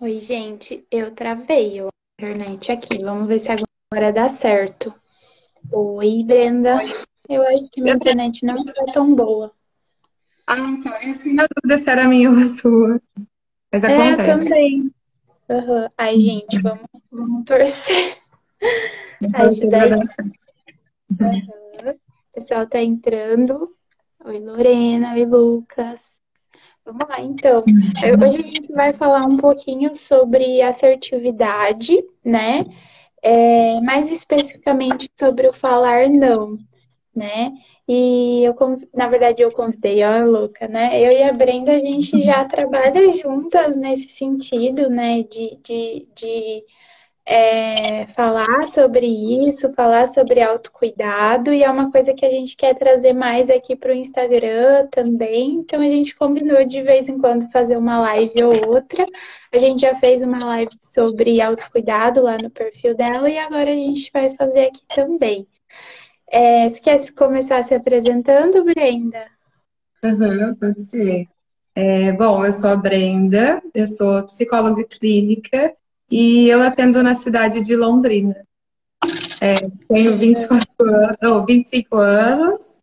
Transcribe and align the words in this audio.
Oi, 0.00 0.20
gente, 0.20 0.86
eu 0.90 1.12
travei 1.14 1.80
a 1.80 1.88
internet 2.20 2.70
aqui. 2.70 2.98
Vamos 3.02 3.26
ver 3.26 3.40
se 3.40 3.50
agora 3.50 4.12
dá 4.12 4.28
certo. 4.28 4.94
Oi, 5.72 6.24
Brenda. 6.24 6.78
Eu 7.28 7.42
acho 7.48 7.70
que 7.70 7.80
minha 7.82 7.94
internet 7.96 8.44
não 8.46 8.56
está 8.58 8.84
tão 8.92 9.14
boa. 9.14 9.52
Ah, 10.46 10.56
tá. 10.82 11.02
Eu 11.02 11.14
fiquei 11.14 11.32
na 11.34 11.46
dúvida 11.46 11.78
se 11.82 11.90
era 11.90 12.08
minha 12.08 12.30
ou 12.30 12.36
a 12.38 12.46
sua. 12.48 13.00
Mas 13.72 13.84
É, 13.86 14.12
eu 14.12 14.16
acontece. 14.16 14.22
também. 14.22 14.92
Aham. 15.50 15.90
Ai, 15.98 16.18
gente, 16.18 16.58
vamos, 16.62 16.86
vamos 17.10 17.44
torcer. 17.44 18.18
Você 19.20 19.32
Ajuda 19.32 19.76
vai 19.76 19.88
aí. 19.88 19.90
dar 19.90 20.06
certo. 20.06 20.32
Aham. 21.20 21.92
O 21.92 22.32
pessoal 22.34 22.66
tá 22.68 22.80
entrando. 22.82 23.76
Oi, 24.24 24.38
Lorena. 24.40 25.14
Oi, 25.14 25.24
Lucas. 25.26 26.00
Vamos 26.84 27.08
lá, 27.08 27.20
então. 27.20 27.64
Eu- 28.02 28.14
Hoje 28.16 28.36
a 28.38 28.42
gente 28.42 28.72
vai 28.72 28.92
falar 28.92 29.22
um 29.26 29.36
pouquinho 29.36 29.94
sobre 29.96 30.60
assertividade, 30.62 31.96
né? 32.24 32.64
É, 33.22 33.80
mais 33.82 34.10
especificamente 34.10 35.10
sobre 35.18 35.48
o 35.48 35.52
falar 35.54 36.08
não, 36.10 36.58
né? 37.14 37.52
E 37.88 38.44
eu, 38.44 38.54
na 38.94 39.08
verdade, 39.08 39.42
eu 39.42 39.52
convidei, 39.52 40.04
ó, 40.04 40.24
louca, 40.24 40.68
né? 40.68 41.00
Eu 41.00 41.12
e 41.12 41.22
a 41.22 41.32
Brenda, 41.32 41.72
a 41.72 41.78
gente 41.78 42.22
já 42.22 42.44
trabalha 42.46 43.12
juntas 43.14 43.76
nesse 43.76 44.08
sentido, 44.08 44.90
né? 44.90 45.22
De, 45.24 45.58
de, 45.64 46.08
de 46.16 46.64
é, 47.26 48.06
falar 48.08 48.66
sobre 48.66 49.06
isso, 49.06 49.72
falar 49.72 50.06
sobre 50.08 50.42
autocuidado, 50.42 51.54
e 51.54 51.62
é 51.62 51.70
uma 51.70 51.90
coisa 51.90 52.12
que 52.12 52.24
a 52.24 52.30
gente 52.30 52.54
quer 52.56 52.74
trazer 52.74 53.14
mais 53.14 53.48
aqui 53.48 53.74
para 53.74 53.92
o 53.92 53.94
Instagram 53.94 54.86
também. 54.90 55.54
Então 55.54 55.80
a 55.80 55.88
gente 55.88 56.14
combinou 56.14 56.64
de 56.66 56.82
vez 56.82 57.08
em 57.08 57.18
quando 57.18 57.50
fazer 57.50 57.76
uma 57.78 57.98
live 58.00 58.44
ou 58.44 58.74
outra. 58.74 59.06
A 59.52 59.58
gente 59.58 59.80
já 59.80 59.94
fez 59.94 60.22
uma 60.22 60.44
live 60.44 60.72
sobre 60.92 61.40
autocuidado 61.40 62.22
lá 62.22 62.36
no 62.36 62.50
perfil 62.50 62.94
dela, 62.94 63.28
e 63.30 63.38
agora 63.38 63.70
a 63.70 63.74
gente 63.74 64.10
vai 64.12 64.32
fazer 64.34 64.66
aqui 64.66 64.82
também. 64.94 65.46
É, 66.28 66.68
você 66.68 66.80
quer 66.80 67.12
começar 67.12 67.64
se 67.64 67.74
apresentando, 67.74 68.64
Brenda? 68.64 69.26
Aham, 70.04 70.54
pode 70.56 70.82
ser. 70.82 71.26
É, 71.74 72.12
bom, 72.12 72.44
eu 72.44 72.52
sou 72.52 72.68
a 72.68 72.76
Brenda, 72.76 73.62
eu 73.74 73.86
sou 73.86 74.22
psicóloga 74.24 74.84
clínica 74.84 75.74
e 76.10 76.48
eu 76.48 76.62
atendo 76.62 77.02
na 77.02 77.14
cidade 77.14 77.60
de 77.62 77.74
Londrina. 77.76 78.46
É, 79.40 79.56
tenho 79.88 80.16
24 80.16 80.64
anos, 80.80 81.16
não, 81.20 81.44
25 81.44 81.96
anos 81.96 82.78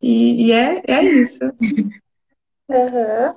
e, 0.00 0.46
e 0.46 0.52
é, 0.52 0.82
é 0.86 1.02
isso. 1.02 1.40
Aham. 2.70 3.36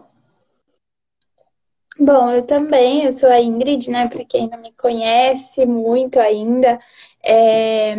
Bom, 2.00 2.32
eu 2.32 2.44
também, 2.44 3.06
eu 3.06 3.14
sou 3.14 3.28
a 3.28 3.42
Ingrid, 3.42 3.90
né? 3.90 4.08
Para 4.08 4.24
quem 4.24 4.48
não 4.48 4.62
me 4.62 4.72
conhece 4.74 5.66
muito 5.66 6.20
ainda, 6.20 6.80
é, 7.24 7.96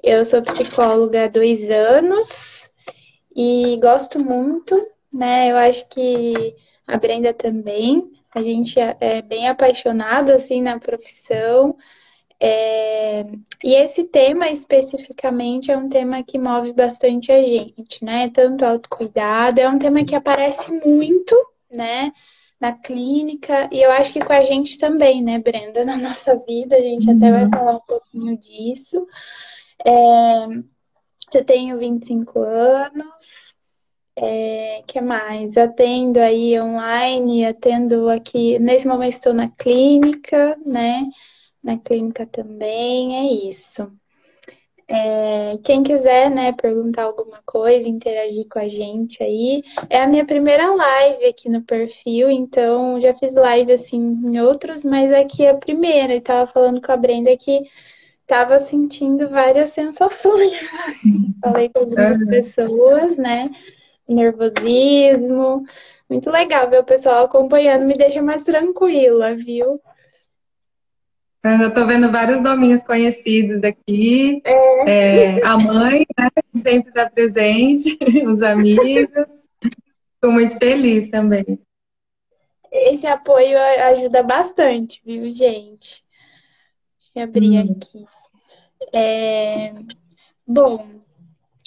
eu 0.00 0.24
sou 0.24 0.40
psicóloga 0.40 1.24
há 1.24 1.28
dois 1.28 1.68
anos 1.68 2.70
e 3.34 3.76
gosto 3.80 4.20
muito, 4.20 4.76
né? 5.12 5.50
Eu 5.50 5.56
acho 5.56 5.88
que 5.88 6.54
a 6.86 6.96
Brenda 6.96 7.34
também. 7.34 8.12
A 8.34 8.42
gente 8.42 8.78
é 8.78 8.96
é 9.00 9.22
bem 9.22 9.48
apaixonada 9.48 10.34
assim 10.36 10.60
na 10.62 10.78
profissão. 10.78 11.76
É, 12.40 13.22
e 13.62 13.74
esse 13.74 14.04
tema 14.04 14.50
especificamente 14.50 15.70
é 15.70 15.76
um 15.78 15.88
tema 15.88 16.22
que 16.22 16.38
move 16.38 16.72
bastante 16.72 17.32
a 17.32 17.42
gente, 17.42 18.04
né? 18.04 18.30
Tanto 18.30 18.64
autocuidado, 18.64 19.60
é 19.60 19.68
um 19.68 19.78
tema 19.78 20.04
que 20.04 20.14
aparece 20.14 20.70
muito, 20.84 21.34
né? 21.70 22.12
Na 22.60 22.72
clínica, 22.72 23.68
e 23.72 23.82
eu 23.82 23.90
acho 23.92 24.12
que 24.12 24.20
com 24.24 24.32
a 24.32 24.42
gente 24.42 24.78
também, 24.78 25.22
né, 25.22 25.38
Brenda? 25.38 25.84
Na 25.84 25.96
nossa 25.96 26.36
vida, 26.46 26.76
a 26.76 26.80
gente 26.80 27.10
até 27.10 27.30
vai 27.30 27.44
Uhum. 27.44 27.50
falar 27.50 27.76
um 27.76 27.80
pouquinho 27.80 28.36
disso. 28.38 29.06
É, 29.84 30.46
eu 31.34 31.44
tenho 31.44 31.78
25 31.78 32.40
anos, 32.40 33.43
é, 34.16 34.82
que 34.86 35.00
mais? 35.00 35.56
Atendo 35.56 36.20
aí 36.20 36.60
online, 36.60 37.46
atendo 37.46 38.08
aqui, 38.08 38.58
nesse 38.58 38.86
momento 38.86 39.14
estou 39.14 39.34
na 39.34 39.48
clínica, 39.50 40.56
né? 40.64 41.04
Na 41.62 41.78
clínica 41.78 42.26
também, 42.26 43.16
é 43.16 43.48
isso. 43.50 43.90
É, 44.86 45.58
quem 45.64 45.82
quiser, 45.82 46.30
né, 46.30 46.52
perguntar 46.52 47.04
alguma 47.04 47.40
coisa, 47.46 47.88
interagir 47.88 48.46
com 48.50 48.58
a 48.58 48.68
gente 48.68 49.22
aí, 49.22 49.62
é 49.88 50.02
a 50.02 50.06
minha 50.06 50.26
primeira 50.26 50.74
live 50.74 51.24
aqui 51.24 51.48
no 51.48 51.62
perfil, 51.62 52.30
então 52.30 53.00
já 53.00 53.14
fiz 53.14 53.34
live 53.34 53.72
assim 53.72 53.96
em 53.96 54.40
outros, 54.40 54.84
mas 54.84 55.10
aqui 55.12 55.46
é 55.46 55.50
a 55.50 55.56
primeira, 55.56 56.14
e 56.14 56.20
tava 56.20 56.52
falando 56.52 56.82
com 56.82 56.92
a 56.92 56.96
Brenda 56.98 57.34
que 57.34 57.62
tava 58.26 58.60
sentindo 58.60 59.30
várias 59.30 59.70
sensações, 59.70 60.52
assim. 60.86 61.34
Falei 61.40 61.70
com 61.70 61.80
algumas 61.80 62.22
pessoas, 62.26 63.16
né, 63.16 63.50
nervosismo, 64.08 65.64
muito 66.08 66.30
legal 66.30 66.68
ver 66.68 66.80
o 66.80 66.84
pessoal 66.84 67.24
acompanhando, 67.24 67.86
me 67.86 67.94
deixa 67.94 68.22
mais 68.22 68.42
tranquila, 68.42 69.34
viu? 69.34 69.80
Eu 71.42 71.74
tô 71.74 71.86
vendo 71.86 72.10
vários 72.10 72.40
nominhos 72.40 72.82
conhecidos 72.82 73.62
aqui. 73.62 74.42
É, 74.86 75.44
a 75.44 75.58
mãe, 75.58 76.06
né, 76.18 76.30
sempre 76.56 76.88
está 76.88 77.08
presente, 77.10 77.98
os 78.26 78.40
amigos. 78.40 79.48
Estou 80.14 80.32
muito 80.32 80.56
feliz 80.58 81.10
também. 81.10 81.44
Esse 82.72 83.06
apoio 83.06 83.58
ajuda 83.58 84.22
bastante, 84.22 85.02
viu, 85.04 85.30
gente? 85.30 86.04
Deixa 86.98 87.12
eu 87.16 87.22
abrir 87.24 87.58
Hum. 87.58 87.76
aqui. 87.78 88.06
É, 88.92 89.72
Bom, 90.46 90.86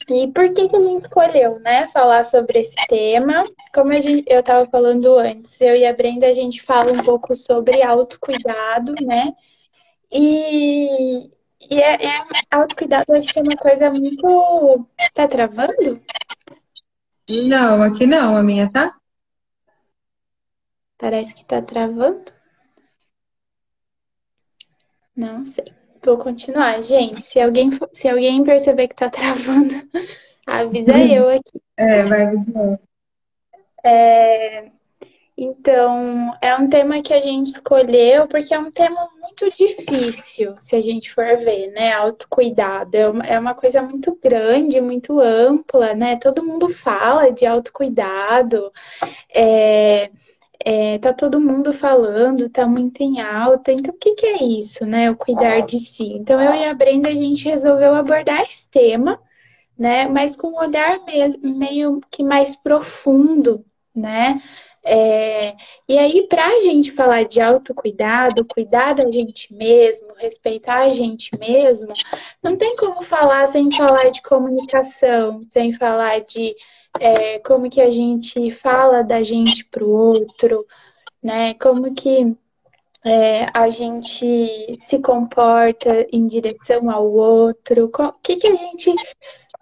e 0.10 0.32
por 0.32 0.54
que 0.54 0.70
que 0.70 0.76
a 0.76 0.82
gente 0.82 1.04
escolheu, 1.04 1.60
né, 1.60 1.90
falar 1.90 2.24
sobre 2.24 2.60
esse 2.60 2.76
tema? 2.88 3.44
Como 3.74 3.92
a 3.92 4.00
gente, 4.00 4.26
eu 4.28 4.40
estava 4.40 4.66
falando 4.70 5.18
antes, 5.18 5.60
eu 5.60 5.76
e 5.76 5.86
a 5.86 5.94
Brenda, 5.94 6.28
a 6.28 6.34
gente 6.34 6.62
fala 6.62 6.94
um 6.94 7.04
pouco 7.04 7.36
sobre 7.36 7.84
autocuidado, 7.84 8.96
né? 9.06 9.34
E, 10.12 11.30
e 11.70 11.82
é, 11.82 12.06
é 12.06 12.26
autocuidado, 12.50 13.14
acho 13.14 13.34
que 13.34 13.40
é 13.40 13.42
uma 13.42 13.58
coisa 13.58 13.92
muito. 13.92 14.88
Tá 15.14 15.28
travando? 15.28 16.02
Não, 17.30 17.84
aqui 17.84 18.06
não, 18.06 18.38
a 18.38 18.44
minha 18.44 18.72
tá? 18.72 18.98
Parece 20.98 21.36
que 21.36 21.46
tá 21.46 21.62
travando. 21.62 22.32
Não 25.16 25.44
sei. 25.44 25.77
Vou 26.04 26.18
continuar, 26.18 26.82
gente. 26.82 27.22
Se 27.22 27.40
alguém, 27.40 27.72
se 27.94 28.08
alguém 28.08 28.44
perceber 28.44 28.88
que 28.88 28.96
tá 28.96 29.10
travando, 29.12 29.74
avisa 30.46 30.98
eu 30.98 31.30
aqui. 31.30 31.62
É, 31.78 32.04
vai 32.04 32.24
avisar. 32.28 32.80
Então, 35.40 36.36
é 36.42 36.56
um 36.56 36.68
tema 36.68 37.00
que 37.04 37.14
a 37.14 37.20
gente 37.20 37.54
escolheu 37.54 38.28
porque 38.28 38.56
é 38.56 38.60
um 38.60 38.72
tema 38.72 39.08
muito 39.22 39.56
difícil, 39.56 40.56
se 40.60 40.76
a 40.76 40.82
gente 40.82 41.14
for 41.14 41.38
ver, 41.38 41.68
né? 41.68 41.94
Autocuidado 41.94 42.98
é 42.98 43.08
uma, 43.08 43.24
é 43.24 43.40
uma 43.40 43.54
coisa 43.54 43.84
muito 43.84 44.18
grande, 44.22 44.82
muito 44.82 45.20
ampla, 45.20 45.94
né? 45.94 46.16
Todo 46.18 46.44
mundo 46.44 46.70
fala 46.70 47.30
de 47.30 47.46
autocuidado, 47.46 48.72
é, 49.32 50.10
é, 50.64 50.98
tá 51.00 51.14
todo 51.14 51.40
mundo 51.40 51.74
falando, 51.74 52.50
tá 52.50 52.66
muito 52.68 53.02
em 53.02 53.22
alta. 53.22 53.72
Então, 53.72 53.94
o 53.94 53.98
que 53.98 54.16
que 54.16 54.26
é 54.26 54.44
isso, 54.44 54.86
né? 54.86 55.10
O 55.12 55.16
cuidar 55.16 55.62
de 55.62 55.80
si. 55.80 56.14
Então, 56.14 56.42
eu 56.42 56.54
e 56.54 56.66
a 56.66 56.74
Brenda, 56.74 57.10
a 57.10 57.16
gente 57.16 57.46
resolveu 57.48 57.96
abordar 57.96 58.42
esse 58.42 58.68
tema, 58.70 59.20
né? 59.78 60.08
Mas 60.08 60.36
com 60.36 60.50
um 60.50 60.58
olhar 60.58 61.00
meio, 61.06 61.40
meio 61.42 62.02
que 62.12 62.24
mais 62.24 62.56
profundo, 62.56 63.66
né? 63.96 64.42
É, 64.90 65.54
e 65.88 66.00
aí, 66.00 66.28
para 66.28 66.48
a 66.48 66.62
gente 66.62 66.94
falar 66.94 67.26
de 67.26 67.42
autocuidado, 67.42 68.46
cuidar 68.46 68.94
da 68.94 69.12
gente 69.12 69.54
mesmo, 69.54 70.14
respeitar 70.16 70.80
a 70.84 70.90
gente 70.90 71.38
mesmo, 71.38 71.94
não 72.42 72.56
tem 72.56 72.76
como 72.78 73.04
falar 73.04 73.48
sem 73.48 73.70
falar 73.70 74.10
de 74.12 74.22
comunicação, 74.22 75.42
sem 75.50 75.74
falar 75.74 76.22
de 76.22 76.56
é, 77.00 77.40
como 77.40 77.70
que 77.70 77.82
a 77.82 77.90
gente 77.90 78.52
fala 78.52 79.04
da 79.04 79.24
gente 79.24 79.66
para 79.66 79.84
o 79.84 79.90
outro, 79.90 80.66
né? 81.22 81.54
Como 81.56 81.94
que 81.94 82.36
é, 83.06 83.48
a 83.54 83.70
gente 83.70 84.78
se 84.80 85.00
comporta 85.00 86.06
em 86.12 86.28
direção 86.28 86.90
ao 86.90 87.10
outro, 87.12 87.92
o 87.94 88.12
que 88.22 88.36
que 88.36 88.52
a 88.52 88.56
gente, 88.56 88.94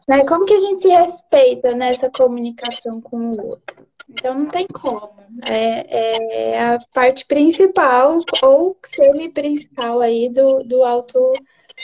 né? 0.08 0.26
Como 0.26 0.46
que 0.46 0.54
a 0.54 0.60
gente 0.60 0.82
se 0.82 0.90
respeita 0.90 1.74
nessa 1.74 2.10
comunicação 2.10 3.02
com 3.02 3.32
o 3.32 3.48
outro? 3.48 3.86
Então 4.10 4.34
não 4.34 4.48
tem 4.48 4.68
como. 4.68 5.14
É, 5.48 6.54
é 6.54 6.60
a 6.60 6.80
parte 6.94 7.26
principal 7.26 8.20
ou 8.44 8.78
semi-principal 8.94 10.00
aí 10.00 10.30
do, 10.30 10.64
do 10.64 10.84
auto 10.84 11.34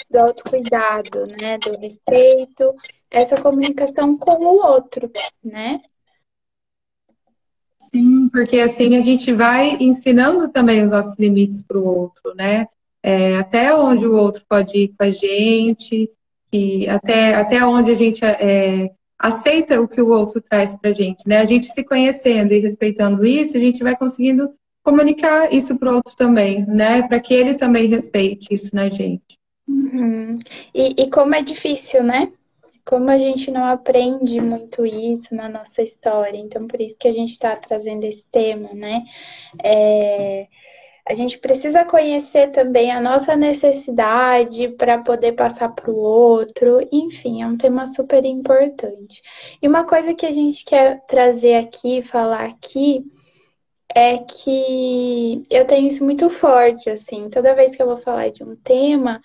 do 0.10 0.20
autocuidado, 0.20 1.24
né? 1.40 1.58
Do 1.58 1.78
respeito, 1.78 2.76
essa 3.10 3.40
comunicação 3.42 4.18
com 4.18 4.44
o 4.44 4.66
outro, 4.66 5.12
né? 5.44 5.82
Sim, 7.94 8.30
porque 8.30 8.60
assim 8.60 8.96
a 8.96 9.04
gente 9.04 9.34
vai 9.34 9.78
ensinando 9.80 10.50
também 10.50 10.84
os 10.84 10.92
nossos 10.92 11.18
limites 11.18 11.64
para 11.64 11.78
o 11.78 11.84
outro, 11.84 12.34
né? 12.36 12.68
É, 13.04 13.36
até 13.38 13.76
onde 13.76 14.06
o 14.06 14.16
outro 14.16 14.44
pode 14.48 14.78
ir 14.78 14.88
com 14.90 15.04
a 15.04 15.12
gente, 15.12 16.10
e 16.54 16.88
até, 16.88 17.34
até 17.34 17.66
onde 17.66 17.92
a 17.92 17.96
gente 17.96 18.24
é, 18.24 18.92
aceita 19.18 19.80
o 19.82 19.88
que 19.88 20.02
o 20.02 20.10
outro 20.10 20.42
traz 20.42 20.76
para 20.76 20.92
a 20.92 20.94
gente, 20.94 21.28
né? 21.28 21.40
A 21.40 21.46
gente 21.46 21.68
se 21.68 21.84
conhecendo 21.84 22.54
e 22.54 22.60
respeitando 22.60 23.26
isso, 23.26 23.56
a 23.56 23.60
gente 23.60 23.82
vai 23.84 23.96
conseguindo 23.96 24.54
comunicar 24.84 25.54
isso 25.54 25.78
para 25.78 25.92
o 25.92 25.96
outro 25.96 26.16
também, 26.16 26.66
né? 26.66 27.04
Para 27.08 27.20
que 27.20 27.34
ele 27.34 27.54
também 27.54 27.88
respeite 27.88 28.54
isso 28.54 28.76
na 28.76 28.90
gente. 28.90 29.41
Uhum. 29.72 30.40
E, 30.74 31.04
e 31.04 31.10
como 31.10 31.34
é 31.34 31.42
difícil, 31.42 32.04
né? 32.04 32.32
Como 32.86 33.10
a 33.10 33.18
gente 33.18 33.50
não 33.52 33.66
aprende 33.66 34.42
muito 34.42 34.86
isso 34.86 35.34
na 35.34 35.48
nossa 35.48 35.82
história, 35.82 36.38
então 36.38 36.68
por 36.68 36.82
isso 36.82 36.98
que 36.98 37.08
a 37.08 37.12
gente 37.12 37.32
está 37.32 37.56
trazendo 37.56 38.04
esse 38.04 38.28
tema, 38.32 38.74
né? 38.74 39.04
É, 39.64 40.48
a 41.08 41.14
gente 41.14 41.38
precisa 41.40 41.86
conhecer 41.86 42.52
também 42.52 42.92
a 42.92 43.00
nossa 43.00 43.36
necessidade 43.36 44.68
para 44.70 45.00
poder 45.00 45.34
passar 45.34 45.70
para 45.70 45.90
o 45.90 45.96
outro, 45.96 46.86
enfim, 46.92 47.42
é 47.42 47.48
um 47.48 47.58
tema 47.58 47.88
super 47.88 48.26
importante. 48.26 49.22
E 49.62 49.68
uma 49.68 49.84
coisa 49.86 50.14
que 50.14 50.26
a 50.26 50.32
gente 50.32 50.66
quer 50.66 51.02
trazer 51.08 51.56
aqui, 51.56 52.02
falar 52.02 52.46
aqui, 52.46 53.04
é 53.96 54.18
que 54.20 55.46
eu 55.50 55.66
tenho 55.66 55.88
isso 55.88 56.04
muito 56.04 56.30
forte, 56.30 56.90
assim, 56.90 57.30
toda 57.30 57.56
vez 57.56 57.76
que 57.76 57.82
eu 57.82 57.88
vou 57.88 57.98
falar 57.98 58.30
de 58.32 58.44
um 58.44 58.56
tema, 58.56 59.22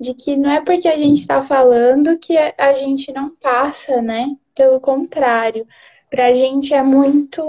de 0.00 0.14
que 0.14 0.36
não 0.36 0.50
é 0.50 0.60
porque 0.60 0.88
a 0.88 0.96
gente 0.96 1.20
está 1.20 1.42
falando 1.42 2.18
que 2.18 2.36
a 2.36 2.74
gente 2.74 3.12
não 3.12 3.34
passa, 3.36 4.00
né? 4.00 4.26
Pelo 4.54 4.80
contrário, 4.80 5.66
para 6.10 6.28
a 6.28 6.34
gente 6.34 6.72
é 6.74 6.82
muito 6.82 7.42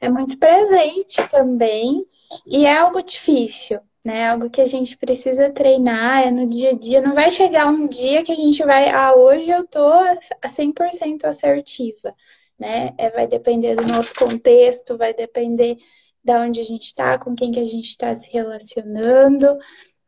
é 0.00 0.08
muito 0.08 0.38
presente 0.38 1.16
também 1.28 2.06
e 2.46 2.64
é 2.66 2.76
algo 2.76 3.02
difícil, 3.02 3.80
né? 4.04 4.30
Algo 4.30 4.50
que 4.50 4.60
a 4.60 4.66
gente 4.66 4.96
precisa 4.96 5.50
treinar, 5.50 6.26
é 6.26 6.30
no 6.30 6.48
dia 6.48 6.70
a 6.70 6.74
dia. 6.74 7.02
Não 7.02 7.14
vai 7.14 7.30
chegar 7.30 7.66
um 7.66 7.86
dia 7.86 8.22
que 8.24 8.32
a 8.32 8.36
gente 8.36 8.62
vai, 8.64 8.88
ah, 8.88 9.14
hoje 9.14 9.50
eu 9.50 9.66
tô 9.66 9.88
a 10.42 10.48
100% 10.48 11.24
assertiva, 11.24 12.14
né? 12.58 12.94
É, 12.98 13.10
vai 13.10 13.26
depender 13.26 13.76
do 13.76 13.86
nosso 13.86 14.14
contexto, 14.14 14.96
vai 14.96 15.14
depender 15.14 15.78
de 16.22 16.32
onde 16.32 16.60
a 16.60 16.64
gente 16.64 16.86
está, 16.86 17.18
com 17.18 17.34
quem 17.34 17.50
que 17.50 17.60
a 17.60 17.66
gente 17.66 17.90
está 17.90 18.14
se 18.14 18.30
relacionando. 18.30 19.58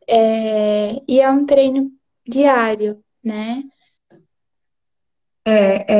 É, 0.09 1.03
e 1.07 1.21
é 1.21 1.31
um 1.31 1.47
treino 1.47 1.91
diário, 2.27 3.03
né? 3.23 3.63
É, 5.45 5.95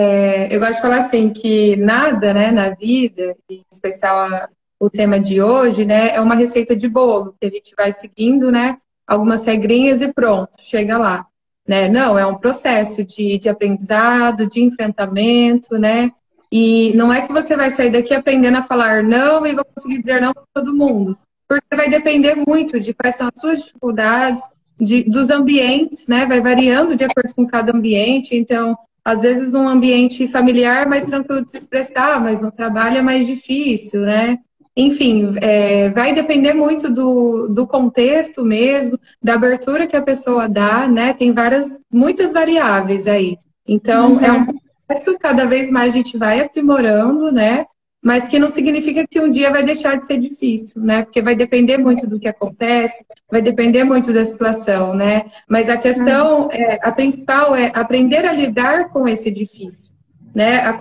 é, 0.49 0.55
eu 0.55 0.61
gosto 0.61 0.77
de 0.77 0.83
falar 0.83 0.99
assim 0.99 1.33
que 1.33 1.77
nada, 1.77 2.33
né, 2.33 2.53
na 2.53 2.71
vida, 2.71 3.37
em 3.51 3.65
especial 3.73 4.21
a, 4.21 4.49
o 4.79 4.89
tema 4.89 5.19
de 5.19 5.43
hoje, 5.43 5.85
né, 5.85 6.15
é 6.15 6.21
uma 6.21 6.37
receita 6.37 6.77
de 6.77 6.89
bolo 6.89 7.35
que 7.41 7.47
a 7.47 7.51
gente 7.51 7.75
vai 7.77 7.91
seguindo, 7.91 8.53
né, 8.53 8.79
algumas 9.07 9.45
regrinhas 9.45 10.01
e 10.01 10.13
pronto, 10.13 10.53
chega 10.61 10.97
lá, 10.97 11.27
né? 11.67 11.89
Não, 11.89 12.19
é 12.19 12.27
um 12.27 12.39
processo 12.39 13.05
de, 13.05 13.39
de 13.39 13.49
aprendizado, 13.49 14.47
de 14.47 14.63
enfrentamento, 14.63 15.77
né? 15.79 16.13
E 16.51 16.93
não 16.95 17.13
é 17.13 17.27
que 17.27 17.33
você 17.33 17.57
vai 17.57 17.71
sair 17.71 17.91
daqui 17.91 18.15
aprendendo 18.15 18.59
a 18.59 18.63
falar 18.63 19.03
não 19.03 19.47
e 19.47 19.55
vai 19.55 19.65
conseguir 19.65 20.01
dizer 20.01 20.21
não 20.21 20.33
para 20.33 20.45
todo 20.55 20.75
mundo 20.75 21.19
porque 21.61 21.77
vai 21.77 21.91
depender 21.91 22.37
muito 22.47 22.81
de 22.81 22.95
quais 22.95 23.17
são 23.17 23.29
as 23.33 23.41
suas 23.41 23.63
dificuldades, 23.63 24.43
de, 24.81 25.05
dos 25.05 25.31
ambientes, 25.31 26.07
né? 26.07 26.27
Vai 26.27 26.41
variando 26.41 26.97
de 26.97 27.05
acordo 27.05 27.35
com 27.35 27.47
cada 27.47 27.77
ambiente. 27.77 28.35
Então, 28.37 28.77
às 29.05 29.23
vezes, 29.23 29.53
num 29.53 29.69
ambiente 29.69 30.27
familiar, 30.29 30.89
mais 30.89 31.05
tranquilo 31.05 31.45
de 31.45 31.51
se 31.51 31.57
expressar, 31.57 32.21
mas 32.21 32.41
no 32.41 32.51
trabalho 32.51 32.99
é 32.99 33.03
mais 33.03 33.27
difícil, 33.27 34.01
né? 34.03 34.39
Enfim, 34.75 35.33
é, 35.43 35.91
vai 35.91 36.15
depender 36.15 36.55
muito 36.55 36.91
do, 36.91 37.49
do 37.49 37.67
contexto 37.67 38.43
mesmo, 38.43 38.99
da 39.23 39.35
abertura 39.35 39.87
que 39.87 39.97
a 39.97 40.03
pessoa 40.03 40.49
dá, 40.49 40.89
né? 40.89 41.13
Tem 41.13 41.33
várias, 41.33 41.67
muitas 41.91 42.33
variáveis 42.33 43.07
aí. 43.07 43.37
Então, 43.67 44.15
uhum. 44.15 44.21
é 44.21 44.33
um 44.33 44.47
processo, 44.87 45.19
cada 45.19 45.45
vez 45.45 45.71
mais 45.71 45.93
a 45.93 45.97
gente 45.97 46.17
vai 46.17 46.41
aprimorando, 46.41 47.31
né? 47.31 47.67
Mas 48.03 48.27
que 48.27 48.39
não 48.39 48.51
significa 48.51 49.07
que 49.07 49.21
um 49.21 49.31
dia 49.31 49.51
vai 49.51 49.63
deixar 49.63 49.97
de 49.97 50.07
ser 50.09 50.19
difícil, 50.19 50.83
né? 50.83 51.05
Porque 51.05 51.23
vai 51.23 51.37
depender 51.37 51.79
muito 51.79 52.05
do 52.05 52.19
que 52.19 52.27
acontece, 52.27 53.07
vai 53.31 53.41
depender 53.41 53.85
muito 53.85 54.13
da 54.13 54.25
situação, 54.25 54.93
né? 54.93 55.27
Mas 55.49 55.71
a 55.71 55.77
questão, 55.77 56.51
é, 56.51 56.81
a 56.83 56.91
principal 56.91 57.55
é 57.55 57.71
aprender 57.73 58.27
a 58.27 58.33
lidar 58.33 58.89
com 58.89 59.07
esse 59.07 59.31
difícil, 59.31 59.93
né? 60.35 60.59
A 60.63 60.73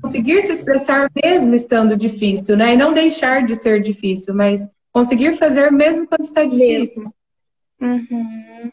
conseguir 0.00 0.42
se 0.42 0.52
expressar 0.52 1.10
mesmo 1.22 1.52
estando 1.56 1.96
difícil, 1.96 2.56
né? 2.56 2.74
E 2.74 2.76
não 2.76 2.94
deixar 2.94 3.44
de 3.44 3.56
ser 3.56 3.82
difícil, 3.82 4.32
mas 4.32 4.68
conseguir 4.92 5.34
fazer 5.34 5.72
mesmo 5.72 6.06
quando 6.06 6.22
está 6.22 6.44
difícil. 6.44 7.12
Uhum. 7.80 8.70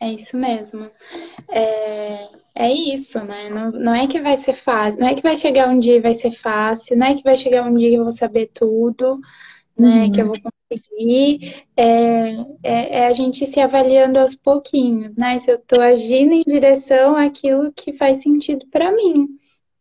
É 0.00 0.12
isso 0.12 0.36
mesmo. 0.36 0.88
É... 1.48 2.28
É 2.56 2.72
isso, 2.72 3.22
né? 3.24 3.50
Não, 3.50 3.70
não 3.72 3.94
é 3.94 4.06
que 4.06 4.20
vai 4.20 4.36
ser 4.36 4.54
fácil, 4.54 5.00
não 5.00 5.08
é 5.08 5.14
que 5.14 5.22
vai 5.22 5.36
chegar 5.36 5.68
um 5.68 5.78
dia 5.78 5.96
e 5.96 6.00
vai 6.00 6.14
ser 6.14 6.32
fácil, 6.32 6.96
não 6.96 7.06
é 7.06 7.14
que 7.16 7.22
vai 7.24 7.36
chegar 7.36 7.66
um 7.66 7.76
dia 7.76 7.88
e 7.88 7.94
eu 7.94 8.04
vou 8.04 8.12
saber 8.12 8.48
tudo, 8.54 9.18
né? 9.78 10.04
Uhum. 10.04 10.12
Que 10.12 10.22
eu 10.22 10.26
vou 10.26 10.36
conseguir. 10.70 11.66
É, 11.76 12.30
é, 12.62 12.98
é, 13.00 13.06
a 13.06 13.12
gente 13.12 13.46
se 13.46 13.60
avaliando 13.60 14.18
aos 14.18 14.34
pouquinhos, 14.36 15.16
né? 15.16 15.38
Se 15.40 15.50
eu 15.50 15.56
estou 15.56 15.82
agindo 15.82 16.32
em 16.34 16.44
direção 16.46 17.16
àquilo 17.16 17.72
que 17.72 17.92
faz 17.92 18.22
sentido 18.22 18.66
para 18.70 18.92
mim, 18.92 19.28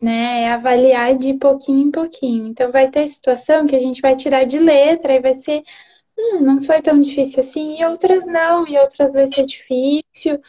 né? 0.01 0.43
É 0.43 0.51
avaliar 0.51 1.17
de 1.17 1.33
pouquinho 1.35 1.87
em 1.87 1.91
pouquinho. 1.91 2.47
Então 2.47 2.71
vai 2.71 2.89
ter 2.89 3.07
situação 3.07 3.67
que 3.67 3.75
a 3.75 3.79
gente 3.79 4.01
vai 4.01 4.15
tirar 4.15 4.45
de 4.45 4.59
letra 4.59 5.13
e 5.13 5.21
vai 5.21 5.35
ser. 5.35 5.63
Hum, 6.17 6.41
não 6.41 6.63
foi 6.63 6.81
tão 6.81 6.99
difícil 7.01 7.41
assim, 7.43 7.79
e 7.79 7.85
outras 7.85 8.25
não, 8.27 8.67
e 8.67 8.77
outras 8.79 9.13
vai 9.13 9.27
ser 9.33 9.45
difícil, 9.45 10.39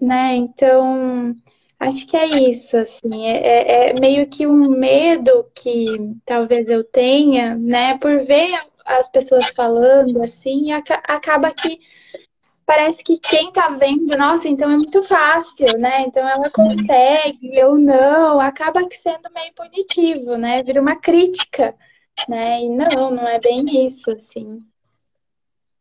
né? 0.00 0.34
Então, 0.36 1.34
Acho 1.78 2.06
que 2.06 2.16
é 2.16 2.26
isso, 2.26 2.76
assim, 2.76 3.26
é, 3.26 3.36
é, 3.36 3.90
é, 3.90 4.00
meio 4.00 4.26
que 4.26 4.46
um 4.46 4.70
medo 4.70 5.46
que 5.54 5.86
talvez 6.24 6.68
eu 6.68 6.82
tenha, 6.82 7.54
né, 7.54 7.98
por 7.98 8.20
ver 8.24 8.58
as 8.84 9.06
pessoas 9.08 9.48
falando 9.50 10.22
assim, 10.24 10.72
acaba 10.72 11.52
que 11.52 11.78
parece 12.64 13.04
que 13.04 13.18
quem 13.18 13.52
tá 13.52 13.68
vendo, 13.68 14.16
nossa, 14.16 14.48
então 14.48 14.70
é 14.70 14.76
muito 14.76 15.02
fácil, 15.04 15.78
né? 15.78 16.02
Então 16.02 16.28
ela 16.28 16.50
consegue, 16.50 17.56
eu 17.56 17.76
não, 17.76 18.40
acaba 18.40 18.80
sendo 19.02 19.30
meio 19.32 19.52
punitivo, 19.54 20.36
né? 20.36 20.62
Vira 20.64 20.80
uma 20.80 20.96
crítica, 20.96 21.74
né? 22.28 22.62
E 22.62 22.68
não, 22.68 23.10
não 23.12 23.28
é 23.28 23.38
bem 23.38 23.86
isso, 23.86 24.10
assim. 24.10 24.60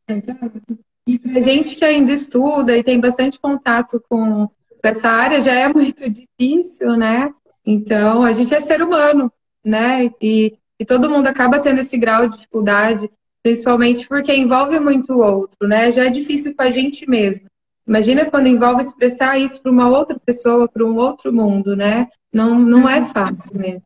Exato. 0.07 0.61
E 1.07 1.19
pra 1.19 1.41
gente 1.41 1.75
que 1.75 1.85
ainda 1.85 2.11
estuda 2.11 2.77
e 2.77 2.83
tem 2.83 2.99
bastante 2.99 3.39
contato 3.39 4.03
com 4.07 4.47
essa 4.87 5.09
área 5.09 5.41
já 5.41 5.53
é 5.53 5.67
muito 5.73 6.03
difícil, 6.09 6.95
né? 6.95 7.31
Então, 7.65 8.23
a 8.23 8.31
gente 8.31 8.53
é 8.53 8.61
ser 8.61 8.81
humano, 8.81 9.31
né? 9.63 10.09
E, 10.21 10.57
e 10.79 10.85
todo 10.85 11.09
mundo 11.09 11.27
acaba 11.27 11.59
tendo 11.59 11.81
esse 11.81 11.97
grau 11.97 12.27
de 12.29 12.37
dificuldade, 12.37 13.09
principalmente 13.41 14.07
porque 14.07 14.35
envolve 14.35 14.79
muito 14.79 15.13
o 15.13 15.19
outro, 15.19 15.67
né? 15.67 15.91
Já 15.91 16.05
é 16.05 16.09
difícil 16.09 16.55
com 16.55 16.63
a 16.63 16.71
gente 16.71 17.09
mesmo. 17.09 17.47
Imagina 17.87 18.25
quando 18.25 18.47
envolve 18.47 18.81
expressar 18.81 19.37
isso 19.37 19.61
para 19.61 19.71
uma 19.71 19.87
outra 19.87 20.19
pessoa, 20.19 20.67
para 20.67 20.83
um 20.83 20.95
outro 20.97 21.31
mundo, 21.31 21.75
né? 21.75 22.07
Não, 22.33 22.57
não 22.57 22.89
é 22.89 23.05
fácil 23.05 23.57
mesmo. 23.57 23.83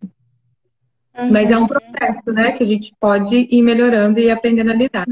Uhum. 1.18 1.32
Mas 1.32 1.51
é 1.51 1.58
um 1.58 1.68
processo, 1.68 2.32
né? 2.32 2.53
Que 2.53 2.63
a 2.63 2.65
gente 2.65 2.94
pode 3.00 3.48
ir 3.50 3.62
melhorando 3.62 4.20
e 4.20 4.32
aprendendo 4.32 4.72
a 4.72 4.74
lidar. 4.74 5.06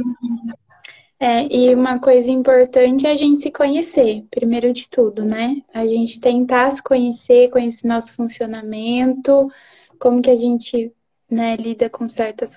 É, 1.19 1.47
e 1.51 1.73
uma 1.73 1.99
coisa 1.99 2.29
importante 2.29 3.07
é 3.07 3.11
a 3.11 3.15
gente 3.15 3.41
se 3.41 3.51
conhecer, 3.51 4.23
primeiro 4.29 4.71
de 4.71 4.87
tudo, 4.87 5.25
né? 5.25 5.61
A 5.73 5.85
gente 5.85 6.19
tentar 6.19 6.71
se 6.73 6.83
conhecer, 6.83 7.49
conhecer 7.49 7.87
nosso 7.87 8.13
funcionamento, 8.13 9.51
como 9.99 10.21
que 10.21 10.29
a 10.29 10.35
gente 10.35 10.93
né, 11.29 11.55
lida 11.55 11.89
com 11.89 12.07
certas 12.07 12.55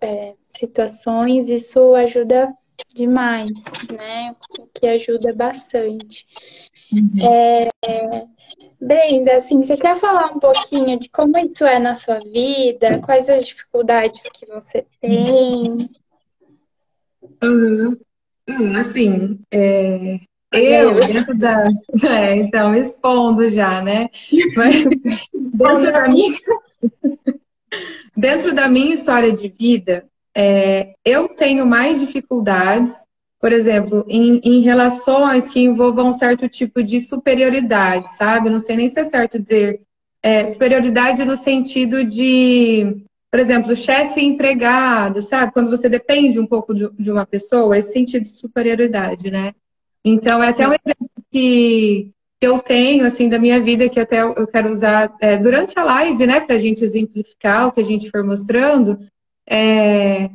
é, 0.00 0.34
situações, 0.48 1.48
isso 1.48 1.94
ajuda 1.94 2.54
demais, 2.94 3.50
né? 3.92 4.34
O 4.58 4.66
que 4.68 4.86
ajuda 4.86 5.34
bastante. 5.34 6.24
Uhum. 6.92 7.20
É, 7.22 7.68
Brenda, 8.80 9.36
assim, 9.36 9.62
você 9.62 9.76
quer 9.76 9.96
falar 9.98 10.32
um 10.32 10.38
pouquinho 10.38 10.98
de 10.98 11.08
como 11.10 11.36
isso 11.38 11.64
é 11.64 11.78
na 11.78 11.94
sua 11.94 12.18
vida? 12.18 12.98
Quais 13.00 13.28
as 13.28 13.46
dificuldades 13.46 14.22
que 14.22 14.46
você 14.46 14.86
tem? 15.00 15.90
Uhum. 17.42 17.96
Hum, 18.48 18.76
assim, 18.76 19.38
é, 19.50 20.20
eu, 20.52 20.94
dentro 21.06 21.36
da. 21.36 21.68
É, 22.08 22.36
então, 22.36 22.74
expondo 22.74 23.48
já, 23.50 23.82
né? 23.82 24.08
Mas, 24.56 24.84
dentro, 25.54 25.92
da 25.92 26.08
minha, 26.08 26.38
dentro 28.16 28.54
da 28.54 28.68
minha 28.68 28.94
história 28.94 29.32
de 29.32 29.48
vida, 29.48 30.04
é, 30.34 30.94
eu 31.04 31.28
tenho 31.28 31.66
mais 31.66 32.00
dificuldades, 32.00 32.92
por 33.40 33.52
exemplo, 33.52 34.04
em, 34.08 34.40
em 34.44 34.60
relações 34.60 35.48
que 35.48 35.60
envolvam 35.60 36.10
um 36.10 36.14
certo 36.14 36.48
tipo 36.48 36.82
de 36.82 37.00
superioridade, 37.00 38.08
sabe? 38.16 38.50
Não 38.50 38.60
sei 38.60 38.76
nem 38.76 38.88
se 38.88 39.00
é 39.00 39.04
certo 39.04 39.38
dizer 39.38 39.80
é, 40.22 40.44
superioridade 40.44 41.24
no 41.24 41.36
sentido 41.36 42.04
de 42.04 43.04
por 43.30 43.38
exemplo, 43.38 43.76
chefe 43.76 44.20
empregado, 44.20 45.22
sabe? 45.22 45.52
Quando 45.52 45.70
você 45.70 45.88
depende 45.88 46.40
um 46.40 46.46
pouco 46.46 46.74
de, 46.74 46.90
de 46.98 47.10
uma 47.10 47.24
pessoa, 47.24 47.78
esse 47.78 47.92
sentido 47.92 48.24
de 48.24 48.30
superioridade, 48.30 49.30
né? 49.30 49.54
Então, 50.04 50.42
é 50.42 50.48
até 50.48 50.66
um 50.66 50.72
exemplo 50.72 51.08
que, 51.30 52.10
que 52.40 52.46
eu 52.46 52.58
tenho, 52.58 53.06
assim, 53.06 53.28
da 53.28 53.38
minha 53.38 53.60
vida, 53.60 53.88
que 53.88 54.00
até 54.00 54.22
eu 54.22 54.46
quero 54.48 54.70
usar 54.70 55.14
é, 55.20 55.36
durante 55.36 55.78
a 55.78 55.84
live, 55.84 56.26
né, 56.26 56.40
para 56.40 56.56
a 56.56 56.58
gente 56.58 56.82
exemplificar 56.82 57.68
o 57.68 57.72
que 57.72 57.80
a 57.80 57.84
gente 57.84 58.10
for 58.10 58.24
mostrando, 58.24 58.98
é, 59.48 60.30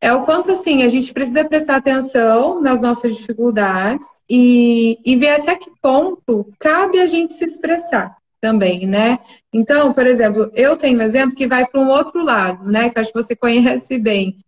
é 0.00 0.12
o 0.12 0.24
quanto, 0.24 0.52
assim, 0.52 0.84
a 0.84 0.88
gente 0.88 1.12
precisa 1.12 1.44
prestar 1.44 1.76
atenção 1.76 2.60
nas 2.60 2.80
nossas 2.80 3.16
dificuldades 3.16 4.06
e, 4.28 4.98
e 5.04 5.16
ver 5.16 5.30
até 5.30 5.56
que 5.56 5.70
ponto 5.82 6.52
cabe 6.60 7.00
a 7.00 7.06
gente 7.06 7.34
se 7.34 7.44
expressar 7.44 8.19
também, 8.40 8.86
né? 8.86 9.18
Então, 9.52 9.92
por 9.92 10.06
exemplo, 10.06 10.50
eu 10.54 10.76
tenho 10.76 10.98
um 10.98 11.02
exemplo 11.02 11.36
que 11.36 11.46
vai 11.46 11.66
para 11.66 11.80
um 11.80 11.88
outro 11.88 12.24
lado, 12.24 12.64
né? 12.64 12.90
Que 12.90 12.98
acho 12.98 13.12
que 13.12 13.22
você 13.22 13.36
conhece 13.36 13.98
bem. 13.98 14.38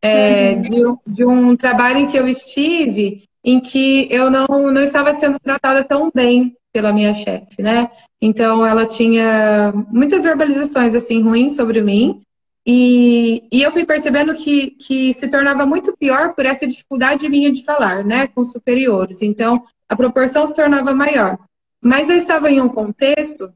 É, 0.00 0.52
uhum. 0.52 0.62
de, 0.62 1.14
de, 1.14 1.24
um 1.24 1.56
trabalho 1.56 1.98
em 1.98 2.06
que 2.06 2.16
eu 2.16 2.28
estive 2.28 3.24
em 3.44 3.58
que 3.58 4.06
eu 4.10 4.30
não, 4.30 4.46
não 4.46 4.82
estava 4.82 5.12
sendo 5.14 5.40
tratada 5.40 5.82
tão 5.82 6.10
bem 6.14 6.54
pela 6.72 6.92
minha 6.92 7.14
chefe, 7.14 7.62
né? 7.62 7.90
Então, 8.20 8.64
ela 8.64 8.86
tinha 8.86 9.72
muitas 9.90 10.22
verbalizações, 10.22 10.94
assim, 10.94 11.22
ruins 11.22 11.56
sobre 11.56 11.80
mim. 11.80 12.20
E, 12.66 13.42
e 13.50 13.62
eu 13.62 13.72
fui 13.72 13.86
percebendo 13.86 14.34
que, 14.34 14.72
que 14.72 15.14
se 15.14 15.28
tornava 15.28 15.64
muito 15.64 15.96
pior 15.96 16.34
por 16.34 16.44
essa 16.44 16.66
dificuldade 16.66 17.28
minha 17.28 17.50
de 17.50 17.64
falar, 17.64 18.04
né? 18.04 18.26
Com 18.26 18.44
superiores. 18.44 19.22
Então, 19.22 19.64
a 19.88 19.96
proporção 19.96 20.46
se 20.46 20.54
tornava 20.54 20.94
maior. 20.94 21.38
Mas 21.80 22.10
eu 22.10 22.16
estava 22.16 22.50
em 22.50 22.60
um 22.60 22.68
contexto 22.68 23.52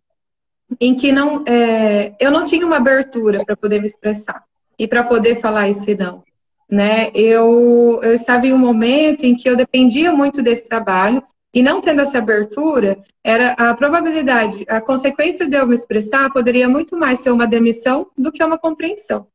em 0.80 0.94
que 0.94 1.12
não, 1.12 1.44
é, 1.46 2.14
eu 2.18 2.30
não 2.30 2.44
tinha 2.44 2.66
uma 2.66 2.76
abertura 2.76 3.44
para 3.44 3.56
poder 3.56 3.80
me 3.80 3.86
expressar 3.86 4.42
e 4.78 4.86
para 4.86 5.04
poder 5.04 5.40
falar 5.40 5.68
esse 5.68 5.94
não. 5.94 6.22
Né? 6.70 7.10
Eu, 7.14 8.00
eu 8.02 8.12
estava 8.12 8.46
em 8.46 8.52
um 8.52 8.58
momento 8.58 9.24
em 9.24 9.36
que 9.36 9.48
eu 9.48 9.56
dependia 9.56 10.12
muito 10.12 10.42
desse 10.42 10.66
trabalho 10.66 11.22
e 11.54 11.62
não 11.62 11.82
tendo 11.82 12.00
essa 12.00 12.16
abertura, 12.18 12.98
era 13.22 13.52
a 13.52 13.74
probabilidade, 13.74 14.64
a 14.66 14.80
consequência 14.80 15.46
de 15.46 15.54
eu 15.54 15.66
me 15.66 15.74
expressar 15.74 16.32
poderia 16.32 16.66
muito 16.66 16.96
mais 16.96 17.20
ser 17.20 17.30
uma 17.30 17.46
demissão 17.46 18.06
do 18.16 18.32
que 18.32 18.42
uma 18.42 18.56
compreensão. 18.56 19.26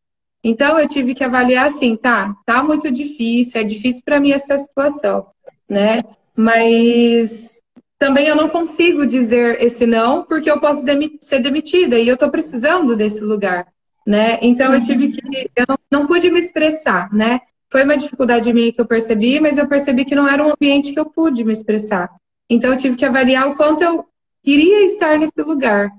Então 0.43 0.79
eu 0.79 0.87
tive 0.87 1.13
que 1.13 1.23
avaliar 1.23 1.67
assim, 1.67 1.95
tá, 1.95 2.33
tá 2.43 2.63
muito 2.63 2.89
difícil, 2.89 3.61
é 3.61 3.63
difícil 3.63 4.01
para 4.03 4.19
mim 4.19 4.31
essa 4.31 4.57
situação, 4.57 5.27
né? 5.69 6.01
Mas 6.35 7.56
também 7.97 8.27
eu 8.27 8.35
não 8.35 8.47
consigo 8.47 9.05
dizer 9.05 9.61
esse 9.63 9.85
não, 9.85 10.23
porque 10.23 10.49
eu 10.49 10.59
posso 10.59 10.83
demi 10.83 11.17
ser 11.21 11.39
demitida 11.39 11.97
e 11.97 12.07
eu 12.07 12.13
estou 12.13 12.29
precisando 12.29 12.95
desse 12.95 13.21
lugar, 13.21 13.67
né? 14.05 14.37
Então 14.41 14.73
eu 14.73 14.81
tive 14.81 15.09
que, 15.09 15.49
eu 15.55 15.65
não, 15.67 15.77
não, 15.91 16.07
pude 16.07 16.29
me 16.29 16.39
expressar, 16.39 17.11
né? 17.11 17.41
Foi 17.69 17.83
uma 17.83 17.97
dificuldade 17.97 18.53
minha 18.53 18.71
que 18.71 18.79
eu 18.79 18.85
percebi, 18.85 19.39
mas 19.39 19.57
eu 19.57 19.67
percebi 19.67 20.05
que 20.05 20.15
não 20.15 20.27
era 20.27 20.45
um 20.45 20.51
ambiente 20.51 20.93
que 20.93 20.99
eu 20.99 21.05
pude 21.05 21.43
me 21.43 21.51
expressar. 21.51 22.09
Então 22.49 22.71
eu 22.71 22.77
tive 22.77 22.95
que 22.95 23.05
avaliar 23.05 23.49
o 23.49 23.55
quanto 23.55 23.83
eu 23.83 24.05
iria 24.43 24.85
estar 24.85 25.17
nesse 25.17 25.41
lugar, 25.41 25.89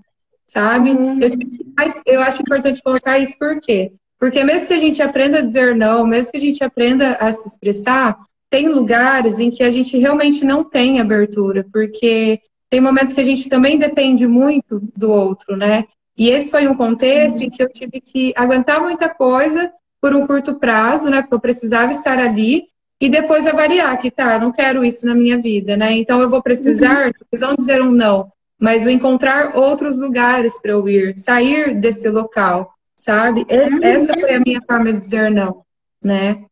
sabe? 0.46 0.90
Uhum. 0.90 1.20
Eu, 1.20 1.30
mas 1.76 2.00
eu 2.06 2.22
acho 2.22 2.40
importante 2.40 2.82
colocar 2.82 3.18
isso 3.18 3.36
por 3.38 3.60
quê? 3.60 3.92
Porque 4.18 4.42
mesmo 4.42 4.66
que 4.66 4.74
a 4.74 4.78
gente 4.78 5.02
aprenda 5.02 5.38
a 5.38 5.42
dizer 5.42 5.76
não, 5.76 6.06
mesmo 6.06 6.32
que 6.32 6.38
a 6.38 6.40
gente 6.40 6.64
aprenda 6.64 7.12
a 7.14 7.30
se 7.30 7.46
expressar, 7.46 8.18
tem 8.50 8.68
lugares 8.68 9.38
em 9.38 9.50
que 9.50 9.62
a 9.62 9.70
gente 9.70 9.96
realmente 9.98 10.44
não 10.44 10.64
tem 10.64 11.00
abertura, 11.00 11.66
porque 11.72 12.40
tem 12.70 12.80
momentos 12.80 13.14
que 13.14 13.20
a 13.20 13.24
gente 13.24 13.48
também 13.48 13.78
depende 13.78 14.26
muito 14.26 14.80
do 14.96 15.10
outro, 15.10 15.56
né? 15.56 15.84
E 16.16 16.30
esse 16.30 16.50
foi 16.50 16.66
um 16.66 16.74
contexto 16.74 17.40
em 17.40 17.50
que 17.50 17.62
eu 17.62 17.70
tive 17.70 18.00
que 18.00 18.32
aguentar 18.36 18.80
muita 18.80 19.08
coisa 19.08 19.70
por 20.00 20.14
um 20.14 20.26
curto 20.26 20.54
prazo, 20.54 21.08
né? 21.08 21.22
Porque 21.22 21.34
eu 21.34 21.40
precisava 21.40 21.92
estar 21.92 22.18
ali 22.18 22.64
e 23.00 23.08
depois 23.08 23.46
avaliar 23.46 23.96
que 23.98 24.10
tá, 24.10 24.38
não 24.38 24.50
quero 24.50 24.84
isso 24.84 25.06
na 25.06 25.14
minha 25.14 25.38
vida, 25.38 25.76
né? 25.76 25.92
Então 25.92 26.20
eu 26.20 26.28
vou 26.28 26.42
precisar, 26.42 27.06
uhum. 27.06 27.38
não 27.38 27.54
dizer 27.54 27.80
um 27.80 27.92
não, 27.92 28.30
mas 28.58 28.82
vou 28.82 28.90
encontrar 28.90 29.56
outros 29.56 29.98
lugares 29.98 30.60
para 30.60 30.72
eu 30.72 30.88
ir, 30.88 31.16
sair 31.16 31.74
desse 31.80 32.08
local, 32.08 32.68
sabe? 32.96 33.46
Uhum. 33.48 33.78
Essa 33.82 34.12
foi 34.14 34.34
a 34.34 34.40
minha 34.40 34.60
forma 34.66 34.92
de 34.92 34.98
dizer 34.98 35.30
não, 35.30 35.62
né? 36.02 36.44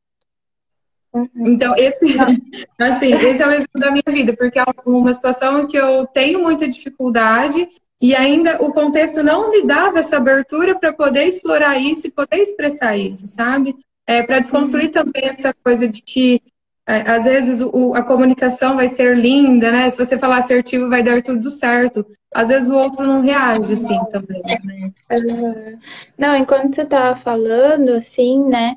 Uhum. 1.16 1.28
Então, 1.46 1.74
esse, 1.76 1.98
assim, 2.78 3.12
esse 3.14 3.42
é 3.42 3.46
o 3.46 3.50
exemplo 3.50 3.80
da 3.80 3.90
minha 3.90 4.02
vida, 4.06 4.36
porque 4.36 4.58
é 4.58 4.64
uma 4.84 5.14
situação 5.14 5.60
em 5.60 5.66
que 5.66 5.76
eu 5.76 6.06
tenho 6.06 6.42
muita 6.42 6.68
dificuldade 6.68 7.66
e 8.00 8.14
ainda 8.14 8.62
o 8.62 8.72
contexto 8.72 9.22
não 9.22 9.50
me 9.50 9.62
dava 9.62 10.00
essa 10.00 10.18
abertura 10.18 10.78
para 10.78 10.92
poder 10.92 11.24
explorar 11.24 11.78
isso 11.78 12.06
e 12.06 12.10
poder 12.10 12.36
expressar 12.36 12.96
isso, 12.96 13.26
sabe? 13.26 13.74
É, 14.06 14.22
para 14.22 14.40
desconstruir 14.40 14.86
uhum. 14.86 14.92
também 14.92 15.24
essa 15.24 15.54
coisa 15.54 15.88
de 15.88 16.02
que 16.02 16.42
é, 16.86 17.10
às 17.10 17.24
vezes 17.24 17.60
o, 17.60 17.94
a 17.94 18.02
comunicação 18.02 18.76
vai 18.76 18.88
ser 18.88 19.16
linda, 19.16 19.72
né? 19.72 19.88
Se 19.90 19.96
você 19.96 20.18
falar 20.18 20.38
assertivo, 20.38 20.88
vai 20.88 21.02
dar 21.02 21.22
tudo 21.22 21.50
certo. 21.50 22.06
Às 22.32 22.48
vezes 22.48 22.68
o 22.68 22.76
outro 22.76 23.04
não 23.04 23.22
reage 23.22 23.72
assim 23.72 23.98
também. 24.12 24.42
Né? 24.62 24.92
Uhum. 25.10 25.78
Não, 26.18 26.36
enquanto 26.36 26.74
você 26.74 26.82
estava 26.82 27.16
falando, 27.16 27.94
assim, 27.94 28.46
né? 28.46 28.76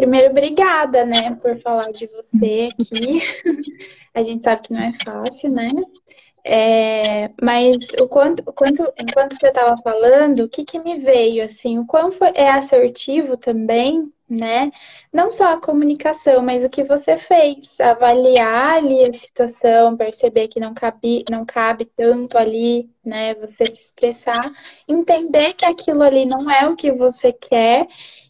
Primeiro, 0.00 0.30
obrigada, 0.30 1.04
né, 1.04 1.34
por 1.42 1.60
falar 1.60 1.92
de 1.92 2.06
você 2.06 2.70
aqui. 2.72 3.20
A 4.14 4.22
gente 4.22 4.42
sabe 4.42 4.62
que 4.62 4.72
não 4.72 4.80
é 4.80 4.94
fácil, 5.04 5.50
né? 5.50 5.68
É, 6.42 7.30
mas 7.40 7.76
o 8.00 8.08
quanto, 8.08 8.42
quanto, 8.54 8.82
enquanto 8.98 9.38
você 9.38 9.48
estava 9.48 9.76
falando, 9.82 10.40
o 10.40 10.48
que, 10.48 10.64
que 10.64 10.78
me 10.78 10.98
veio 10.98 11.44
assim, 11.44 11.78
o 11.78 11.84
quanto 11.84 12.24
é 12.24 12.48
assertivo 12.48 13.36
também, 13.36 14.10
né? 14.26 14.72
Não 15.12 15.30
só 15.32 15.52
a 15.52 15.60
comunicação, 15.60 16.40
mas 16.40 16.64
o 16.64 16.70
que 16.70 16.82
você 16.82 17.18
fez, 17.18 17.78
avaliar 17.78 18.78
ali 18.78 19.04
a 19.04 19.12
situação, 19.12 19.98
perceber 19.98 20.48
que 20.48 20.58
não 20.58 20.72
cabe, 20.72 21.24
não 21.30 21.44
cabe 21.44 21.84
tanto 21.84 22.38
ali, 22.38 22.88
né? 23.04 23.34
Você 23.34 23.66
se 23.66 23.82
expressar, 23.82 24.50
entender 24.88 25.52
que 25.52 25.66
aquilo 25.66 26.02
ali 26.02 26.24
não 26.24 26.50
é 26.50 26.66
o 26.66 26.74
que 26.74 26.90
você 26.90 27.34
quer 27.34 27.86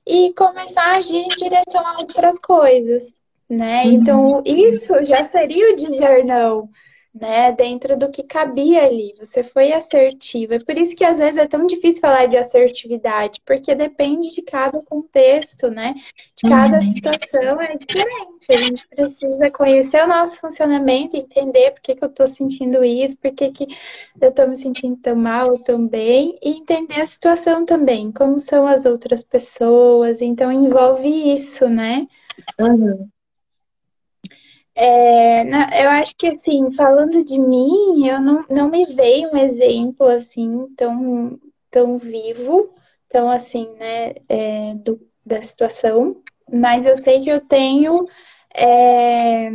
e 0.06 0.32
começar 0.34 0.82
a 0.82 0.96
agir 0.96 1.16
em 1.16 1.28
direção 1.28 1.86
a 1.86 1.98
outras 1.98 2.38
coisas, 2.38 3.04
né? 3.48 3.84
Uhum. 3.84 3.92
Então, 3.92 4.42
isso 4.44 5.04
já 5.04 5.24
seria 5.24 5.72
o 5.72 5.76
dizer 5.76 6.24
não 6.24 6.68
né, 7.12 7.50
dentro 7.52 7.96
do 7.96 8.10
que 8.10 8.22
cabia 8.22 8.84
ali. 8.84 9.14
Você 9.18 9.42
foi 9.42 9.72
assertiva. 9.72 10.54
É 10.54 10.58
por 10.60 10.76
isso 10.78 10.94
que 10.94 11.04
às 11.04 11.18
vezes 11.18 11.36
é 11.36 11.46
tão 11.46 11.66
difícil 11.66 12.00
falar 12.00 12.26
de 12.26 12.36
assertividade, 12.36 13.40
porque 13.44 13.74
depende 13.74 14.30
de 14.30 14.42
cada 14.42 14.80
contexto, 14.84 15.68
né? 15.68 15.94
De 16.36 16.48
cada 16.48 16.78
uhum. 16.78 16.82
situação 16.84 17.60
é 17.60 17.76
diferente. 17.76 18.46
A 18.48 18.56
gente 18.56 18.88
precisa 18.88 19.50
conhecer 19.50 20.04
o 20.04 20.08
nosso 20.08 20.40
funcionamento, 20.40 21.16
entender 21.16 21.72
por 21.72 21.80
que, 21.80 21.96
que 21.96 22.04
eu 22.04 22.08
tô 22.08 22.26
sentindo 22.26 22.84
isso, 22.84 23.16
por 23.16 23.32
que, 23.32 23.50
que 23.50 23.66
eu 24.20 24.32
tô 24.32 24.46
me 24.46 24.56
sentindo 24.56 24.96
tão 24.96 25.16
mal 25.16 25.50
ou 25.50 25.58
tão 25.62 25.86
bem, 25.86 26.38
e 26.42 26.50
entender 26.50 27.00
a 27.00 27.06
situação 27.06 27.64
também, 27.66 28.12
como 28.12 28.38
são 28.38 28.66
as 28.66 28.84
outras 28.84 29.22
pessoas. 29.22 30.22
Então 30.22 30.52
envolve 30.52 31.34
isso, 31.34 31.68
né? 31.68 32.06
Uhum. 32.58 33.08
É, 34.82 35.84
eu 35.84 35.90
acho 35.90 36.16
que, 36.16 36.26
assim, 36.28 36.72
falando 36.72 37.22
de 37.22 37.38
mim, 37.38 38.06
eu 38.08 38.18
não, 38.20 38.42
não 38.48 38.70
me 38.70 38.86
veio 38.86 39.30
um 39.30 39.36
exemplo, 39.36 40.06
assim, 40.08 40.66
tão, 40.74 41.38
tão 41.70 41.98
vivo, 41.98 42.74
tão, 43.10 43.30
assim, 43.30 43.68
né, 43.78 44.14
é, 44.28 44.74
do, 44.76 44.98
da 45.24 45.42
situação, 45.42 46.22
mas 46.50 46.86
eu 46.86 46.96
sei 46.96 47.20
que 47.20 47.28
eu 47.30 47.40
tenho 47.42 48.06
é, 48.54 49.50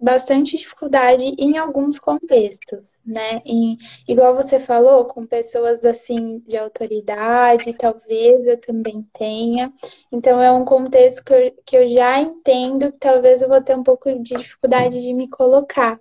bastante 0.00 0.56
dificuldade 0.56 1.24
em 1.38 1.56
alguns 1.56 1.98
contextos, 1.98 3.00
né? 3.06 3.40
Em, 3.44 3.78
igual 4.08 4.34
você 4.34 4.60
falou, 4.60 5.06
com 5.06 5.26
pessoas 5.26 5.84
assim 5.84 6.40
de 6.46 6.56
autoridade, 6.56 7.76
talvez 7.78 8.46
eu 8.46 8.60
também 8.60 9.06
tenha. 9.12 9.72
Então 10.12 10.40
é 10.42 10.50
um 10.52 10.64
contexto 10.64 11.24
que 11.24 11.32
eu, 11.32 11.52
que 11.64 11.76
eu 11.76 11.88
já 11.88 12.20
entendo 12.20 12.92
que 12.92 12.98
talvez 12.98 13.42
eu 13.42 13.48
vou 13.48 13.62
ter 13.62 13.76
um 13.76 13.82
pouco 13.82 14.12
de 14.20 14.34
dificuldade 14.34 15.00
de 15.00 15.14
me 15.14 15.28
colocar. 15.28 15.98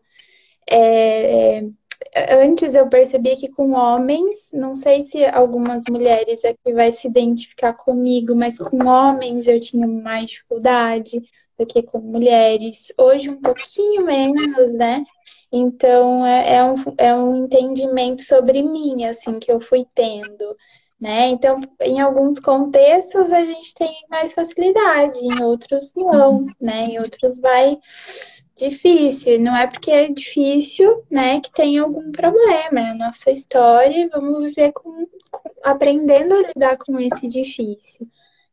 É, 0.69 1.63
é, 2.13 2.35
antes 2.43 2.75
eu 2.75 2.87
percebi 2.89 3.35
que 3.35 3.49
com 3.49 3.71
homens, 3.73 4.49
não 4.53 4.75
sei 4.75 5.03
se 5.03 5.25
algumas 5.25 5.83
mulheres 5.89 6.43
aqui 6.45 6.73
vai 6.73 6.91
se 6.91 7.07
identificar 7.07 7.73
comigo, 7.73 8.35
mas 8.35 8.57
com 8.57 8.85
homens 8.87 9.47
eu 9.47 9.59
tinha 9.59 9.87
mais 9.87 10.27
dificuldade 10.31 11.21
do 11.57 11.65
que 11.65 11.83
com 11.83 11.99
mulheres. 11.99 12.93
Hoje 12.97 13.29
um 13.29 13.41
pouquinho 13.41 14.05
menos, 14.05 14.73
né? 14.73 15.03
Então 15.51 16.25
é, 16.25 16.55
é, 16.55 16.63
um, 16.63 16.75
é 16.97 17.15
um 17.15 17.35
entendimento 17.45 18.23
sobre 18.23 18.61
mim, 18.63 19.05
assim, 19.05 19.39
que 19.39 19.51
eu 19.51 19.61
fui 19.61 19.85
tendo. 19.93 20.55
Né? 20.99 21.27
Então, 21.29 21.55
em 21.81 21.99
alguns 21.99 22.39
contextos 22.39 23.29
a 23.31 23.43
gente 23.43 23.75
tem 23.75 23.93
mais 24.09 24.33
facilidade, 24.33 25.19
em 25.19 25.43
outros 25.43 25.93
não, 25.95 26.45
né? 26.61 26.85
Em 26.85 26.99
outros 26.99 27.39
vai 27.39 27.77
difícil. 28.55 29.39
Não 29.39 29.55
é 29.55 29.67
porque 29.67 29.91
é 29.91 30.09
difícil, 30.09 31.03
né, 31.09 31.39
que 31.41 31.51
tem 31.51 31.77
algum 31.77 32.11
problema. 32.11 32.79
É 32.79 32.89
a 32.91 32.95
nossa 32.95 33.31
história 33.31 34.09
vamos 34.11 34.43
viver 34.43 34.71
com, 34.71 35.05
com 35.31 35.49
aprendendo 35.63 36.33
a 36.35 36.47
lidar 36.47 36.77
com 36.77 36.99
esse 36.99 37.27
difícil, 37.27 38.07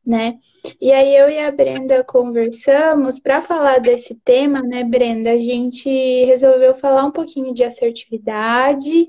né? 0.04 0.36
E 0.80 0.92
aí 0.92 1.14
eu 1.16 1.30
e 1.30 1.38
a 1.38 1.50
Brenda 1.50 2.02
conversamos 2.04 3.18
para 3.18 3.40
falar 3.40 3.78
desse 3.78 4.14
tema, 4.14 4.62
né, 4.62 4.84
Brenda? 4.84 5.30
A 5.32 5.38
gente 5.38 5.88
resolveu 6.24 6.74
falar 6.74 7.04
um 7.04 7.10
pouquinho 7.10 7.54
de 7.54 7.62
assertividade 7.64 9.08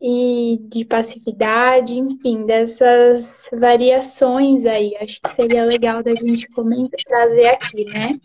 e 0.00 0.58
de 0.64 0.84
passividade, 0.84 1.96
enfim, 1.96 2.44
dessas 2.44 3.48
variações 3.52 4.66
aí. 4.66 4.96
Acho 5.00 5.20
que 5.20 5.30
seria 5.30 5.64
legal 5.64 6.02
da 6.02 6.12
gente 6.14 6.48
comentar, 6.48 6.98
trazer 7.06 7.46
aqui, 7.46 7.84
né? 7.84 8.18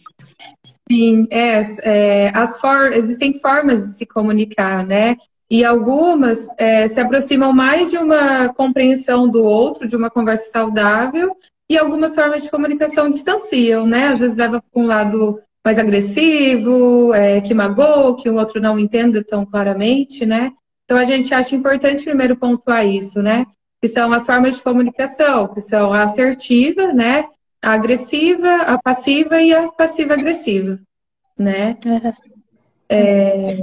Sim, 0.90 1.28
é, 1.30 1.62
é 1.84 2.32
as 2.34 2.60
for 2.60 2.92
existem 2.94 3.40
formas 3.40 3.86
de 3.86 3.94
se 3.94 4.06
comunicar, 4.08 4.86
né? 4.86 5.18
E 5.50 5.64
algumas 5.64 6.48
é, 6.58 6.88
se 6.88 7.00
aproximam 7.00 7.54
mais 7.54 7.92
de 7.92 7.98
uma 7.98 8.52
compreensão 8.54 9.30
do 9.30 9.44
outro, 9.44 9.88
de 9.88 9.96
uma 9.96 10.10
conversa 10.10 10.52
saudável, 10.52 11.38
e 11.70 11.78
algumas 11.78 12.16
formas 12.16 12.44
de 12.44 12.50
comunicação 12.50 13.10
distanciam, 13.10 13.86
né? 13.86 14.08
Às 14.08 14.20
vezes 14.20 14.38
leva 14.38 14.62
para 14.62 14.82
um 14.82 14.86
lado 14.86 15.42
mais 15.64 15.78
agressivo, 15.78 17.14
é, 17.14 17.42
que 17.42 17.54
magoa, 17.54 18.16
que 18.16 18.30
o 18.30 18.36
outro 18.36 18.62
não 18.62 18.80
entenda 18.80 19.24
tão 19.24 19.46
claramente, 19.46 20.26
né? 20.26 20.54
Então 20.86 20.98
a 20.98 21.04
gente 21.04 21.34
acha 21.34 21.56
importante 21.56 22.06
primeiro 22.06 22.38
pontuar 22.38 22.88
isso, 22.88 23.22
né? 23.22 23.46
Que 23.82 23.90
são 23.90 24.14
as 24.14 24.26
formas 24.26 24.56
de 24.56 24.64
comunicação, 24.64 25.54
que 25.54 25.60
são 25.60 25.92
a 25.92 26.04
assertiva, 26.04 26.94
né? 26.94 27.26
A 27.62 27.74
agressiva, 27.74 28.62
a 28.62 28.82
passiva 28.82 29.42
e 29.42 29.54
a 29.54 29.70
passiva-agressiva, 29.70 30.80
né? 31.38 31.78
Uhum. 31.86 32.14
É... 32.88 33.58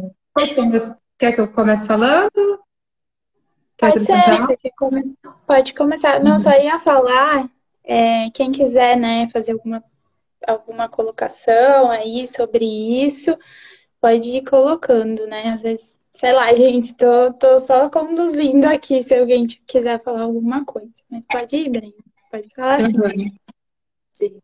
Quer 1.19 1.33
que 1.33 1.41
eu 1.41 1.49
comece 1.49 1.87
falando? 1.87 2.61
Quer 3.79 3.93
Pode 3.93 4.05
ser? 4.05 4.15
Pode 5.47 5.75
começar. 5.75 6.23
Não, 6.23 6.39
só 6.39 6.51
ia 6.51 6.79
falar, 6.81 7.49
é, 7.85 8.31
quem 8.31 8.51
quiser, 8.53 8.97
né, 8.97 9.29
fazer 9.31 9.53
alguma, 9.53 9.85
alguma 10.47 10.89
colocação 10.89 11.91
aí 11.91 12.27
sobre 12.29 12.65
isso, 13.05 13.37
pode 14.01 14.29
ir 14.31 14.45
colocando, 14.45 15.27
né? 15.27 15.51
Às 15.51 15.63
vezes 15.63 15.95
Sei 16.15 16.33
lá, 16.33 16.53
gente, 16.55 16.97
tô, 16.97 17.33
tô 17.35 17.61
só 17.61 17.91
conduzindo 17.91 18.65
aqui 18.65 19.03
se 19.03 19.15
alguém 19.15 19.47
quiser 19.67 20.03
falar 20.03 20.23
alguma 20.23 20.65
coisa. 20.65 20.89
Mas 21.11 21.27
pode 21.27 21.57
ir, 21.57 21.69
Brenda. 21.69 21.95
Pode 22.31 22.49
falar 22.55 22.77
assim. 22.77 22.97
Uhum. 22.97 23.37
Sim. 24.13 24.39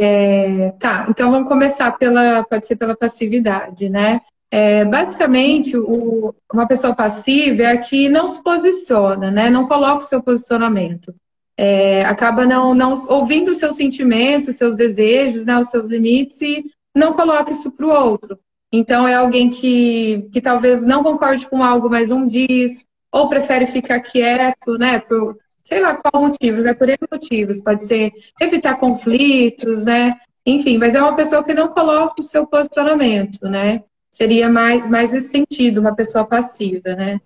É, 0.00 0.70
tá, 0.78 1.06
então 1.08 1.30
vamos 1.32 1.48
começar 1.48 1.90
pela, 1.98 2.44
pode 2.44 2.68
ser 2.68 2.76
pela 2.76 2.96
passividade, 2.96 3.88
né? 3.88 4.20
É, 4.48 4.84
basicamente, 4.84 5.76
o, 5.76 6.32
uma 6.52 6.68
pessoa 6.68 6.94
passiva 6.94 7.64
é 7.64 7.72
a 7.72 7.80
que 7.80 8.08
não 8.08 8.28
se 8.28 8.40
posiciona, 8.40 9.28
né? 9.30 9.50
Não 9.50 9.66
coloca 9.66 9.98
o 9.98 10.06
seu 10.06 10.22
posicionamento. 10.22 11.12
É, 11.60 12.04
acaba 12.04 12.46
não, 12.46 12.72
não 12.72 12.94
ouvindo 13.08 13.50
os 13.50 13.58
seus 13.58 13.74
sentimentos, 13.74 14.48
os 14.48 14.56
seus 14.56 14.76
desejos, 14.76 15.44
né, 15.44 15.58
os 15.58 15.68
seus 15.70 15.88
limites 15.88 16.40
e 16.40 16.64
não 16.94 17.12
coloca 17.12 17.50
isso 17.50 17.72
para 17.72 17.84
o 17.84 17.90
outro. 17.90 18.38
Então, 18.72 19.08
é 19.08 19.14
alguém 19.14 19.50
que, 19.50 20.28
que 20.32 20.40
talvez 20.40 20.84
não 20.84 21.02
concorde 21.02 21.48
com 21.48 21.62
algo, 21.62 21.90
mas 21.90 22.10
não 22.10 22.26
diz, 22.26 22.84
ou 23.10 23.28
prefere 23.28 23.66
ficar 23.66 24.00
quieto, 24.00 24.78
né? 24.78 25.00
Por 25.00 25.36
sei 25.68 25.80
lá 25.80 25.96
qual 25.96 26.22
motivos, 26.22 26.64
é 26.64 26.72
por 26.72 26.88
N 26.88 26.96
motivos. 27.12 27.60
Pode 27.60 27.86
ser 27.86 28.12
evitar 28.40 28.76
conflitos, 28.76 29.84
né? 29.84 30.16
Enfim, 30.46 30.78
mas 30.78 30.94
é 30.94 31.00
uma 31.00 31.14
pessoa 31.14 31.44
que 31.44 31.52
não 31.52 31.68
coloca 31.68 32.20
o 32.20 32.24
seu 32.24 32.46
posicionamento, 32.46 33.46
né? 33.48 33.84
Seria 34.10 34.48
mais, 34.48 34.88
mais 34.88 35.12
esse 35.12 35.28
sentido, 35.28 35.80
uma 35.80 35.94
pessoa 35.94 36.24
passiva, 36.24 36.94
né? 36.94 37.20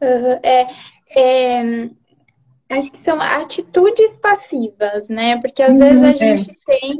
Uhum, 0.00 0.40
é, 0.42 0.66
é, 1.14 1.90
acho 2.70 2.90
que 2.92 3.00
são 3.00 3.20
atitudes 3.20 4.16
passivas, 4.16 5.08
né? 5.08 5.38
Porque 5.40 5.62
às 5.62 5.70
uhum, 5.70 5.78
vezes 5.78 6.22
a 6.22 6.24
é. 6.24 6.36
gente 6.36 6.58
tem. 6.64 6.96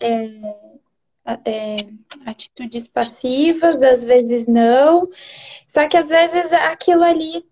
É, 0.00 0.28
é, 1.44 1.76
atitudes 2.24 2.88
passivas, 2.88 3.82
às 3.82 4.02
vezes 4.04 4.46
não. 4.46 5.08
Só 5.66 5.86
que 5.86 5.96
às 5.96 6.08
vezes 6.08 6.52
aquilo 6.52 7.02
ali 7.02 7.44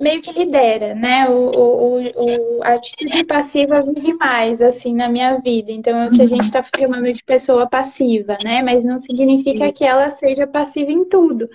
meio 0.00 0.20
que 0.20 0.32
lidera, 0.32 0.94
né? 0.94 1.28
O, 1.28 1.50
o, 1.50 2.00
o, 2.00 2.62
a 2.62 2.74
atitude 2.74 3.24
passiva 3.24 3.82
vive 3.82 4.14
mais, 4.14 4.60
assim, 4.60 4.94
na 4.94 5.08
minha 5.08 5.38
vida. 5.38 5.70
Então, 5.70 5.96
é 5.96 6.06
o 6.08 6.10
que 6.10 6.22
a 6.22 6.26
gente 6.26 6.44
está 6.44 6.64
chamando 6.76 7.12
de 7.12 7.22
pessoa 7.22 7.68
passiva, 7.68 8.36
né? 8.42 8.62
Mas 8.62 8.84
não 8.84 8.98
significa 8.98 9.72
que 9.72 9.84
ela 9.84 10.10
seja 10.10 10.46
passiva 10.46 10.90
em 10.90 11.04
tudo. 11.08 11.48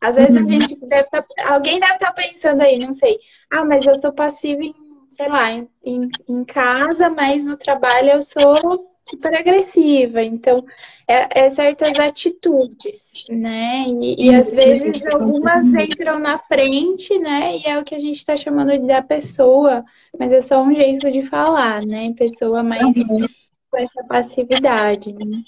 Às 0.00 0.16
vezes 0.16 0.36
a 0.36 0.40
uhum. 0.40 0.46
gente 0.46 0.78
deve 0.80 1.02
estar. 1.02 1.22
Tá, 1.22 1.54
alguém 1.54 1.80
deve 1.80 1.94
estar 1.94 2.12
tá 2.12 2.22
pensando 2.22 2.62
aí, 2.62 2.78
não 2.78 2.92
sei. 2.92 3.18
Ah, 3.50 3.64
mas 3.64 3.86
eu 3.86 3.98
sou 3.98 4.12
passiva 4.12 4.62
em, 4.62 4.74
sei 5.14 5.28
lá, 5.28 5.52
em, 5.52 6.08
em 6.28 6.44
casa, 6.44 7.08
mas 7.08 7.44
no 7.44 7.56
trabalho 7.56 8.10
eu 8.10 8.22
sou 8.22 8.94
super 9.08 9.34
agressiva. 9.34 10.22
Então, 10.22 10.64
é, 11.06 11.46
é 11.46 11.50
certas 11.50 11.98
atitudes, 11.98 13.24
né? 13.28 13.84
E, 13.86 14.26
e 14.26 14.34
às 14.34 14.52
vezes 14.52 15.04
algumas 15.06 15.64
entram 15.66 16.18
na 16.18 16.38
frente, 16.38 17.18
né? 17.18 17.58
E 17.58 17.66
é 17.66 17.78
o 17.78 17.84
que 17.84 17.94
a 17.94 17.98
gente 17.98 18.16
está 18.16 18.36
chamando 18.36 18.72
de 18.78 18.86
da 18.86 19.02
pessoa, 19.02 19.84
mas 20.18 20.32
é 20.32 20.40
só 20.40 20.62
um 20.62 20.74
jeito 20.74 21.10
de 21.10 21.22
falar, 21.22 21.82
né? 21.82 22.12
Pessoa 22.16 22.62
mais 22.62 22.82
uhum. 22.82 23.26
com 23.70 23.78
essa 23.78 24.02
passividade, 24.04 25.12
né? 25.12 25.42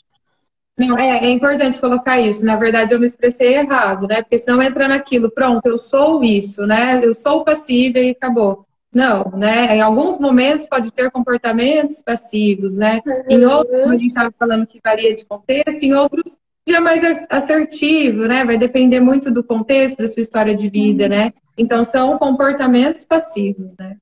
Não, 0.79 0.99
é, 0.99 1.25
é 1.25 1.31
importante 1.31 1.81
colocar 1.81 2.21
isso. 2.21 2.45
Na 2.45 2.57
verdade, 2.57 2.93
eu 2.93 3.01
me 3.01 3.07
expressei 3.07 3.55
errado, 3.55 4.07
né? 4.07 4.21
Porque 4.21 4.39
senão 4.39 4.61
entra 4.61 4.87
naquilo, 4.87 5.31
pronto, 5.31 5.65
eu 5.65 5.79
sou 5.79 6.23
isso, 6.23 6.67
né? 6.67 7.01
Eu 7.03 7.15
sou 7.15 7.45
passiva 7.45 7.99
e 7.99 8.11
acabou. 8.11 8.66
Não, 8.97 9.31
né? 9.33 9.77
Em 9.77 9.83
alguns 9.83 10.19
momentos 10.19 10.67
pode 10.67 10.91
ter 10.91 11.11
comportamentos 11.11 12.01
passivos, 12.03 12.79
né? 12.79 13.03
Uhum. 13.07 13.23
Em 13.29 13.45
outros, 13.45 13.79
a 13.83 13.93
gente 13.93 14.07
estava 14.07 14.35
falando 14.39 14.67
que 14.67 14.81
varia 14.83 15.15
de 15.15 15.23
contexto, 15.27 15.83
em 15.83 15.93
outros 15.93 16.39
já 16.67 16.79
é 16.79 16.81
mais 16.81 17.03
assertivo, 17.29 18.27
né? 18.27 18.43
Vai 18.43 18.57
depender 18.57 18.99
muito 19.01 19.31
do 19.31 19.45
contexto, 19.45 19.99
da 19.99 20.09
sua 20.09 20.23
história 20.23 20.57
de 20.57 20.71
vida, 20.71 21.05
uhum. 21.05 21.11
né? 21.11 21.35
Então 21.59 21.85
são 21.85 22.17
comportamentos 22.17 23.05
passivos, 23.05 23.77
né? 23.79 23.99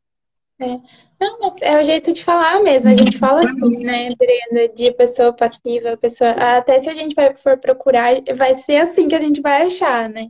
É. 0.60 0.78
Não, 1.20 1.40
mas 1.40 1.54
é 1.60 1.80
o 1.80 1.82
jeito 1.82 2.12
de 2.12 2.22
falar 2.22 2.62
mesmo. 2.62 2.90
A 2.90 2.94
gente 2.94 3.18
fala 3.18 3.40
assim, 3.40 3.84
né, 3.84 4.10
Brenda, 4.16 4.74
de 4.76 4.92
pessoa 4.92 5.32
passiva, 5.32 5.96
pessoa. 5.96 6.30
Até 6.30 6.80
se 6.80 6.88
a 6.88 6.94
gente 6.94 7.16
for 7.42 7.58
procurar, 7.58 8.14
vai 8.36 8.56
ser 8.58 8.76
assim 8.76 9.08
que 9.08 9.14
a 9.16 9.20
gente 9.20 9.40
vai 9.40 9.62
achar, 9.62 10.08
né? 10.08 10.28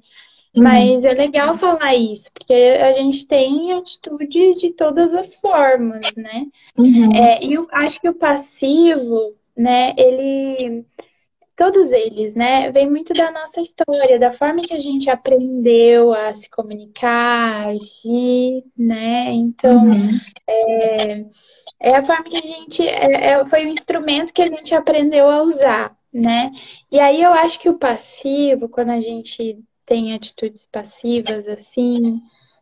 Uhum. 0.57 0.63
Mas 0.63 1.05
é 1.05 1.13
legal 1.13 1.57
falar 1.59 1.97
isso, 1.97 2.31
porque 2.33 2.53
a 2.53 2.93
gente 2.95 3.27
tem 3.27 3.73
atitudes 3.73 4.57
de 4.61 4.71
todas 4.71 5.13
as 5.13 5.35
formas, 5.37 6.15
né? 6.17 6.47
Uhum. 6.79 7.13
É, 7.13 7.45
e 7.45 7.55
eu 7.55 7.67
acho 7.73 8.01
que 8.01 8.09
o 8.09 8.15
passivo, 8.15 9.35
né, 9.57 9.95
ele. 9.97 10.85
Todos 11.57 11.93
eles, 11.93 12.35
né, 12.35 12.73
vem 12.73 12.91
muito 12.91 13.15
da 13.15 13.31
nossa 13.31 13.61
história, 13.61 14.19
da 14.19 14.33
forma 14.33 14.61
que 14.63 14.75
a 14.75 14.81
gente 14.81 15.09
aprendeu 15.09 16.13
a 16.13 16.35
se 16.35 16.51
comunicar, 16.51 17.69
agir, 17.69 18.65
né? 18.77 19.31
Então, 19.33 19.85
uhum. 19.85 20.19
é, 20.49 21.25
é, 21.81 21.97
a 21.97 22.03
forma 22.03 22.25
que 22.25 22.37
a 22.37 22.41
gente. 22.41 22.87
É, 22.87 23.33
é, 23.33 23.47
foi 23.47 23.67
o 23.67 23.69
instrumento 23.69 24.33
que 24.33 24.43
a 24.43 24.49
gente 24.49 24.75
aprendeu 24.75 25.31
a 25.31 25.43
usar, 25.43 25.97
né? 26.13 26.51
E 26.91 26.99
aí 26.99 27.23
eu 27.23 27.33
acho 27.33 27.59
que 27.61 27.69
o 27.69 27.79
passivo, 27.79 28.69
quando 28.69 28.91
a 28.91 29.01
gente 29.01 29.65
tem 29.87 30.15
atitudes 30.15 30.67
passivas 30.71 31.47
assim, 31.49 32.21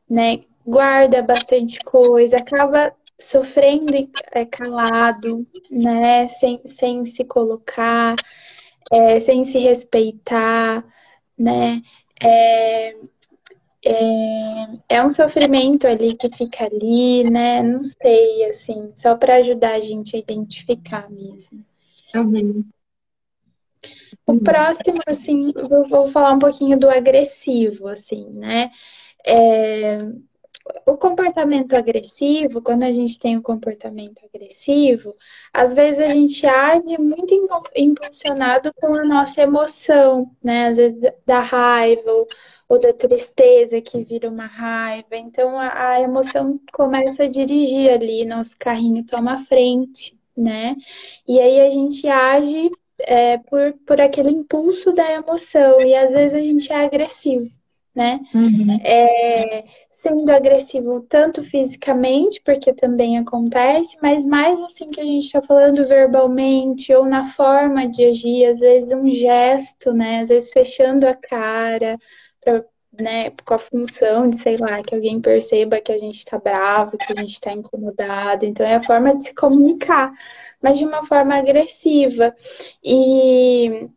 né? 0.08 0.44
Guarda 0.64 1.22
bastante 1.22 1.78
coisa, 1.80 2.36
acaba 2.36 2.94
sofrendo 3.18 3.92
é, 4.32 4.44
calado, 4.44 5.46
né? 5.70 6.28
Sem, 6.28 6.60
sem 6.66 7.06
se 7.06 7.24
colocar, 7.24 8.14
é, 8.90 9.20
sem 9.20 9.44
se 9.44 9.58
respeitar, 9.58 10.84
né? 11.38 11.82
É, 12.22 12.94
é, 13.84 14.66
é, 14.88 15.04
um 15.04 15.12
sofrimento 15.12 15.86
ali 15.86 16.16
que 16.16 16.30
fica 16.36 16.64
ali, 16.64 17.28
né? 17.28 17.62
Não 17.62 17.82
sei, 17.82 18.44
assim, 18.46 18.92
só 18.94 19.16
para 19.16 19.36
ajudar 19.36 19.74
a 19.74 19.80
gente 19.80 20.14
a 20.14 20.18
identificar 20.18 21.10
mesmo. 21.10 21.64
Uhum. 22.14 22.64
O 24.26 24.40
próximo, 24.40 24.98
assim, 25.06 25.52
vou, 25.52 25.88
vou 25.88 26.06
falar 26.08 26.32
um 26.32 26.38
pouquinho 26.38 26.78
do 26.78 26.88
agressivo, 26.88 27.88
assim, 27.88 28.30
né? 28.30 28.70
É, 29.26 29.98
o 30.86 30.96
comportamento 30.96 31.74
agressivo, 31.74 32.62
quando 32.62 32.84
a 32.84 32.92
gente 32.92 33.18
tem 33.18 33.36
um 33.36 33.42
comportamento 33.42 34.20
agressivo, 34.24 35.14
às 35.52 35.74
vezes 35.74 35.98
a 35.98 36.06
gente 36.06 36.46
age 36.46 36.98
muito 36.98 37.34
impulsionado 37.76 38.72
com 38.74 38.94
a 38.94 39.04
nossa 39.04 39.42
emoção, 39.42 40.30
né? 40.42 40.68
Às 40.68 40.76
vezes 40.76 41.00
da 41.26 41.40
raiva 41.40 42.10
ou, 42.12 42.26
ou 42.68 42.80
da 42.80 42.92
tristeza 42.92 43.80
que 43.80 44.04
vira 44.04 44.28
uma 44.28 44.46
raiva. 44.46 45.16
Então 45.16 45.58
a, 45.58 45.88
a 45.94 46.00
emoção 46.00 46.60
começa 46.72 47.24
a 47.24 47.28
dirigir 47.28 47.90
ali, 47.92 48.24
nosso 48.24 48.56
carrinho 48.58 49.04
toma 49.04 49.44
frente, 49.46 50.16
né? 50.36 50.76
E 51.26 51.40
aí 51.40 51.60
a 51.60 51.70
gente 51.70 52.06
age 52.08 52.70
é, 53.02 53.38
por, 53.38 53.74
por 53.86 54.00
aquele 54.00 54.30
impulso 54.30 54.92
da 54.92 55.12
emoção, 55.12 55.80
e 55.80 55.94
às 55.94 56.12
vezes 56.12 56.34
a 56.34 56.40
gente 56.40 56.72
é 56.72 56.84
agressivo, 56.84 57.50
né? 57.94 58.20
Uhum. 58.34 58.80
É, 58.82 59.64
sendo 59.90 60.30
agressivo 60.30 61.00
tanto 61.08 61.44
fisicamente, 61.44 62.42
porque 62.44 62.72
também 62.72 63.18
acontece, 63.18 63.96
mas 64.02 64.26
mais 64.26 64.60
assim 64.62 64.88
que 64.88 65.00
a 65.00 65.04
gente 65.04 65.26
está 65.26 65.40
falando 65.40 65.86
verbalmente 65.86 66.92
ou 66.92 67.04
na 67.06 67.30
forma 67.30 67.86
de 67.86 68.04
agir, 68.06 68.46
às 68.46 68.58
vezes 68.58 68.90
um 68.90 69.10
gesto, 69.12 69.92
né? 69.92 70.20
Às 70.20 70.28
vezes 70.28 70.50
fechando 70.50 71.06
a 71.06 71.14
cara, 71.14 71.98
né? 73.00 73.30
Com 73.44 73.54
a 73.54 73.58
função 73.58 74.28
de, 74.28 74.38
sei 74.38 74.56
lá, 74.56 74.82
que 74.82 74.94
alguém 74.94 75.20
perceba 75.20 75.80
que 75.80 75.92
a 75.92 75.98
gente 75.98 76.18
está 76.18 76.38
bravo, 76.38 76.98
que 76.98 77.12
a 77.12 77.20
gente 77.20 77.34
está 77.34 77.52
incomodado. 77.52 78.44
Então 78.44 78.66
é 78.66 78.76
a 78.76 78.82
forma 78.82 79.16
de 79.16 79.26
se 79.26 79.34
comunicar, 79.34 80.12
mas 80.62 80.78
de 80.78 80.84
uma 80.84 81.06
forma 81.06 81.36
agressiva. 81.36 82.34
E, 82.82 83.88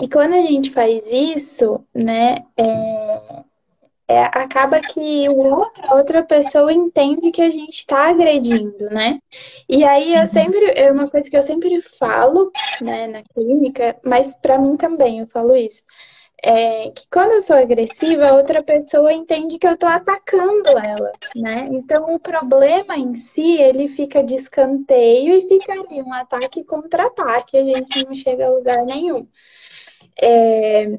e 0.00 0.08
quando 0.08 0.34
a 0.34 0.42
gente 0.42 0.70
faz 0.70 1.04
isso, 1.10 1.84
né? 1.94 2.44
É, 2.56 3.44
é, 4.08 4.22
acaba 4.22 4.80
que 4.80 5.28
o 5.28 5.36
outro, 5.36 5.84
a 5.84 5.96
outra 5.96 6.22
pessoa 6.22 6.72
entende 6.72 7.32
que 7.32 7.42
a 7.42 7.50
gente 7.50 7.80
está 7.80 8.08
agredindo, 8.10 8.88
né? 8.88 9.18
E 9.68 9.84
aí 9.84 10.14
eu 10.14 10.20
uhum. 10.20 10.28
sempre, 10.28 10.64
é 10.76 10.92
uma 10.92 11.10
coisa 11.10 11.28
que 11.28 11.36
eu 11.36 11.42
sempre 11.42 11.80
falo, 11.80 12.52
né, 12.80 13.08
na 13.08 13.22
clínica, 13.24 13.96
mas 14.04 14.32
para 14.36 14.58
mim 14.58 14.76
também 14.76 15.18
eu 15.20 15.26
falo 15.26 15.56
isso. 15.56 15.82
É 16.42 16.90
que 16.90 17.06
quando 17.10 17.32
eu 17.32 17.42
sou 17.42 17.56
agressiva, 17.56 18.28
a 18.28 18.34
outra 18.34 18.62
pessoa 18.62 19.12
entende 19.12 19.58
que 19.58 19.66
eu 19.66 19.72
estou 19.72 19.88
atacando 19.88 20.68
ela, 20.68 21.12
né? 21.34 21.68
Então 21.72 22.14
o 22.14 22.20
problema 22.20 22.96
em 22.96 23.16
si, 23.16 23.58
ele 23.60 23.88
fica 23.88 24.22
de 24.22 24.34
escanteio 24.34 25.34
e 25.34 25.48
fica 25.48 25.72
ali 25.72 26.02
um 26.02 26.12
ataque 26.12 26.62
contra 26.64 27.06
ataque, 27.06 27.56
a 27.56 27.64
gente 27.64 28.04
não 28.04 28.14
chega 28.14 28.46
a 28.46 28.50
lugar 28.50 28.84
nenhum. 28.84 29.26
É, 30.20 30.98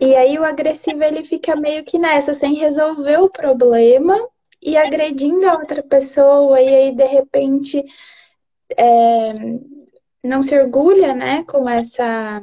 e 0.00 0.16
aí 0.16 0.38
o 0.38 0.44
agressivo 0.44 1.04
ele 1.04 1.22
fica 1.22 1.54
meio 1.54 1.84
que 1.84 1.98
nessa, 1.98 2.34
sem 2.34 2.54
resolver 2.54 3.18
o 3.18 3.30
problema 3.30 4.16
e 4.60 4.76
agredindo 4.76 5.46
a 5.48 5.54
outra 5.58 5.82
pessoa, 5.82 6.60
e 6.60 6.74
aí 6.74 6.92
de 6.92 7.04
repente 7.04 7.84
é, 8.76 9.32
não 10.24 10.42
se 10.42 10.58
orgulha, 10.58 11.14
né, 11.14 11.44
com 11.44 11.68
essa 11.68 12.42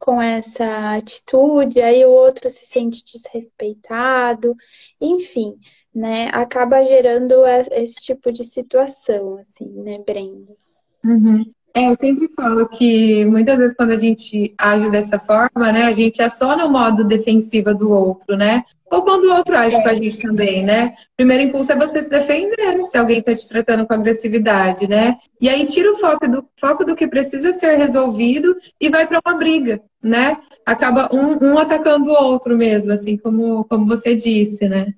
com 0.00 0.20
essa 0.20 0.96
atitude, 0.96 1.80
aí 1.80 2.04
o 2.04 2.10
outro 2.10 2.48
se 2.48 2.64
sente 2.64 3.04
desrespeitado, 3.04 4.56
enfim, 4.98 5.56
né, 5.94 6.30
acaba 6.32 6.82
gerando 6.84 7.34
esse 7.70 7.96
tipo 7.96 8.32
de 8.32 8.42
situação, 8.42 9.36
assim, 9.38 9.68
né, 9.68 9.98
Brenda? 10.04 10.56
Uhum. 11.04 11.44
É, 11.74 11.88
eu 11.88 11.94
sempre 12.00 12.28
falo 12.34 12.68
que 12.68 13.24
muitas 13.26 13.58
vezes 13.58 13.76
quando 13.76 13.92
a 13.92 13.98
gente 13.98 14.54
age 14.58 14.90
dessa 14.90 15.20
forma, 15.20 15.70
né, 15.70 15.82
a 15.82 15.92
gente 15.92 16.20
é 16.20 16.28
só 16.28 16.56
no 16.56 16.68
modo 16.68 17.06
defensiva 17.06 17.72
do 17.72 17.90
outro, 17.90 18.36
né? 18.36 18.64
Ou 18.90 19.02
quando 19.02 19.24
o 19.24 19.36
outro 19.36 19.56
age 19.56 19.80
com 19.80 19.88
a 19.88 19.94
gente 19.94 20.18
também, 20.20 20.64
né? 20.64 20.94
Primeiro 21.16 21.44
impulso 21.44 21.72
é 21.72 21.76
você 21.76 22.02
se 22.02 22.10
defender 22.10 22.82
se 22.82 22.98
alguém 22.98 23.20
está 23.20 23.34
te 23.34 23.48
tratando 23.48 23.86
com 23.86 23.94
agressividade, 23.94 24.88
né? 24.88 25.16
E 25.40 25.48
aí 25.48 25.64
tira 25.66 25.92
o 25.92 25.96
foco 25.96 26.28
do, 26.28 26.44
foco 26.58 26.84
do 26.84 26.96
que 26.96 27.06
precisa 27.06 27.52
ser 27.52 27.76
resolvido 27.76 28.56
e 28.80 28.88
vai 28.88 29.06
para 29.06 29.20
uma 29.24 29.38
briga, 29.38 29.80
né? 30.02 30.38
Acaba 30.66 31.08
um, 31.14 31.52
um, 31.52 31.58
atacando 31.58 32.10
o 32.10 32.22
outro 32.24 32.56
mesmo, 32.56 32.92
assim 32.92 33.16
como, 33.16 33.64
como 33.64 33.86
você 33.86 34.16
disse, 34.16 34.68
né? 34.68 34.92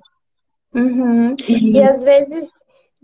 Uhum. 0.74 1.36
E... 1.46 1.72
e 1.72 1.82
às 1.82 2.02
vezes 2.02 2.48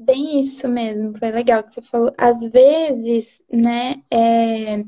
Bem 0.00 0.38
isso 0.38 0.68
mesmo, 0.68 1.18
foi 1.18 1.32
legal 1.32 1.64
que 1.64 1.74
você 1.74 1.82
falou. 1.82 2.14
Às 2.16 2.40
vezes, 2.40 3.26
né, 3.50 3.96
é, 4.08 4.84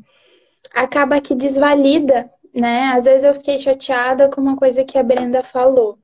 acaba 0.72 1.20
que 1.20 1.34
desvalida, 1.34 2.30
né? 2.54 2.92
Às 2.94 3.04
vezes 3.04 3.24
eu 3.24 3.34
fiquei 3.34 3.58
chateada 3.58 4.28
com 4.28 4.40
uma 4.40 4.56
coisa 4.56 4.84
que 4.84 4.98
a 4.98 5.02
Brenda 5.02 5.42
falou. 5.42 5.98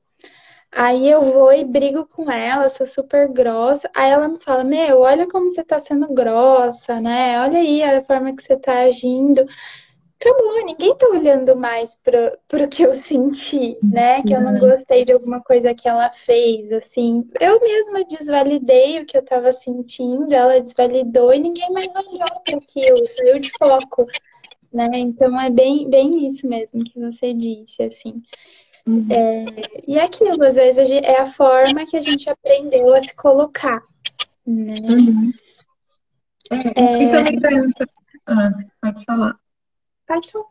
Aí 0.72 1.08
eu 1.08 1.22
vou 1.32 1.52
e 1.52 1.64
brigo 1.64 2.06
com 2.06 2.30
ela, 2.30 2.68
sou 2.68 2.86
super 2.86 3.28
grossa. 3.28 3.90
Aí 3.94 4.10
ela 4.10 4.28
me 4.28 4.38
fala: 4.40 4.64
Meu, 4.64 5.00
olha 5.00 5.28
como 5.28 5.50
você 5.50 5.64
tá 5.64 5.78
sendo 5.78 6.12
grossa, 6.12 7.00
né? 7.00 7.40
Olha 7.40 7.58
aí 7.58 7.82
a 7.82 8.04
forma 8.04 8.34
que 8.36 8.42
você 8.42 8.56
tá 8.56 8.80
agindo 8.80 9.46
acabou, 10.20 10.64
ninguém 10.64 10.96
tá 10.96 11.06
olhando 11.08 11.54
mais 11.56 11.94
pro, 12.02 12.38
pro 12.48 12.68
que 12.68 12.82
eu 12.82 12.94
senti, 12.94 13.78
né? 13.82 14.22
Que 14.22 14.32
eu 14.32 14.40
não 14.40 14.54
uhum. 14.54 14.60
gostei 14.60 15.04
de 15.04 15.12
alguma 15.12 15.42
coisa 15.42 15.74
que 15.74 15.88
ela 15.88 16.10
fez, 16.10 16.72
assim. 16.72 17.28
Eu 17.40 17.60
mesma 17.60 18.04
desvalidei 18.04 19.00
o 19.00 19.06
que 19.06 19.16
eu 19.16 19.22
tava 19.22 19.52
sentindo, 19.52 20.32
ela 20.32 20.60
desvalidou 20.60 21.32
e 21.32 21.38
ninguém 21.38 21.70
mais 21.70 21.94
olhou 21.94 22.40
para 22.44 22.56
aquilo, 22.56 23.06
saiu 23.06 23.38
de 23.38 23.52
foco, 23.58 24.06
né? 24.76 24.90
Então 24.98 25.40
é 25.40 25.48
bem, 25.48 25.88
bem 25.88 26.28
isso 26.28 26.46
mesmo 26.46 26.84
que 26.84 27.00
você 27.00 27.32
disse, 27.32 27.82
assim. 27.82 28.22
Uhum. 28.86 29.08
É, 29.10 29.46
e 29.88 29.98
aquilo, 29.98 30.44
às 30.44 30.54
vezes, 30.54 30.88
é 30.90 31.20
a 31.20 31.32
forma 31.32 31.86
que 31.86 31.96
a 31.96 32.02
gente 32.02 32.28
aprendeu 32.28 32.94
a 32.94 33.02
se 33.02 33.14
colocar, 33.14 33.82
né? 34.46 34.74
Uhum. 34.82 35.32
É, 36.52 36.80
é... 36.80 37.02
E 37.02 37.10
também 37.10 37.40
tem... 37.40 37.72
Ah, 38.26 38.50
pode 38.80 39.04
falar. 39.04 39.36
Pode 40.06 40.30
falar. 40.30 40.44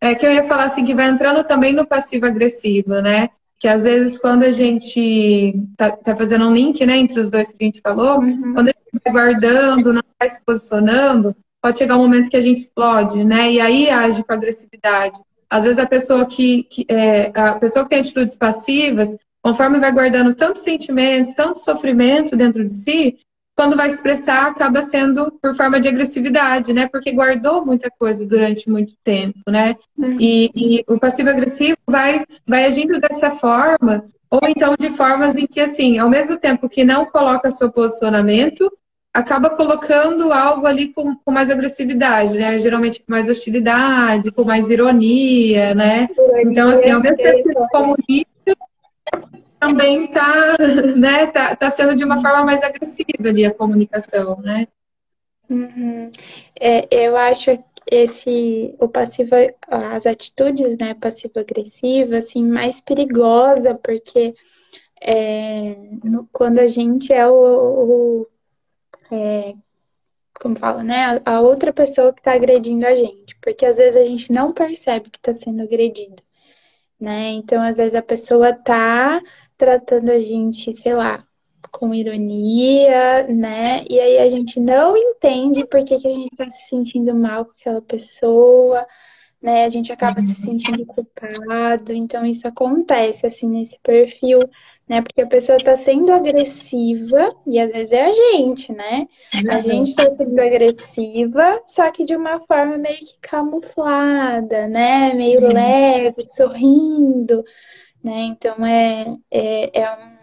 É 0.00 0.14
que 0.14 0.26
eu 0.26 0.32
ia 0.32 0.44
falar 0.44 0.64
assim, 0.64 0.84
que 0.84 0.94
vai 0.94 1.08
entrando 1.08 1.42
também 1.44 1.72
no 1.72 1.86
passivo-agressivo, 1.86 3.00
né? 3.00 3.30
Que 3.58 3.66
às 3.66 3.82
vezes 3.82 4.18
quando 4.18 4.44
a 4.44 4.52
gente 4.52 5.54
tá, 5.76 5.90
tá, 5.96 6.16
fazendo 6.16 6.46
um 6.46 6.54
link, 6.54 6.84
né, 6.86 6.96
entre 6.96 7.18
os 7.18 7.30
dois 7.30 7.50
que 7.50 7.64
a 7.64 7.66
gente 7.66 7.80
falou, 7.80 8.20
uhum. 8.20 8.54
quando 8.54 8.68
a 8.68 8.72
gente 8.72 9.02
vai 9.04 9.12
guardando, 9.12 9.92
não 9.92 10.02
vai 10.18 10.28
se 10.28 10.40
posicionando, 10.44 11.34
pode 11.62 11.78
chegar 11.78 11.96
um 11.96 12.02
momento 12.02 12.30
que 12.30 12.36
a 12.36 12.42
gente 12.42 12.58
explode, 12.58 13.24
né? 13.24 13.52
E 13.52 13.60
aí 13.60 13.90
age 13.90 14.24
com 14.24 14.32
agressividade. 14.32 15.18
Às 15.50 15.64
vezes 15.64 15.78
a 15.78 15.86
pessoa 15.86 16.26
que, 16.26 16.64
que 16.64 16.86
é, 16.88 17.32
a 17.34 17.54
pessoa 17.54 17.84
que 17.84 17.90
tem 17.90 18.00
atitudes 18.00 18.36
passivas, 18.36 19.16
conforme 19.42 19.78
vai 19.78 19.92
guardando 19.92 20.34
tantos 20.34 20.62
sentimentos, 20.62 21.34
tanto 21.34 21.60
sofrimento 21.60 22.36
dentro 22.36 22.66
de 22.66 22.74
si, 22.74 23.18
quando 23.58 23.76
vai 23.76 23.88
expressar, 23.88 24.46
acaba 24.46 24.82
sendo 24.82 25.32
por 25.42 25.52
forma 25.52 25.80
de 25.80 25.88
agressividade, 25.88 26.72
né? 26.72 26.86
Porque 26.86 27.10
guardou 27.10 27.66
muita 27.66 27.90
coisa 27.90 28.24
durante 28.24 28.70
muito 28.70 28.94
tempo, 29.02 29.40
né? 29.48 29.74
Uhum. 29.96 30.16
E, 30.20 30.50
e, 30.54 30.84
o 30.86 30.96
passivo-agressivo 30.96 31.76
vai, 31.84 32.24
vai 32.46 32.66
agindo 32.66 33.00
dessa 33.00 33.32
forma, 33.32 34.04
ou 34.30 34.40
então 34.46 34.76
de 34.78 34.90
formas 34.90 35.34
em 35.34 35.44
que, 35.44 35.58
assim, 35.58 35.98
ao 35.98 36.08
mesmo 36.08 36.36
tempo 36.36 36.68
que 36.68 36.84
não 36.84 37.06
coloca 37.06 37.50
seu 37.50 37.72
posicionamento, 37.72 38.70
acaba 39.18 39.50
colocando 39.50 40.32
algo 40.32 40.64
ali 40.64 40.92
com, 40.92 41.16
com 41.16 41.30
mais 41.32 41.50
agressividade, 41.50 42.38
né? 42.38 42.58
Geralmente 42.60 43.00
com 43.00 43.10
mais 43.10 43.28
hostilidade, 43.28 44.30
com 44.30 44.44
mais 44.44 44.70
ironia, 44.70 45.74
né? 45.74 46.06
Então, 46.42 46.68
assim, 46.68 46.90
ao 46.90 47.00
mesmo 47.00 47.16
tempo 47.16 47.48
que 47.48 47.68
comunica, 47.68 48.56
também 49.58 50.04
está 50.04 50.56
né, 50.96 51.26
tá, 51.26 51.56
tá 51.56 51.68
sendo 51.68 51.96
de 51.96 52.04
uma 52.04 52.22
forma 52.22 52.44
mais 52.44 52.62
agressiva 52.62 53.28
ali 53.28 53.44
a 53.44 53.52
comunicação, 53.52 54.40
né? 54.40 54.68
Uhum. 55.50 56.10
É, 56.60 56.86
eu 56.90 57.16
acho 57.16 57.58
esse 57.90 58.74
o 58.78 58.86
passivo 58.86 59.34
as 59.66 60.04
atitudes 60.04 60.76
né 60.76 60.92
passivo 60.92 61.40
agressiva 61.40 62.18
assim 62.18 62.44
mais 62.44 62.82
perigosa 62.82 63.74
porque 63.74 64.34
é, 65.00 65.74
no, 66.04 66.28
quando 66.30 66.58
a 66.58 66.66
gente 66.66 67.14
é 67.14 67.26
o, 67.26 67.32
o 67.32 68.26
é, 69.10 69.54
como 70.40 70.58
fala 70.58 70.82
né 70.82 71.20
a, 71.24 71.36
a 71.36 71.40
outra 71.40 71.72
pessoa 71.72 72.12
que 72.12 72.20
está 72.20 72.32
agredindo 72.32 72.86
a 72.86 72.94
gente 72.94 73.36
porque 73.40 73.64
às 73.66 73.76
vezes 73.78 73.96
a 74.00 74.04
gente 74.04 74.32
não 74.32 74.52
percebe 74.52 75.10
que 75.10 75.18
está 75.18 75.32
sendo 75.32 75.62
agredido 75.62 76.22
né 77.00 77.30
então 77.30 77.62
às 77.62 77.76
vezes 77.76 77.94
a 77.94 78.02
pessoa 78.02 78.52
tá 78.52 79.20
tratando 79.58 80.10
a 80.10 80.18
gente, 80.20 80.74
sei 80.76 80.94
lá, 80.94 81.26
com 81.72 81.92
ironia, 81.94 83.26
né? 83.26 83.84
E 83.90 84.00
aí 84.00 84.18
a 84.18 84.28
gente 84.30 84.60
não 84.60 84.96
entende 84.96 85.66
por 85.66 85.84
que, 85.84 85.98
que 85.98 86.06
a 86.06 86.10
gente 86.10 86.30
está 86.32 86.48
se 86.50 86.68
sentindo 86.68 87.14
mal 87.14 87.44
com 87.44 87.52
aquela 87.60 87.82
pessoa, 87.82 88.86
né? 89.42 89.64
A 89.64 89.68
gente 89.68 89.92
acaba 89.92 90.20
se 90.22 90.34
sentindo 90.36 90.86
culpado. 90.86 91.92
Então 91.92 92.24
isso 92.24 92.46
acontece 92.46 93.26
assim 93.26 93.48
nesse 93.48 93.78
perfil, 93.82 94.40
né? 94.88 95.02
Porque 95.02 95.20
a 95.20 95.26
pessoa 95.26 95.56
está 95.56 95.76
sendo 95.76 96.12
agressiva 96.12 97.34
e 97.46 97.60
às 97.60 97.70
vezes 97.70 97.92
é 97.92 98.04
a 98.06 98.12
gente, 98.12 98.72
né? 98.72 99.06
A 99.50 99.60
gente 99.60 99.90
está 99.90 100.14
sendo 100.14 100.40
agressiva, 100.40 101.60
só 101.66 101.90
que 101.90 102.04
de 102.04 102.16
uma 102.16 102.40
forma 102.40 102.78
meio 102.78 102.98
que 102.98 103.18
camuflada, 103.20 104.66
né? 104.66 105.12
Meio 105.14 105.52
leve, 105.52 106.24
sorrindo 106.24 107.44
né? 108.02 108.22
Então 108.22 108.64
é, 108.64 109.16
é, 109.30 109.80
é 109.82 109.92
um 109.92 110.18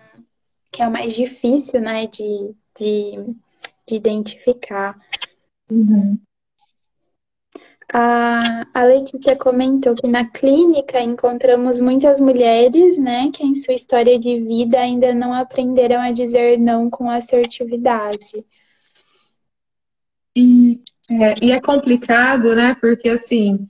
que 0.71 0.81
é 0.81 0.87
o 0.87 0.91
mais 0.91 1.13
difícil, 1.13 1.79
né, 1.79 2.05
de, 2.05 2.53
de, 2.77 3.37
de 3.87 3.95
identificar. 3.95 4.99
Uhum. 5.71 6.19
A, 7.91 8.65
a 8.73 8.83
Letícia 8.83 9.35
comentou 9.35 9.95
que 9.95 10.07
na 10.07 10.25
clínica 10.25 11.01
encontramos 11.01 11.79
muitas 11.79 12.19
mulheres, 12.19 12.97
né, 12.97 13.29
que 13.31 13.43
em 13.43 13.55
sua 13.55 13.73
história 13.73 14.19
de 14.19 14.39
vida 14.39 14.79
ainda 14.79 15.13
não 15.13 15.33
aprenderam 15.33 16.01
a 16.01 16.11
dizer 16.11 16.57
não 16.57 16.89
com 16.89 17.09
assertividade. 17.09 18.45
E 20.35 20.81
é, 21.09 21.45
e 21.45 21.51
é 21.51 21.61
complicado, 21.61 22.55
né, 22.55 22.75
porque 22.81 23.09
assim, 23.09 23.69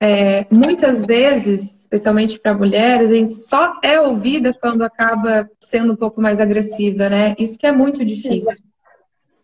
é, 0.00 0.46
muitas 0.50 1.04
vezes, 1.04 1.80
especialmente 1.80 2.38
para 2.38 2.54
mulheres, 2.54 3.10
a 3.10 3.14
gente 3.14 3.34
só 3.34 3.80
é 3.82 4.00
ouvida 4.00 4.54
quando 4.54 4.82
acaba 4.82 5.50
sendo 5.60 5.92
um 5.92 5.96
pouco 5.96 6.20
mais 6.20 6.40
agressiva, 6.40 7.08
né? 7.08 7.34
Isso 7.36 7.58
que 7.58 7.66
é 7.66 7.72
muito 7.72 8.04
difícil. 8.04 8.62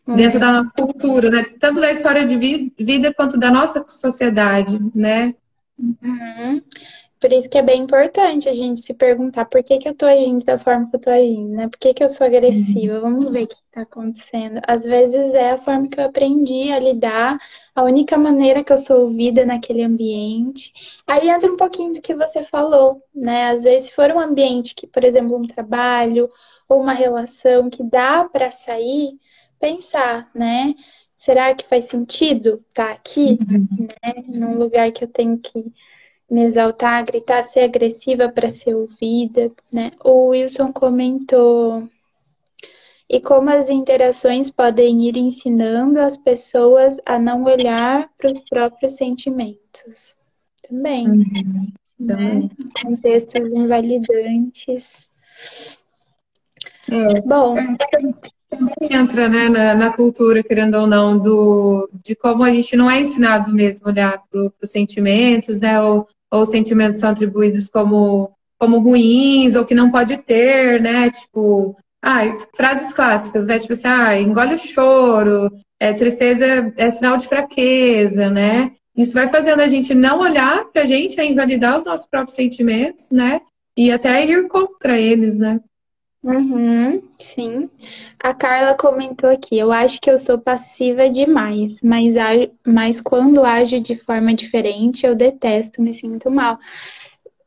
Uhum. 0.07 0.17
Dentro 0.17 0.39
da 0.39 0.53
nossa 0.53 0.73
cultura, 0.73 1.31
né? 1.31 1.45
Tanto 1.59 1.81
da 1.81 1.91
história 1.91 2.27
de 2.27 2.37
vida 2.79 3.13
quanto 3.15 3.39
da 3.39 3.51
nossa 3.51 3.85
sociedade, 3.89 4.79
né? 4.95 5.35
Uhum. 5.79 6.61
Por 7.25 7.33
isso 7.33 7.49
que 7.49 7.57
é 7.57 7.63
bem 7.63 7.81
importante 7.81 8.51
a 8.51 8.53
gente 8.53 8.83
se 8.83 8.93
perguntar 8.93 9.47
por 9.47 9.65
que, 9.65 9.79
que 9.79 9.89
eu 9.89 9.95
tô 9.95 10.05
agindo 10.05 10.45
da 10.45 10.59
forma 10.59 10.91
que 10.91 10.97
eu 10.97 11.01
tô 11.01 11.09
agindo, 11.09 11.49
né? 11.55 11.69
Por 11.69 11.79
que, 11.79 11.95
que 11.95 12.05
eu 12.05 12.11
sou 12.11 12.27
agressiva? 12.27 13.01
Vamos 13.01 13.33
ver 13.33 13.45
o 13.45 13.47
que 13.47 13.55
está 13.55 13.81
acontecendo. 13.81 14.61
Às 14.69 14.85
vezes 14.85 15.33
é 15.33 15.53
a 15.53 15.57
forma 15.59 15.89
que 15.89 15.99
eu 15.99 16.05
aprendi 16.05 16.71
a 16.71 16.79
lidar, 16.79 17.39
a 17.75 17.83
única 17.83 18.19
maneira 18.19 18.63
que 18.63 18.71
eu 18.71 18.77
sou 18.77 19.05
ouvida 19.05 19.47
naquele 19.47 19.83
ambiente. 19.83 20.71
Aí 21.07 21.31
entra 21.31 21.51
um 21.51 21.57
pouquinho 21.57 21.95
do 21.95 22.03
que 22.03 22.15
você 22.15 22.45
falou, 22.45 23.03
né? 23.15 23.49
Às 23.49 23.65
vezes, 23.65 23.89
se 23.89 23.95
for 23.95 24.11
um 24.11 24.21
ambiente 24.21 24.75
que, 24.75 24.87
por 24.87 25.03
exemplo, 25.03 25.35
um 25.35 25.47
trabalho 25.47 26.29
ou 26.69 26.83
uma 26.83 26.93
relação 26.93 27.71
que 27.71 27.83
dá 27.83 28.29
para 28.31 28.51
sair, 28.51 29.19
pensar, 29.59 30.31
né? 30.35 30.75
Será 31.17 31.55
que 31.55 31.69
faz 31.69 31.87
sentido 31.87 32.63
estar 32.69 32.87
tá 32.89 32.93
aqui, 32.93 33.39
uhum. 33.51 33.89
né? 34.03 34.25
Num 34.27 34.59
lugar 34.59 34.93
que 34.93 35.05
eu 35.05 35.09
tenho 35.09 35.39
que 35.39 35.73
me 36.31 36.43
exaltar, 36.43 37.05
gritar, 37.05 37.45
ser 37.45 37.61
agressiva 37.61 38.29
para 38.29 38.51
ser 38.51 38.75
ouvida, 38.75 39.51
né? 39.71 39.93
O 40.03 40.29
Wilson 40.29 40.73
comentou 40.73 41.89
e 43.09 43.21
como 43.21 43.51
as 43.51 43.69
interações 43.69 44.51
podem 44.51 45.07
ir 45.07 45.17
ensinando 45.17 46.01
as 46.01 46.17
pessoas 46.17 46.99
a 47.05 47.19
não 47.19 47.45
olhar 47.45 48.11
para 48.17 48.33
os 48.33 48.41
próprios 48.41 48.95
sentimentos. 48.95 50.17
Também. 50.69 51.07
Uhum. 51.09 51.73
Né? 51.99 52.15
Também. 52.15 52.51
Contextos 52.83 53.53
invalidantes. 53.53 55.09
É. 56.91 57.21
Bom. 57.21 57.55
É, 58.51 58.57
também 58.57 58.75
entra 58.91 59.29
né, 59.29 59.49
na, 59.49 59.75
na, 59.75 59.93
cultura, 59.93 60.43
querendo 60.43 60.75
ou 60.75 60.87
não, 60.87 61.19
do, 61.19 61.91
de 62.05 62.15
como 62.15 62.43
a 62.43 62.51
gente 62.51 62.77
não 62.77 62.91
é 62.91 63.01
ensinado 63.01 63.53
mesmo 63.53 63.87
a 63.87 63.91
olhar 63.91 64.23
para 64.31 64.41
os 64.41 64.71
sentimentos, 64.71 65.61
né? 65.61 65.81
Ou 65.81 66.07
ou 66.35 66.41
os 66.41 66.49
sentimentos 66.49 66.99
são 66.99 67.11
atribuídos 67.11 67.69
como, 67.69 68.33
como 68.59 68.81
ruins, 68.81 69.55
ou 69.55 69.65
que 69.65 69.73
não 69.73 69.89
pode 69.89 70.17
ter, 70.17 70.83
né? 70.83 71.09
Tipo, 71.09 71.77
ai, 72.03 72.37
frases 72.57 72.93
clássicas, 72.93 73.47
né? 73.47 73.61
Tipo 73.61 73.75
assim, 73.75 73.87
ah, 73.87 74.21
engole 74.21 74.55
o 74.55 74.59
choro, 74.59 75.49
é, 75.79 75.93
tristeza 75.93 76.75
é 76.77 76.91
sinal 76.91 77.17
de 77.19 77.29
fraqueza, 77.29 78.29
né? 78.29 78.73
Isso 78.97 79.15
vai 79.15 79.29
fazendo 79.29 79.61
a 79.61 79.69
gente 79.69 79.95
não 79.95 80.19
olhar 80.21 80.65
pra 80.73 80.87
gente, 80.87 81.21
a 81.21 81.25
invalidar 81.25 81.79
os 81.79 81.85
nossos 81.85 82.07
próprios 82.07 82.35
sentimentos, 82.35 83.13
né? 83.13 83.41
E 83.77 83.93
até 83.93 84.25
ir 84.27 84.49
contra 84.49 84.99
eles, 84.99 85.39
né? 85.39 85.61
Uhum, 86.27 87.03
sim. 87.21 87.69
A 88.19 88.33
Carla 88.33 88.75
comentou 88.75 89.29
aqui, 89.29 89.59
eu 89.59 89.71
acho 89.71 90.01
que 90.01 90.11
eu 90.11 90.19
sou 90.19 90.39
passiva 90.39 91.11
demais, 91.11 91.77
mas, 91.83 92.15
mas 92.67 92.99
quando 92.99 93.45
ajo 93.45 93.79
de 93.79 93.97
forma 93.99 94.33
diferente, 94.35 95.05
eu 95.05 95.15
detesto, 95.15 95.83
me 95.83 95.93
sinto 95.93 96.31
mal. 96.31 96.59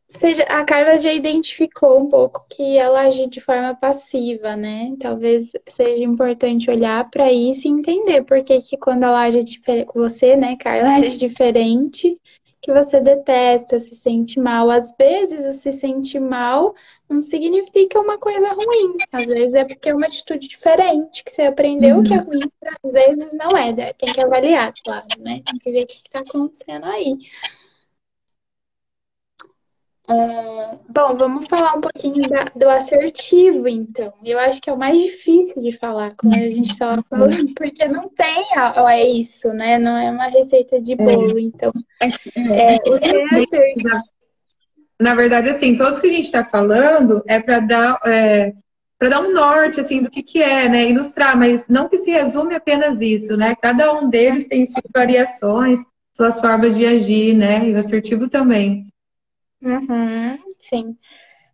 Seja, 0.09 0.43
a 0.43 0.63
Carla 0.63 1.01
já 1.01 1.11
identificou 1.13 1.99
um 1.99 2.07
pouco 2.09 2.45
que 2.49 2.77
ela 2.77 3.01
age 3.01 3.27
de 3.27 3.41
forma 3.41 3.75
passiva, 3.75 4.55
né? 4.55 4.95
Talvez 5.01 5.51
seja 5.69 6.03
importante 6.03 6.69
olhar 6.71 7.09
para 7.09 7.31
isso 7.31 7.67
e 7.67 7.71
entender 7.71 8.23
por 8.23 8.41
que, 8.43 8.61
que 8.61 8.77
quando 8.77 9.03
ela 9.03 9.21
age 9.23 9.43
diferente, 9.43 9.89
você, 9.93 10.35
né, 10.37 10.55
Carla, 10.57 10.95
age 10.97 11.17
diferente, 11.17 12.17
que 12.61 12.71
você 12.73 13.01
detesta, 13.01 13.79
se 13.79 13.95
sente 13.95 14.39
mal. 14.39 14.69
Às 14.69 14.93
vezes, 14.97 15.57
se 15.57 15.71
sente 15.73 16.17
mal 16.19 16.73
não 17.09 17.21
significa 17.21 17.99
uma 17.99 18.17
coisa 18.17 18.53
ruim. 18.53 18.97
Às 19.11 19.25
vezes 19.27 19.55
é 19.55 19.63
porque 19.63 19.89
é 19.89 19.95
uma 19.95 20.07
atitude 20.07 20.47
diferente, 20.47 21.23
que 21.23 21.31
você 21.31 21.43
aprendeu 21.43 21.97
uhum. 21.97 22.03
que 22.03 22.13
é 22.13 22.17
ruim, 22.17 22.51
às 22.83 22.91
vezes 22.91 23.33
não 23.33 23.49
é. 23.57 23.73
Né? 23.73 23.93
Tem 23.93 24.13
que 24.13 24.21
avaliar, 24.21 24.73
claro, 24.83 25.07
né? 25.19 25.41
Tem 25.45 25.59
que 25.59 25.71
ver 25.71 25.83
o 25.83 25.87
que 25.87 25.95
está 25.95 26.19
acontecendo 26.19 26.85
aí. 26.85 27.17
É, 30.09 30.79
bom, 30.87 31.17
vamos 31.17 31.47
falar 31.47 31.75
um 31.75 31.81
pouquinho 31.81 32.29
da, 32.29 32.45
do 32.55 32.69
assertivo, 32.69 33.67
então. 33.67 34.13
Eu 34.23 34.39
acho 34.39 34.61
que 34.61 34.69
é 34.69 34.73
o 34.73 34.77
mais 34.77 34.97
difícil 34.97 35.61
de 35.61 35.77
falar, 35.77 36.15
como 36.15 36.33
a 36.33 36.39
gente 36.39 36.71
estava 36.71 37.03
falando, 37.09 37.53
porque 37.53 37.85
não 37.89 38.07
tem 38.07 38.45
é 38.89 39.09
isso, 39.09 39.49
né? 39.49 39.77
Não 39.77 39.97
é 39.97 40.09
uma 40.09 40.27
receita 40.27 40.79
de 40.79 40.95
bolo, 40.95 41.37
então. 41.37 41.73
É, 42.01 42.07
é, 42.37 42.75
é 42.75 42.89
o 42.89 42.97
ser 42.97 43.25
assertivo 43.33 44.16
na 44.99 45.13
verdade, 45.13 45.49
assim, 45.49 45.75
todos 45.75 45.99
que 45.99 46.07
a 46.07 46.11
gente 46.11 46.25
está 46.25 46.43
falando 46.43 47.23
é 47.27 47.39
para 47.39 47.59
dar, 47.59 47.99
é, 48.05 48.53
para 48.97 49.09
dar 49.09 49.21
um 49.21 49.31
norte, 49.31 49.79
assim, 49.79 50.01
do 50.01 50.09
que, 50.09 50.23
que 50.23 50.41
é, 50.41 50.67
né? 50.67 50.89
Ilustrar, 50.89 51.37
mas 51.37 51.67
não 51.67 51.87
que 51.87 51.97
se 51.97 52.09
resume 52.09 52.55
apenas 52.55 52.99
isso, 52.99 53.37
né? 53.37 53.55
Cada 53.61 53.93
um 53.93 54.09
deles 54.09 54.47
tem 54.47 54.65
suas 54.65 54.83
variações, 54.93 55.79
suas 56.13 56.41
formas 56.41 56.75
de 56.75 56.85
agir, 56.85 57.35
né? 57.35 57.69
E 57.69 57.73
o 57.73 57.77
assertivo 57.77 58.27
também. 58.27 58.87
Uhum, 59.61 60.39
sim. 60.59 60.97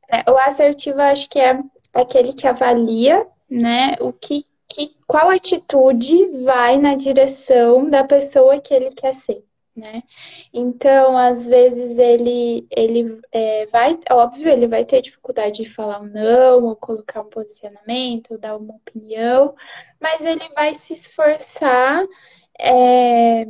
É, 0.10 0.30
o 0.32 0.38
assertivo, 0.38 1.02
acho 1.02 1.30
que 1.30 1.40
é 1.40 1.60
aquele 1.94 2.32
que 2.32 2.48
avalia, 2.48 3.28
né? 3.50 3.96
O 4.00 4.14
que, 4.14 4.46
que, 4.70 4.96
qual 5.06 5.30
atitude 5.30 6.28
vai 6.44 6.78
na 6.78 6.96
direção 6.96 7.90
da 7.90 8.06
pessoa 8.06 8.62
que 8.62 8.74
ele 8.74 8.92
quer 8.92 9.14
ser 9.14 9.44
né? 9.76 10.04
Então, 10.54 11.18
às 11.18 11.46
vezes 11.48 11.98
ele 11.98 12.68
ele 12.72 13.20
é, 13.32 13.66
vai, 13.68 14.00
óbvio, 14.12 14.50
ele 14.50 14.68
vai 14.68 14.86
ter 14.86 15.02
dificuldade 15.02 15.64
de 15.64 15.70
falar 15.70 16.02
um 16.02 16.06
não, 16.08 16.64
ou 16.66 16.76
colocar 16.76 17.22
um 17.22 17.30
posicionamento, 17.30 18.32
ou 18.32 18.38
dar 18.38 18.58
uma 18.58 18.76
opinião, 18.76 19.56
mas 20.00 20.22
ele 20.22 20.48
vai 20.56 20.74
se 20.76 20.94
esforçar 20.94 22.06
é, 22.60 23.46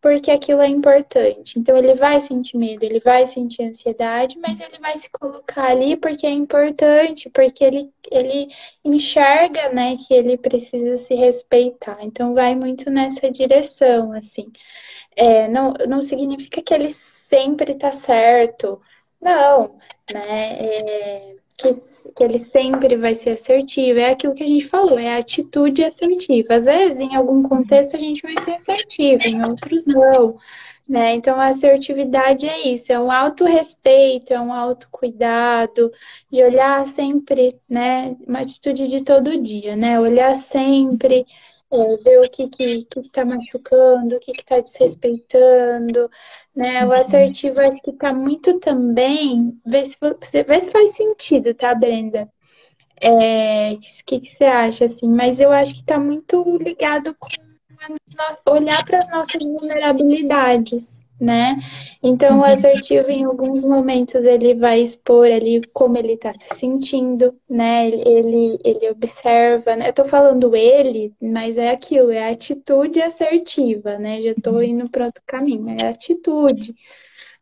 porque 0.00 0.30
aquilo 0.30 0.60
é 0.60 0.68
importante. 0.68 1.58
Então, 1.58 1.76
ele 1.76 1.94
vai 1.94 2.20
sentir 2.20 2.56
medo, 2.56 2.84
ele 2.84 3.00
vai 3.00 3.26
sentir 3.26 3.62
ansiedade, 3.64 4.38
mas 4.38 4.60
ele 4.60 4.78
vai 4.78 4.96
se 4.96 5.10
colocar 5.10 5.70
ali 5.70 5.96
porque 5.96 6.26
é 6.26 6.30
importante, 6.30 7.30
porque 7.30 7.64
ele, 7.64 7.90
ele 8.10 8.48
enxerga, 8.84 9.70
né, 9.70 9.96
que 9.96 10.14
ele 10.14 10.36
precisa 10.38 10.98
se 10.98 11.14
respeitar. 11.14 11.98
Então, 12.02 12.34
vai 12.34 12.54
muito 12.54 12.90
nessa 12.90 13.30
direção, 13.30 14.12
assim 14.12 14.50
é, 15.18 15.48
não, 15.48 15.74
não 15.88 16.00
significa 16.00 16.62
que 16.62 16.72
ele 16.72 16.92
sempre 16.94 17.72
está 17.72 17.90
certo. 17.92 18.80
Não, 19.20 19.78
né? 20.12 20.52
É, 20.60 21.36
que, 21.58 21.74
que 22.14 22.22
ele 22.22 22.38
sempre 22.38 22.96
vai 22.96 23.14
ser 23.14 23.30
assertivo. 23.30 23.98
É 23.98 24.10
aquilo 24.10 24.34
que 24.34 24.44
a 24.44 24.46
gente 24.46 24.66
falou, 24.66 24.98
é 24.98 25.14
a 25.14 25.18
atitude 25.18 25.84
assertiva. 25.84 26.54
Às 26.54 26.64
vezes, 26.64 27.00
em 27.00 27.14
algum 27.16 27.42
contexto, 27.42 27.96
a 27.96 28.00
gente 28.00 28.22
vai 28.22 28.34
ser 28.44 28.52
assertivo, 28.52 29.24
em 29.26 29.44
outros 29.44 29.84
não. 29.84 30.38
Né? 30.88 31.14
Então, 31.16 31.38
a 31.38 31.48
assertividade 31.48 32.48
é 32.48 32.68
isso, 32.68 32.90
é 32.90 32.98
um 32.98 33.10
autorrespeito, 33.10 34.32
é 34.32 34.40
um 34.40 34.52
autocuidado, 34.52 35.92
de 36.32 36.42
olhar 36.42 36.86
sempre, 36.86 37.60
né? 37.68 38.16
Uma 38.26 38.40
atitude 38.40 38.88
de 38.88 39.02
todo 39.02 39.42
dia, 39.42 39.76
né? 39.76 40.00
Olhar 40.00 40.34
sempre 40.36 41.26
é, 41.70 41.96
ver 41.98 42.20
o 42.20 42.30
que 42.30 42.48
que, 42.48 42.84
que 42.84 43.10
tá 43.10 43.24
machucando, 43.24 44.16
o 44.16 44.20
que 44.20 44.32
que 44.32 44.44
tá 44.44 44.60
desrespeitando, 44.60 46.10
né? 46.54 46.84
O 46.86 46.92
assertivo 46.92 47.60
acho 47.60 47.82
que 47.82 47.92
tá 47.92 48.12
muito 48.12 48.58
também, 48.60 49.60
vê 49.66 49.84
se, 49.86 49.96
vê 50.46 50.60
se 50.60 50.70
faz 50.70 50.96
sentido, 50.96 51.54
tá, 51.54 51.74
Brenda? 51.74 52.30
É, 53.00 53.72
o 53.74 53.80
que, 54.04 54.20
que 54.20 54.34
você 54.34 54.44
acha, 54.44 54.86
assim? 54.86 55.08
Mas 55.08 55.40
eu 55.40 55.52
acho 55.52 55.74
que 55.74 55.84
tá 55.84 55.98
muito 55.98 56.56
ligado 56.58 57.14
com 57.14 57.28
olhar 58.46 58.84
para 58.84 58.98
as 58.98 59.10
nossas 59.10 59.42
vulnerabilidades, 59.42 61.04
né? 61.20 61.56
Então, 62.02 62.36
o 62.36 62.38
uhum. 62.38 62.44
assertivo, 62.44 63.10
em 63.10 63.24
alguns 63.24 63.64
momentos, 63.64 64.24
ele 64.24 64.54
vai 64.54 64.80
expor 64.80 65.26
ali 65.26 65.62
como 65.72 65.98
ele 65.98 66.12
está 66.12 66.32
se 66.32 66.48
sentindo, 66.58 67.34
né? 67.48 67.88
Ele, 67.88 68.58
ele 68.64 68.90
observa, 68.90 69.74
né? 69.76 69.88
Eu 69.88 69.92
tô 69.92 70.04
falando 70.04 70.54
ele, 70.54 71.12
mas 71.20 71.58
é 71.58 71.70
aquilo, 71.70 72.10
é 72.10 72.28
a 72.28 72.32
atitude 72.32 73.00
assertiva, 73.00 73.98
né? 73.98 74.22
Já 74.22 74.34
tô 74.42 74.60
indo 74.62 74.88
para 74.88 75.06
outro 75.06 75.22
caminho, 75.26 75.68
é 75.70 75.86
a 75.86 75.90
atitude. 75.90 76.74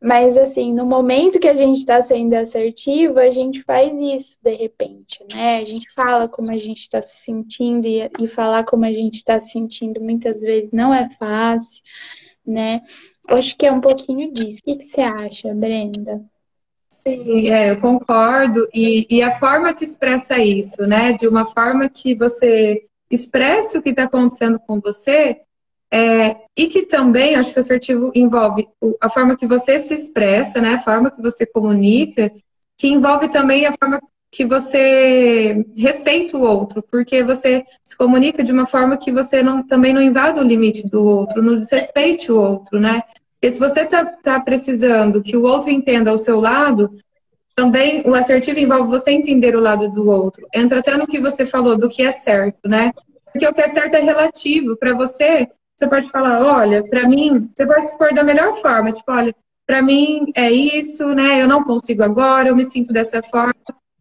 Mas, 0.01 0.37
assim, 0.37 0.75
no 0.75 0.85
momento 0.85 1.41
que 1.41 1.49
a 1.49 1.55
gente 1.55 1.79
está 1.79 2.03
sendo 2.03 2.35
assertivo, 2.35 3.19
a 3.19 3.31
gente 3.31 3.63
faz 3.63 3.99
isso 3.99 4.37
de 4.43 4.55
repente, 4.55 5.25
né? 5.33 5.59
A 5.59 5.65
gente 5.65 5.91
fala 5.93 6.29
como 6.29 6.51
a 6.51 6.57
gente 6.57 6.81
está 6.81 7.01
se 7.01 7.25
sentindo 7.25 7.87
e, 7.87 8.09
e 8.21 8.29
falar 8.29 8.65
como 8.65 8.85
a 8.85 8.93
gente 8.93 9.17
está 9.17 9.41
se 9.41 9.51
sentindo 9.51 10.01
muitas 10.01 10.43
vezes 10.43 10.71
não 10.71 10.93
é 10.95 11.09
fácil, 11.19 11.83
né? 12.47 12.83
Acho 13.29 13.57
que 13.57 13.67
é 13.67 13.73
um 13.73 13.81
pouquinho 13.81 14.33
disso. 14.33 14.59
O 14.61 14.63
que, 14.63 14.85
você 14.85 15.01
acha, 15.01 15.55
Brenda? 15.55 16.23
Sim, 16.89 17.51
é, 17.51 17.71
eu 17.71 17.81
concordo. 17.81 18.69
E, 18.73 19.07
e, 19.11 19.23
a 19.23 19.33
forma 19.33 19.75
que 19.75 19.85
expressa 19.85 20.39
isso, 20.39 20.87
né? 20.87 21.13
De 21.15 21.27
uma 21.27 21.47
forma 21.47 21.89
que 21.89 22.15
você 22.15 22.83
expressa 23.11 23.79
o 23.79 23.83
que 23.83 23.91
está 23.91 24.05
acontecendo 24.05 24.59
com 24.61 24.81
você, 24.81 25.41
É, 25.93 26.37
e 26.57 26.67
que 26.67 26.83
também, 26.87 27.37
acho 27.37 27.53
que 27.53 27.61
assertivo 27.61 28.11
envolve 28.13 28.69
a 29.01 29.09
forma 29.09 29.37
que 29.37 29.47
você 29.47 29.79
se 29.79 29.95
expressa, 29.95 30.61
né? 30.61 30.75
A 30.75 30.83
forma 30.83 31.13
que 31.13 31.23
você 31.23 31.47
comunica, 31.47 32.33
que 32.77 32.89
envolve 32.89 33.29
também 33.29 33.67
a 33.67 33.73
forma 33.79 34.01
que 34.31 34.45
você 34.45 35.65
respeita 35.77 36.37
o 36.37 36.43
outro, 36.43 36.83
porque 36.91 37.23
você 37.23 37.65
se 37.83 37.97
comunica 37.97 38.45
de 38.45 38.53
uma 38.53 38.67
forma 38.67 38.97
que 38.97 39.11
você 39.11 39.43
não, 39.43 39.63
também 39.67 39.93
não 39.93 40.03
invada 40.03 40.41
o 40.41 40.45
limite 40.45 40.87
do 40.89 41.05
outro, 41.05 41.43
não 41.43 41.55
desrespeite 41.55 42.31
o 42.31 42.39
outro, 42.39 42.79
né? 42.79 43.03
Porque 43.33 43.53
se 43.53 43.59
você 43.59 43.81
está 43.83 44.05
tá 44.05 44.41
precisando 44.41 45.23
que 45.23 45.37
o 45.37 45.45
outro 45.45 45.71
entenda 45.71 46.13
o 46.13 46.19
seu 46.19 46.41
lado, 46.41 46.95
também 47.55 48.03
o 48.05 48.15
assertivo 48.15 48.59
envolve 48.59 48.91
você 48.91 49.11
entender 49.13 49.57
o 49.57 49.61
lado 49.61 49.91
do 49.91 50.09
outro. 50.09 50.47
Entra 50.55 50.81
até 50.81 50.97
no 50.97 51.07
que 51.07 51.21
você 51.21 51.47
falou 51.47 51.79
do 51.79 51.89
que 51.89 52.03
é 52.03 52.13
certo, 52.13 52.69
né? 52.69 52.93
Porque 53.33 53.47
o 53.47 53.55
que 53.55 53.63
é 53.63 53.69
certo 53.69 53.95
é 53.95 54.01
relativo. 54.01 54.77
Para 54.77 54.95
você, 54.95 55.49
você 55.75 55.89
pode 55.89 56.09
falar, 56.11 56.43
olha, 56.43 56.85
para 56.85 57.09
mim, 57.09 57.51
você 57.55 57.67
pode 57.67 57.87
expor 57.87 58.13
da 58.13 58.23
melhor 58.23 58.55
forma, 58.57 58.93
tipo, 58.93 59.11
olha, 59.11 59.35
para 59.67 59.83
mim 59.83 60.33
é 60.35 60.51
isso, 60.51 61.09
né? 61.09 61.43
Eu 61.43 61.49
não 61.49 61.65
consigo 61.65 62.03
agora, 62.03 62.49
eu 62.49 62.57
me 62.57 62.65
sinto 62.65 62.93
dessa 62.93 63.23
forma. 63.23 63.55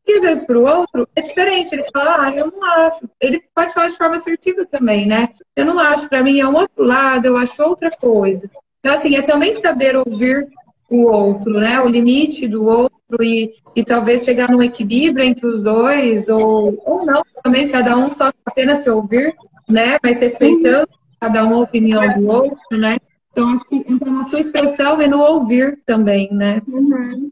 E 0.08 0.14
às 0.14 0.22
vezes 0.22 0.46
para 0.46 0.60
o 0.60 0.66
outro 0.66 1.08
é 1.16 1.22
diferente. 1.22 1.74
Ele 1.74 1.86
fala, 1.92 2.28
ah, 2.28 2.36
eu 2.36 2.52
não 2.52 2.64
acho. 2.64 3.10
Ele 3.20 3.44
pode 3.54 3.74
falar 3.74 3.90
de 3.90 3.98
forma 3.98 4.16
assertiva 4.16 4.66
também, 4.66 5.06
né? 5.06 5.30
Eu 5.56 5.66
não 5.66 5.80
acho, 5.80 6.08
para 6.08 6.24
mim 6.24 6.40
é 6.40 6.48
um 6.48 6.56
outro 6.56 6.84
lado, 6.84 7.26
eu 7.26 7.38
acho 7.38 7.62
outra 7.64 7.90
coisa. 7.90 8.50
Então, 8.80 8.94
assim, 8.94 9.16
é 9.16 9.22
também 9.22 9.54
saber 9.54 9.96
ouvir 9.98 10.48
o 10.90 11.06
outro, 11.06 11.54
né? 11.54 11.80
O 11.82 11.88
limite 11.88 12.48
do 12.48 12.66
outro 12.66 12.96
e, 13.22 13.54
e 13.76 13.84
talvez 13.84 14.24
chegar 14.24 14.50
num 14.52 14.62
equilíbrio 14.62 15.26
entre 15.26 15.48
os 15.48 15.64
dois, 15.64 16.30
ou, 16.30 16.80
ou 16.86 17.06
não, 17.06 17.24
também 17.44 17.68
cada 17.68 17.98
um 17.98 18.12
só 18.12 18.32
apenas 18.46 18.80
se 18.80 18.90
ouvir, 18.90 19.36
né? 19.68 19.98
Mas 20.04 20.20
respeitando 20.20 20.88
cada 21.20 21.44
uma 21.44 21.56
a 21.56 21.62
opinião 21.62 22.08
do 22.14 22.28
outro, 22.28 22.78
né? 22.78 22.98
Então, 23.32 23.50
acho 23.50 23.66
que 23.66 23.76
entra 23.92 24.10
na 24.10 24.24
sua 24.24 24.40
expressão 24.40 25.02
e 25.02 25.08
no 25.08 25.20
ouvir 25.20 25.80
também, 25.86 26.30
né? 26.32 26.62
Uhum. 26.68 27.32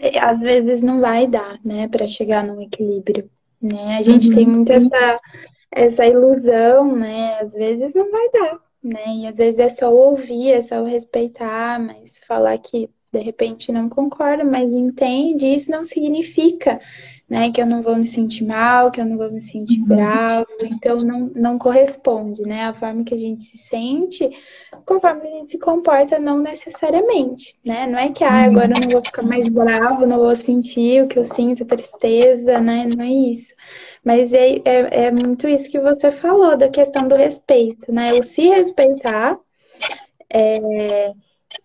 É, 0.00 0.18
às 0.18 0.40
vezes 0.40 0.82
não 0.82 1.00
vai 1.00 1.26
dar, 1.26 1.58
né, 1.64 1.88
para 1.88 2.06
chegar 2.06 2.44
num 2.44 2.60
equilíbrio, 2.60 3.28
né? 3.60 3.98
A 3.98 4.02
gente 4.02 4.28
uhum. 4.28 4.34
tem 4.34 4.46
muito 4.46 4.70
essa, 4.70 5.20
essa 5.70 6.06
ilusão, 6.06 6.94
né? 6.96 7.38
Às 7.40 7.52
vezes 7.52 7.94
não 7.94 8.10
vai 8.10 8.30
dar, 8.30 8.58
né? 8.82 9.06
E 9.16 9.26
às 9.26 9.36
vezes 9.36 9.58
é 9.58 9.68
só 9.68 9.92
ouvir, 9.92 10.52
é 10.52 10.62
só 10.62 10.84
respeitar, 10.84 11.80
mas 11.80 12.18
falar 12.26 12.58
que 12.58 12.88
de 13.12 13.20
repente 13.20 13.70
não 13.70 13.88
concorda, 13.88 14.42
mas 14.42 14.72
entende, 14.72 15.46
isso 15.46 15.70
não 15.70 15.84
significa 15.84 16.80
né? 17.32 17.50
Que 17.50 17.62
eu 17.62 17.66
não 17.66 17.80
vou 17.80 17.96
me 17.96 18.06
sentir 18.06 18.44
mal, 18.44 18.90
que 18.90 19.00
eu 19.00 19.06
não 19.06 19.16
vou 19.16 19.30
me 19.30 19.40
sentir 19.40 19.80
uhum. 19.80 19.86
bravo, 19.86 20.46
então 20.64 21.02
não, 21.02 21.32
não 21.34 21.58
corresponde, 21.58 22.42
né? 22.42 22.64
A 22.64 22.74
forma 22.74 23.04
que 23.04 23.14
a 23.14 23.16
gente 23.16 23.42
se 23.42 23.56
sente, 23.56 24.28
conforme 24.84 25.26
a 25.26 25.30
gente 25.30 25.52
se 25.52 25.58
comporta, 25.58 26.18
não 26.18 26.38
necessariamente, 26.38 27.58
né? 27.64 27.86
Não 27.86 27.98
é 27.98 28.10
que 28.10 28.22
ah, 28.22 28.44
agora 28.44 28.74
eu 28.76 28.82
não 28.82 28.88
vou 28.90 29.02
ficar 29.02 29.22
mais 29.22 29.48
bravo, 29.48 30.04
não 30.04 30.18
vou 30.18 30.36
sentir 30.36 31.02
o 31.02 31.08
que 31.08 31.18
eu 31.18 31.24
sinto, 31.24 31.64
tristeza, 31.64 32.60
né? 32.60 32.86
Não 32.86 33.02
é 33.02 33.08
isso. 33.08 33.54
Mas 34.04 34.34
é, 34.34 34.56
é, 34.66 35.06
é 35.06 35.10
muito 35.10 35.48
isso 35.48 35.70
que 35.70 35.80
você 35.80 36.10
falou, 36.10 36.54
da 36.54 36.68
questão 36.68 37.08
do 37.08 37.14
respeito, 37.14 37.90
né? 37.90 38.12
O 38.12 38.22
se 38.22 38.46
respeitar 38.46 39.38
é, 40.28 41.12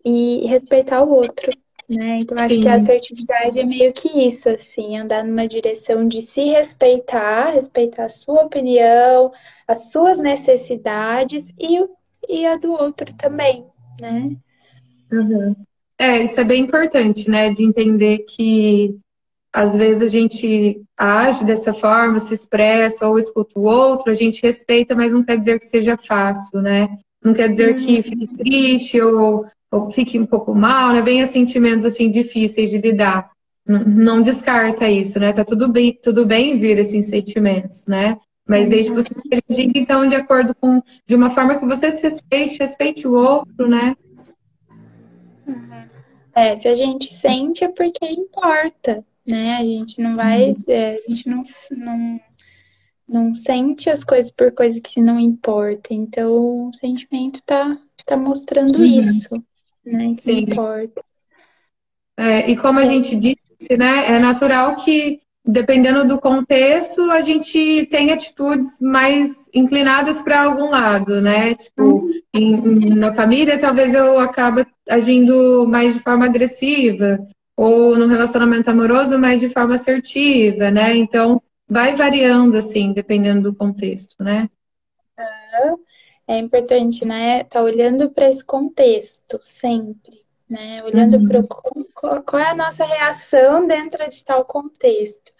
e 0.06 0.47
respeitar 0.47 1.03
o 1.03 1.10
outro, 1.10 1.51
né? 1.89 2.19
Então, 2.19 2.38
acho 2.38 2.56
Sim. 2.56 2.62
que 2.62 2.67
a 2.67 2.76
assertividade 2.76 3.60
é 3.60 3.65
meio 3.65 3.93
que 3.93 4.28
isso, 4.28 4.50
assim, 4.50 4.97
andar 4.97 5.23
numa 5.23 5.47
direção 5.47 6.08
de 6.08 6.21
se 6.21 6.43
respeitar, 6.45 7.52
respeitar 7.52 8.06
a 8.06 8.10
sua 8.10 8.43
opinião, 8.43 9.32
as 9.67 9.89
suas 9.91 10.17
necessidades 10.17 11.54
e, 11.58 11.80
e 12.28 12.45
a 12.45 12.58
do 12.58 12.71
outro 12.71 13.13
também, 13.15 13.65
né? 14.02 14.36
Uhum. 15.12 15.56
É, 15.97 16.21
isso 16.21 16.39
é 16.39 16.43
bem 16.43 16.63
importante, 16.63 17.30
né? 17.30 17.52
De 17.52 17.63
entender 17.63 18.19
que 18.19 18.97
às 19.52 19.76
vezes 19.76 20.04
a 20.04 20.08
gente 20.08 20.82
age 20.95 21.45
dessa 21.45 21.73
forma, 21.73 22.19
se 22.19 22.34
expressa 22.34 23.08
ou 23.08 23.17
escuta 23.17 23.58
o 23.58 23.63
outro, 23.63 24.12
a 24.12 24.15
gente 24.15 24.41
respeita, 24.43 24.93
mas 24.93 25.13
não 25.13 25.23
quer 25.23 25.39
dizer 25.39 25.58
que 25.58 25.65
seja 25.65 25.97
fácil, 25.97 26.62
né? 26.62 26.88
Não 27.23 27.34
quer 27.34 27.50
dizer 27.50 27.76
que 27.76 27.97
uhum. 27.97 28.04
fique 28.04 28.38
triste 28.38 29.02
ou 29.02 29.45
ou 29.71 29.91
fique 29.91 30.17
um 30.17 30.25
pouco 30.25 30.56
mal, 30.56 30.93
né? 30.93 31.01
Venha 31.01 31.25
sentimentos 31.25 31.86
assim 31.86 32.10
difíceis 32.10 32.69
de 32.69 32.77
lidar. 32.77 33.30
Não, 33.65 33.84
não 33.84 34.21
descarta 34.21 34.89
isso, 34.89 35.19
né? 35.19 35.34
Tá 35.34 35.43
tudo 35.43 35.67
bem, 35.67 35.97
tudo 36.01 36.25
bem 36.25 36.58
vir 36.58 36.77
esses 36.77 37.08
sentimentos, 37.08 37.86
né? 37.86 38.17
Mas 38.47 38.69
desde 38.69 38.91
que 38.91 38.95
você 38.95 39.13
seja 39.49 39.71
então 39.75 40.08
de 40.08 40.15
acordo 40.15 40.56
com 40.56 40.82
de 41.06 41.15
uma 41.15 41.30
forma 41.30 41.60
que 41.60 41.65
você 41.65 41.91
se 41.91 42.01
respeite, 42.01 42.60
respeite 42.60 43.06
o 43.06 43.12
outro, 43.12 43.67
né? 43.67 43.93
É, 46.34 46.58
se 46.58 46.67
a 46.67 46.75
gente 46.75 47.13
sente 47.13 47.63
é 47.63 47.67
porque 47.67 48.06
importa, 48.06 49.03
né? 49.25 49.58
A 49.58 49.63
gente 49.63 50.01
não 50.01 50.15
vai, 50.15 50.51
uhum. 50.51 50.63
é, 50.67 50.95
a 50.95 51.10
gente 51.10 51.27
não, 51.27 51.43
não, 51.71 52.19
não 53.10 53.34
sente 53.34 53.89
as 53.89 54.01
coisas 54.01 54.32
por 54.32 54.53
coisa 54.53 54.80
que 54.80 55.01
não 55.01 55.19
importa. 55.19 55.93
Então 55.93 56.69
o 56.69 56.73
sentimento 56.73 57.41
tá, 57.45 57.77
tá 58.06 58.15
mostrando 58.15 58.80
uhum. 58.80 58.86
isso 58.86 59.43
né? 59.91 60.08
Isso 60.08 60.23
Sim. 60.23 60.39
importa. 60.39 61.02
É, 62.17 62.50
e 62.50 62.58
como 62.58 62.80
a 62.80 62.86
gente 62.86 63.15
disse, 63.15 63.78
né, 63.78 64.15
é 64.15 64.19
natural 64.19 64.76
que, 64.76 65.21
dependendo 65.45 66.06
do 66.08 66.19
contexto, 66.19 67.12
a 67.12 67.21
gente 67.21 67.88
tem 67.91 68.12
atitudes 68.12 68.82
mais 68.82 69.50
inclinadas 69.54 70.21
para 70.21 70.43
algum 70.43 70.69
lado, 70.69 71.21
né? 71.21 71.54
Tipo, 71.56 71.84
uhum. 71.84 72.12
em, 72.34 72.95
na 72.95 73.13
família, 73.13 73.60
talvez 73.60 73.93
eu 73.93 74.19
acabe 74.19 74.65
agindo 74.89 75.67
mais 75.67 75.93
de 75.93 76.00
forma 76.00 76.26
agressiva, 76.26 77.19
ou 77.56 77.95
no 77.97 78.08
relacionamento 78.08 78.69
amoroso, 78.69 79.17
mais 79.17 79.39
de 79.39 79.50
forma 79.50 79.76
assertiva, 79.76 80.71
né? 80.71 80.95
Então, 80.95 81.41
vai 81.69 81.95
variando, 81.95 82.58
assim, 82.58 82.93
dependendo 82.93 83.52
do 83.52 83.56
contexto, 83.56 84.15
né? 84.23 84.50
Uhum 85.63 85.87
é 86.28 86.38
importante, 86.38 87.06
né, 87.06 87.46
tá 87.46 87.62
olhando 87.62 88.10
para 88.10 88.30
esse 88.30 88.44
contexto 88.44 89.40
sempre, 89.44 90.22
né, 90.50 90.84
olhando 90.84 91.18
uhum. 91.18 91.28
para 91.28 92.22
qual 92.22 92.42
é 92.42 92.50
a 92.50 92.56
nossa 92.56 92.86
reação 92.86 93.66
dentro 93.66 94.08
de 94.10 94.24
tal 94.26 94.44
contexto. 94.44 95.32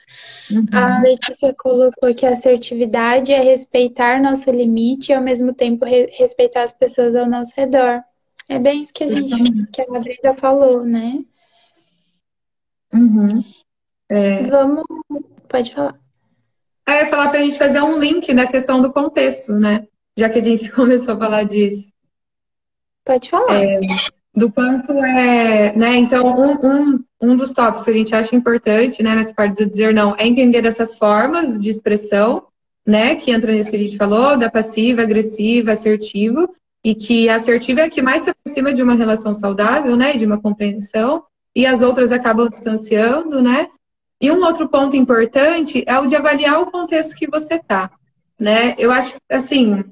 Uhum. 0.50 0.66
A 0.72 1.02
Letícia 1.02 1.54
colocou 1.54 2.16
que 2.16 2.26
a 2.26 2.32
assertividade 2.32 3.34
é 3.34 3.42
respeitar 3.42 4.22
nosso 4.22 4.50
limite 4.50 5.12
e 5.12 5.16
ao 5.16 5.22
mesmo 5.22 5.54
tempo 5.54 5.86
re 5.86 6.08
respeitar 6.14 6.64
as 6.64 6.72
pessoas 6.72 7.14
ao 7.16 7.30
nosso 7.30 7.52
redor. 7.56 8.02
É 8.48 8.58
bem 8.58 8.82
isso 8.82 8.94
que 8.94 9.04
a 9.04 9.08
gente, 9.08 9.34
uhum. 9.34 9.66
que 9.66 9.82
a 9.82 9.86
Gabriela 9.86 10.36
falou, 10.38 10.86
né? 10.86 11.22
Uhum. 12.94 13.44
É... 14.10 14.44
Vamos, 14.44 14.86
pode 15.50 15.74
falar. 15.74 16.00
Ah, 16.86 17.00
eu 17.00 17.04
ia 17.04 17.08
falar 17.08 17.28
para 17.28 17.40
a 17.40 17.44
gente 17.44 17.58
fazer 17.58 17.82
um 17.82 18.00
link 18.00 18.34
na 18.34 18.48
questão 18.48 18.82
do 18.82 18.94
contexto, 18.94 19.52
né? 19.52 19.86
Já 20.18 20.30
que 20.30 20.40
a 20.40 20.44
gente 20.44 20.70
começou 20.74 21.14
a 21.14 21.18
falar 21.18 21.44
disso. 21.44 21.94
Pode 23.06 23.30
falar. 23.30 23.64
É, 23.64 23.80
do 24.36 24.52
quanto 24.52 24.92
é, 24.92 25.74
né? 25.76 25.96
Então, 25.96 26.28
um, 26.28 26.68
um, 26.68 27.04
um 27.22 27.36
dos 27.38 27.54
tópicos 27.54 27.86
que 27.86 27.92
a 27.92 27.94
gente 27.94 28.14
acha 28.14 28.36
importante, 28.36 29.02
né, 29.02 29.16
nessa 29.16 29.34
parte 29.34 29.64
do 29.64 29.70
dizer 29.70 29.94
não, 29.94 30.16
é 30.18 30.28
entender 30.28 30.66
essas 30.66 30.98
formas 30.98 31.60
de 31.60 31.70
expressão, 31.70 32.44
né, 32.86 33.16
que 33.16 33.32
entra 33.32 33.52
nisso 33.52 33.70
que 33.70 33.76
a 33.76 33.80
gente 33.80 33.98
falou, 33.98 34.38
da 34.38 34.50
passiva, 34.50 35.02
agressiva, 35.02 35.72
assertivo, 35.72 36.54
e 36.84 36.96
que 36.96 37.28
a 37.28 37.36
assertiva 37.36 37.82
é 37.82 37.84
a 37.86 37.90
que 37.90 38.02
mais 38.02 38.24
se 38.24 38.30
aproxima 38.30 38.74
de 38.74 38.82
uma 38.82 38.94
relação 38.94 39.34
saudável, 39.34 39.96
né, 39.96 40.14
de 40.14 40.26
uma 40.26 40.40
compreensão, 40.40 41.24
e 41.56 41.66
as 41.66 41.82
outras 41.82 42.12
acabam 42.12 42.48
distanciando, 42.48 43.42
né? 43.42 43.68
E 44.22 44.32
um 44.32 44.44
outro 44.44 44.70
ponto 44.70 44.96
importante 44.96 45.84
é 45.88 46.00
o 46.00 46.06
de 46.06 46.16
avaliar 46.16 46.62
o 46.62 46.72
contexto 46.72 47.16
que 47.16 47.28
você 47.28 47.56
está, 47.56 47.90
né? 48.40 48.76
Eu 48.78 48.92
acho, 48.92 49.16
assim, 49.30 49.84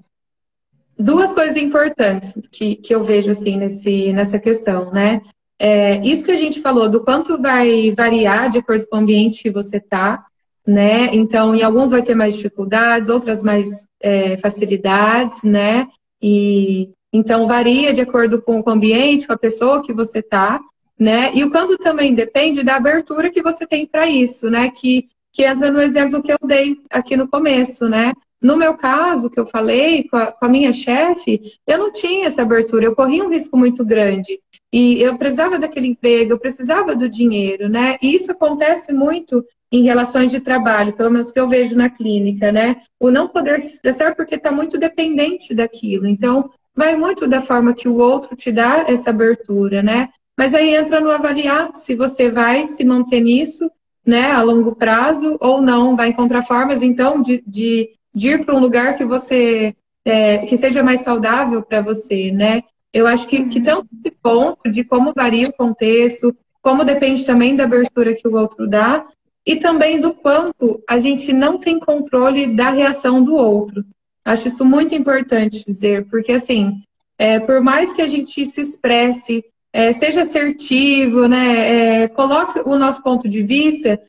duas 0.98 1.34
coisas 1.34 1.58
importantes 1.58 2.40
que, 2.52 2.76
que 2.76 2.94
eu 2.94 3.04
vejo 3.04 3.32
assim 3.32 3.58
nesse, 3.58 4.14
nessa 4.14 4.40
questão, 4.40 4.92
né? 4.92 5.22
É, 5.58 6.06
isso 6.06 6.26
que 6.26 6.32
a 6.32 6.38
gente 6.38 6.62
falou 6.62 6.90
do 6.90 7.04
quanto 7.04 7.42
vai 7.42 7.94
variar 7.96 8.50
de 8.50 8.60
acordo 8.60 8.86
com 8.88 8.98
o 8.98 9.00
ambiente 9.00 9.42
que 9.42 9.50
você 9.50 9.78
está, 9.78 10.26
né? 10.66 11.14
Então, 11.14 11.56
em 11.56 11.64
alguns 11.64 11.92
vai 11.92 12.02
ter 12.02 12.16
mais 12.16 12.36
dificuldades, 12.36 13.10
outras 13.10 13.44
mais 13.44 13.88
é, 14.02 14.38
facilidades, 14.38 15.44
né? 15.44 15.88
E 16.22 16.90
então 17.14 17.48
varia 17.48 17.94
de 17.94 18.02
acordo 18.02 18.42
com 18.42 18.60
o 18.60 18.70
ambiente, 18.70 19.26
com 19.26 19.34
a 19.34 19.38
pessoa 19.38 19.82
que 19.82 19.94
você 19.94 20.20
está, 20.20 20.60
né? 21.00 21.32
E 21.34 21.44
o 21.44 21.52
quanto 21.52 21.78
também 21.78 22.14
depende 22.14 22.64
da 22.64 22.76
abertura 22.76 23.30
que 23.30 23.42
você 23.42 23.66
tem 23.66 23.86
para 23.86 24.10
isso, 24.10 24.50
né? 24.50 24.70
Que, 24.70 25.08
que 25.32 25.46
entra 25.46 25.72
no 25.72 25.82
exemplo 25.82 26.22
que 26.22 26.32
eu 26.32 26.38
dei 26.44 26.78
aqui 26.90 27.16
no 27.16 27.28
começo, 27.28 27.88
né? 27.88 28.12
No 28.46 28.56
meu 28.56 28.78
caso, 28.78 29.28
que 29.28 29.40
eu 29.40 29.48
falei 29.48 30.04
com 30.08 30.18
a, 30.18 30.32
com 30.32 30.46
a 30.46 30.50
minha 30.50 30.72
chefe, 30.72 31.42
eu 31.66 31.80
não 31.80 31.92
tinha 31.92 32.28
essa 32.28 32.44
abertura, 32.44 32.86
eu 32.86 32.96
corria 32.96 33.24
um 33.24 33.30
risco 33.30 33.58
muito 33.58 33.84
grande. 33.84 34.40
E 34.72 35.02
eu 35.02 35.18
precisava 35.18 35.58
daquele 35.58 35.88
emprego, 35.88 36.34
eu 36.34 36.40
precisava 36.40 36.96
do 36.96 37.10
dinheiro, 37.10 37.68
né? 37.68 37.98
E 38.00 38.14
isso 38.14 38.32
acontece 38.32 38.94
muito 38.94 39.44
em 39.72 39.82
relações 39.82 40.32
de 40.32 40.40
trabalho, 40.40 40.94
pelo 40.94 41.10
menos 41.10 41.32
que 41.32 41.40
eu 41.40 41.50
vejo 41.50 41.76
na 41.76 41.90
clínica, 41.90 42.52
né? 42.52 42.84
O 43.00 43.10
não 43.10 43.28
poder 43.28 43.60
se 43.62 43.74
expressar 43.74 44.14
porque 44.16 44.36
está 44.36 44.52
muito 44.52 44.78
dependente 44.78 45.56
daquilo. 45.56 46.06
Então, 46.06 46.48
vai 46.76 46.96
muito 46.96 47.28
da 47.28 47.42
forma 47.42 47.74
que 47.74 47.90
o 47.90 47.98
outro 47.98 48.36
te 48.36 48.52
dá 48.52 48.86
essa 48.88 49.10
abertura, 49.10 49.82
né? 49.82 50.10
Mas 50.38 50.54
aí 50.54 50.76
entra 50.76 51.02
no 51.02 51.10
avaliar 51.10 51.74
se 51.74 51.96
você 51.96 52.30
vai 52.30 52.66
se 52.66 52.86
manter 52.86 53.22
nisso, 53.22 53.72
né, 54.06 54.30
a 54.30 54.44
longo 54.44 54.76
prazo 54.76 55.36
ou 55.42 55.60
não, 55.60 55.96
vai 55.96 56.10
encontrar 56.10 56.44
formas, 56.44 56.84
então, 56.84 57.24
de, 57.24 57.44
de, 57.48 57.90
de 58.16 58.30
ir 58.30 58.46
para 58.46 58.56
um 58.56 58.60
lugar 58.60 58.96
que 58.96 59.06
você 59.06 59.76
é, 60.06 60.40
que 60.46 60.56
seja 60.56 60.84
mais 60.84 61.02
saudável 61.02 61.62
para 61.62 61.82
você, 61.82 62.32
né? 62.32 62.64
Eu 62.94 63.08
acho 63.08 63.28
que, 63.28 63.46
que 63.46 63.60
tanto 63.60 63.88
esse 63.94 64.16
ponto 64.22 64.72
de 64.72 64.84
como 64.84 65.12
varia 65.14 65.48
o 65.48 65.54
contexto, 65.54 66.34
como 66.62 66.86
depende 66.86 67.26
também 67.26 67.56
da 67.56 67.66
abertura 67.66 68.16
que 68.16 68.28
o 68.28 68.36
outro 68.36 68.68
dá, 68.68 69.06
e 69.46 69.58
também 69.58 70.00
do 70.00 70.14
quanto 70.14 70.82
a 70.88 70.98
gente 70.98 71.34
não 71.34 71.58
tem 71.58 71.80
controle 71.80 72.56
da 72.56 72.70
reação 72.70 73.22
do 73.24 73.36
outro. 73.36 73.84
Acho 74.24 74.48
isso 74.48 74.64
muito 74.64 74.96
importante 74.96 75.64
dizer, 75.66 76.06
porque 76.10 76.32
assim, 76.32 76.82
é, 77.18 77.40
por 77.40 77.62
mais 77.62 77.94
que 77.94 78.02
a 78.02 78.08
gente 78.08 78.46
se 78.46 78.62
expresse, 78.62 79.44
é, 79.72 79.92
seja 79.92 80.22
assertivo, 80.22 81.28
né, 81.28 82.04
é, 82.04 82.08
coloque 82.08 82.62
o 82.66 82.78
nosso 82.78 83.04
ponto 83.04 83.28
de 83.28 83.44
vista, 83.44 84.00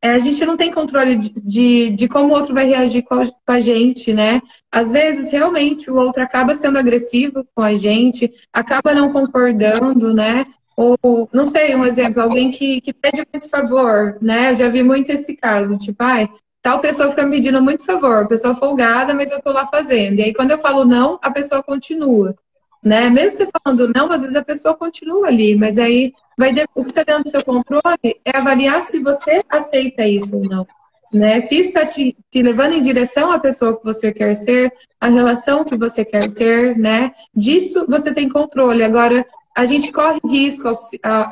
é, 0.00 0.10
a 0.10 0.18
gente 0.18 0.44
não 0.46 0.56
tem 0.56 0.72
controle 0.72 1.16
de, 1.16 1.28
de, 1.40 1.90
de, 1.90 2.08
como 2.08 2.28
o 2.28 2.36
outro 2.36 2.54
vai 2.54 2.66
reagir 2.66 3.02
com 3.02 3.14
a, 3.14 3.26
com 3.26 3.52
a, 3.52 3.60
gente, 3.60 4.12
né? 4.12 4.40
Às 4.70 4.92
vezes, 4.92 5.32
realmente, 5.32 5.90
o 5.90 5.96
outro 5.96 6.22
acaba 6.22 6.54
sendo 6.54 6.78
agressivo 6.78 7.44
com 7.54 7.62
a 7.62 7.74
gente, 7.74 8.32
acaba 8.52 8.94
não 8.94 9.12
concordando, 9.12 10.14
né? 10.14 10.44
Ou, 10.76 11.28
não 11.32 11.46
sei, 11.46 11.74
um 11.74 11.84
exemplo, 11.84 12.22
alguém 12.22 12.52
que, 12.52 12.80
que 12.80 12.92
pede 12.92 13.26
muito 13.32 13.50
favor, 13.50 14.16
né? 14.22 14.52
Eu 14.52 14.56
já 14.56 14.68
vi 14.68 14.84
muito 14.84 15.10
esse 15.10 15.36
caso, 15.36 15.76
tipo, 15.76 16.00
ai, 16.00 16.28
tal 16.62 16.80
pessoa 16.80 17.10
fica 17.10 17.24
me 17.24 17.32
pedindo 17.32 17.60
muito 17.60 17.84
favor, 17.84 18.28
pessoa 18.28 18.54
folgada, 18.54 19.12
mas 19.12 19.28
eu 19.32 19.42
tô 19.42 19.50
lá 19.50 19.66
fazendo. 19.66 20.20
E 20.20 20.22
aí, 20.22 20.34
quando 20.34 20.52
eu 20.52 20.58
falo 20.58 20.84
não, 20.84 21.18
a 21.20 21.30
pessoa 21.32 21.60
continua, 21.60 22.36
né? 22.80 23.10
Mesmo 23.10 23.38
você 23.38 23.48
falando 23.64 23.92
não, 23.92 24.12
às 24.12 24.20
vezes 24.20 24.36
a 24.36 24.44
pessoa 24.44 24.76
continua 24.76 25.26
ali, 25.26 25.56
mas 25.56 25.76
aí 25.76 26.12
vai 26.38 26.54
o 26.74 26.84
que 26.84 26.90
está 26.90 27.02
dentro 27.02 27.24
do 27.24 27.30
seu 27.30 27.44
controle 27.44 28.20
é 28.24 28.36
avaliar 28.36 28.80
se 28.82 29.00
você 29.00 29.42
aceita 29.48 30.06
isso 30.06 30.36
ou 30.36 30.44
não. 30.44 30.66
Né? 31.12 31.40
Se 31.40 31.58
isso 31.58 31.70
está 31.70 31.84
te, 31.84 32.16
te, 32.30 32.42
levando 32.42 32.74
em 32.74 32.82
direção 32.82 33.32
à 33.32 33.38
pessoa 33.38 33.76
que 33.76 33.84
você 33.84 34.12
quer 34.12 34.34
ser, 34.34 34.72
a 35.00 35.08
relação 35.08 35.64
que 35.64 35.76
você 35.76 36.04
quer 36.04 36.30
ter, 36.32 36.76
né? 36.76 37.12
Disso 37.34 37.86
você 37.88 38.12
tem 38.12 38.28
controle. 38.28 38.84
Agora, 38.84 39.26
a 39.56 39.64
gente 39.64 39.90
corre 39.90 40.20
risco, 40.24 40.70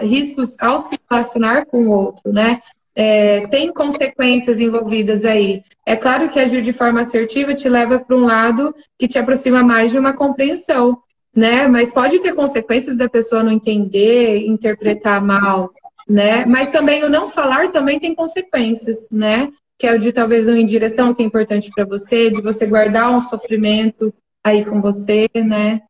riscos 0.00 0.56
ao 0.58 0.80
se 0.80 0.98
relacionar 1.08 1.66
com 1.66 1.84
o 1.84 1.90
outro, 1.90 2.32
né? 2.32 2.60
É, 2.94 3.46
tem 3.48 3.70
consequências 3.70 4.58
envolvidas 4.58 5.26
aí. 5.26 5.62
É 5.84 5.94
claro 5.94 6.30
que 6.30 6.40
agir 6.40 6.62
de 6.62 6.72
forma 6.72 7.02
assertiva 7.02 7.54
te 7.54 7.68
leva 7.68 7.98
para 7.98 8.16
um 8.16 8.24
lado 8.24 8.74
que 8.98 9.06
te 9.06 9.18
aproxima 9.18 9.62
mais 9.62 9.92
de 9.92 9.98
uma 9.98 10.14
compreensão, 10.14 10.98
né? 11.36 11.68
Mas 11.68 11.92
pode 11.92 12.18
ter 12.20 12.34
consequências 12.34 12.96
da 12.96 13.10
pessoa 13.10 13.42
não 13.42 13.52
entender, 13.52 14.46
interpretar 14.46 15.22
mal, 15.22 15.70
né? 16.08 16.46
Mas 16.46 16.70
também 16.70 17.04
o 17.04 17.10
não 17.10 17.28
falar 17.28 17.70
também 17.70 18.00
tem 18.00 18.14
consequências, 18.14 19.10
né? 19.10 19.52
Que 19.78 19.86
é 19.86 19.94
o 19.94 19.98
de 19.98 20.10
talvez 20.12 20.46
não 20.46 20.56
ir 20.56 20.62
em 20.62 20.66
direção 20.66 21.14
que 21.14 21.22
é 21.22 21.26
importante 21.26 21.70
para 21.70 21.84
você, 21.84 22.30
de 22.30 22.40
você 22.40 22.66
guardar 22.66 23.10
um 23.10 23.20
sofrimento 23.20 24.12
aí 24.42 24.64
com 24.64 24.80
você, 24.80 25.28
né? 25.34 25.82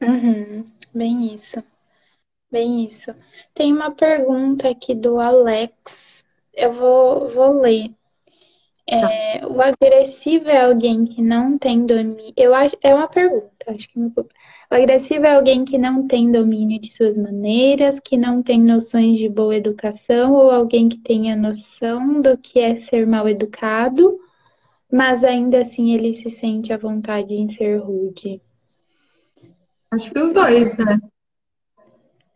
Uhum. 0.00 0.64
Bem 0.94 1.34
isso. 1.34 1.62
Bem 2.50 2.86
isso. 2.86 3.14
Tem 3.52 3.72
uma 3.72 3.90
pergunta 3.90 4.70
aqui 4.70 4.94
do 4.94 5.20
Alex. 5.20 6.24
Eu 6.54 6.72
vou, 6.72 7.28
vou 7.28 7.60
ler. 7.60 7.90
É, 8.88 9.40
tá. 9.40 9.48
o 9.48 9.60
agressivo 9.60 10.48
é 10.48 10.64
alguém 10.64 11.04
que 11.04 11.20
não 11.20 11.58
tem 11.58 11.84
domínio. 11.84 12.32
Eu 12.36 12.54
acho, 12.54 12.76
é 12.80 12.94
uma 12.94 13.08
pergunta, 13.08 13.50
acho 13.66 13.88
que 13.88 13.98
O 14.70 14.74
agressivo 14.74 15.24
é 15.24 15.36
alguém 15.36 15.64
que 15.64 15.78
não 15.78 16.08
tem 16.08 16.30
domínio 16.30 16.80
de 16.80 16.90
suas 16.90 17.16
maneiras, 17.16 18.00
que 18.00 18.16
não 18.16 18.42
tem 18.42 18.60
noções 18.60 19.18
de 19.18 19.28
boa 19.28 19.54
educação, 19.54 20.32
ou 20.32 20.50
alguém 20.50 20.88
que 20.88 20.98
tenha 20.98 21.36
noção 21.36 22.20
do 22.20 22.36
que 22.36 22.58
é 22.58 22.78
ser 22.80 23.06
mal 23.06 23.28
educado, 23.28 24.18
mas 24.90 25.22
ainda 25.22 25.62
assim 25.62 25.94
ele 25.94 26.14
se 26.14 26.30
sente 26.30 26.72
à 26.72 26.76
vontade 26.76 27.34
em 27.34 27.48
ser 27.48 27.78
rude. 27.78 28.40
Acho 29.90 30.10
que 30.10 30.18
os 30.18 30.32
dois, 30.32 30.76
né? 30.76 30.98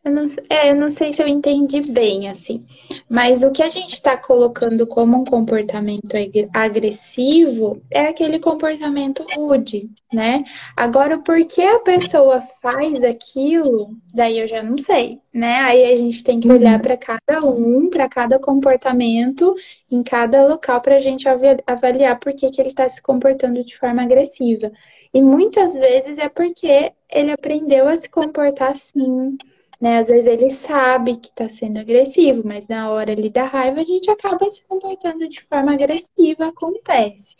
Eu 0.03 0.13
não, 0.13 0.31
é, 0.49 0.71
eu 0.71 0.77
não 0.77 0.91
sei 0.91 1.13
se 1.13 1.23
eu 1.23 1.29
entendi 1.29 1.93
bem, 1.93 2.29
assim. 2.31 2.65
Mas 3.09 3.43
o 3.43 3.51
que 3.51 3.63
a 3.63 3.69
gente 3.69 3.93
está 3.93 4.17
colocando 4.17 4.87
como 4.87 5.19
um 5.19 5.25
comportamento 5.25 6.09
agressivo 6.55 7.83
é 7.91 8.07
aquele 8.07 8.39
comportamento 8.39 9.23
rude, 9.37 9.91
né? 10.11 10.43
Agora, 10.75 11.19
por 11.19 11.45
que 11.45 11.61
a 11.61 11.81
pessoa 11.81 12.41
faz 12.63 13.05
aquilo, 13.05 13.91
daí 14.15 14.39
eu 14.39 14.49
já 14.49 14.63
não 14.63 14.79
sei, 14.79 15.21
né? 15.35 15.57
Aí 15.57 15.93
a 15.93 15.97
gente 15.97 16.25
tem 16.25 16.41
que 16.41 16.51
olhar 16.51 16.81
para 16.81 16.97
cada 16.97 17.45
um, 17.45 17.91
para 17.91 18.09
cada 18.09 18.39
comportamento, 18.39 19.55
em 19.91 20.03
cada 20.03 20.47
local, 20.47 20.81
para 20.81 20.97
a 20.97 21.01
gente 21.01 21.27
avaliar 21.67 22.19
por 22.19 22.33
que, 22.33 22.51
que 22.51 22.61
ele 22.61 22.71
está 22.71 22.89
se 22.89 23.03
comportando 23.03 23.63
de 23.63 23.77
forma 23.77 24.03
agressiva. 24.03 24.73
E 25.13 25.21
muitas 25.21 25.75
vezes 25.75 26.19
é 26.19 26.29
porque 26.29 26.93
ele 27.11 27.33
aprendeu 27.33 27.89
a 27.89 27.97
se 27.97 28.09
comportar 28.09 28.71
assim, 28.73 29.37
né? 29.81 29.99
Às 29.99 30.09
vezes 30.09 30.27
ele 30.27 30.51
sabe 30.51 31.17
que 31.17 31.29
está 31.29 31.49
sendo 31.49 31.79
agressivo, 31.79 32.43
mas 32.45 32.69
na 32.69 32.91
hora 32.91 33.13
ali 33.13 33.31
da 33.31 33.45
raiva 33.45 33.81
a 33.81 33.85
gente 33.85 34.11
acaba 34.11 34.51
se 34.51 34.63
comportando 34.65 35.27
de 35.27 35.41
forma 35.43 35.73
agressiva, 35.73 36.47
acontece. 36.47 37.35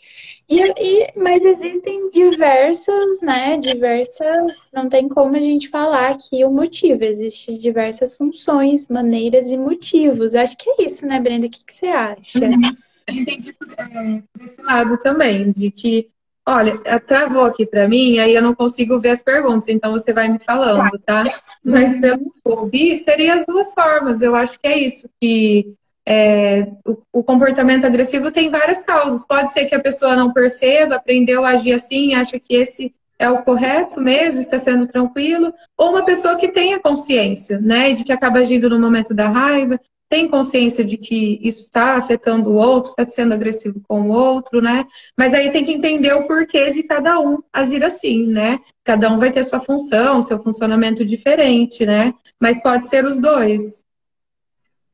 E, 0.49 0.59
e, 0.59 1.13
mas 1.15 1.45
existem 1.45 2.09
diversas, 2.09 3.21
né? 3.21 3.57
Diversas, 3.57 4.55
não 4.73 4.89
tem 4.89 5.07
como 5.07 5.35
a 5.35 5.39
gente 5.39 5.69
falar 5.69 6.11
aqui 6.11 6.43
o 6.43 6.49
motivo. 6.49 7.03
Existem 7.03 7.59
diversas 7.59 8.15
funções, 8.15 8.87
maneiras 8.87 9.47
e 9.47 9.57
motivos. 9.57 10.33
Acho 10.33 10.57
que 10.57 10.69
é 10.69 10.83
isso, 10.85 11.05
né, 11.05 11.19
Brenda? 11.19 11.45
O 11.45 11.49
que, 11.49 11.63
que 11.63 11.73
você 11.73 11.87
acha? 11.87 12.39
Uhum. 12.39 12.75
Eu 13.07 13.15
entendi 13.15 13.53
por, 13.53 13.67
é, 13.71 14.23
por 14.33 14.41
esse 14.43 14.61
lado 14.61 14.97
também, 14.99 15.51
de 15.51 15.69
que 15.69 16.09
Olha, 16.47 16.79
travou 17.01 17.45
aqui 17.45 17.65
para 17.65 17.87
mim, 17.87 18.17
aí 18.17 18.33
eu 18.33 18.41
não 18.41 18.55
consigo 18.55 18.99
ver 18.99 19.09
as 19.09 19.21
perguntas, 19.21 19.67
então 19.67 19.91
você 19.91 20.11
vai 20.11 20.27
me 20.27 20.39
falando, 20.39 20.97
tá? 21.05 21.23
Mas 21.63 21.99
pelo 21.99 22.33
eu 22.43 22.57
ouvi, 22.57 22.97
seria 22.97 23.35
as 23.35 23.45
duas 23.45 23.71
formas. 23.73 24.21
Eu 24.21 24.35
acho 24.35 24.59
que 24.59 24.67
é 24.67 24.79
isso, 24.79 25.07
que 25.21 25.75
é, 26.05 26.67
o, 26.85 26.97
o, 27.13 27.23
comportamento 27.23 27.85
agressivo 27.85 28.31
tem 28.31 28.49
várias 28.49 28.83
causas. 28.83 29.25
Pode 29.25 29.53
ser 29.53 29.65
que 29.67 29.75
a 29.75 29.79
pessoa 29.79 30.15
não 30.15 30.33
perceba, 30.33 30.95
aprendeu 30.95 31.45
a 31.45 31.49
agir 31.49 31.73
assim, 31.73 32.15
acha 32.15 32.39
que 32.39 32.55
esse 32.55 32.93
é 33.19 33.29
o 33.29 33.43
correto 33.43 34.01
mesmo, 34.01 34.39
está 34.39 34.57
sendo 34.57 34.87
tranquilo, 34.87 35.53
ou 35.77 35.91
uma 35.91 36.03
pessoa 36.03 36.35
que 36.35 36.47
tenha 36.47 36.79
consciência, 36.79 37.59
né, 37.59 37.93
de 37.93 38.03
que 38.03 38.11
acaba 38.11 38.39
agindo 38.39 38.67
no 38.67 38.79
momento 38.79 39.13
da 39.13 39.29
raiva, 39.29 39.79
tem 40.11 40.27
consciência 40.27 40.83
de 40.83 40.97
que 40.97 41.39
isso 41.41 41.61
está 41.61 41.95
afetando 41.95 42.49
o 42.49 42.57
outro, 42.57 42.91
está 42.91 43.07
sendo 43.07 43.33
agressivo 43.33 43.81
com 43.87 44.01
o 44.01 44.11
outro, 44.11 44.61
né? 44.61 44.85
Mas 45.17 45.33
aí 45.33 45.49
tem 45.51 45.63
que 45.63 45.71
entender 45.71 46.11
o 46.11 46.27
porquê 46.27 46.69
de 46.69 46.83
cada 46.83 47.17
um 47.17 47.37
agir 47.53 47.81
assim, 47.81 48.27
né? 48.27 48.59
Cada 48.83 49.09
um 49.09 49.17
vai 49.17 49.31
ter 49.31 49.45
sua 49.45 49.61
função, 49.61 50.21
seu 50.21 50.43
funcionamento 50.43 51.05
diferente, 51.05 51.85
né? 51.85 52.13
Mas 52.37 52.61
pode 52.61 52.87
ser 52.87 53.05
os 53.05 53.21
dois. 53.21 53.85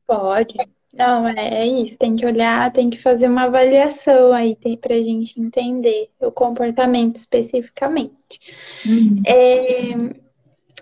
Pode. 0.06 0.54
Não, 0.94 1.26
é, 1.26 1.62
é 1.62 1.66
isso. 1.66 1.98
Tem 1.98 2.14
que 2.14 2.24
olhar, 2.24 2.72
tem 2.72 2.88
que 2.88 3.02
fazer 3.02 3.26
uma 3.26 3.42
avaliação 3.42 4.32
aí 4.32 4.56
para 4.80 4.94
a 4.94 5.02
gente 5.02 5.40
entender 5.40 6.10
o 6.20 6.30
comportamento 6.30 7.16
especificamente. 7.16 8.38
Uhum. 8.86 9.20
É 9.26 10.27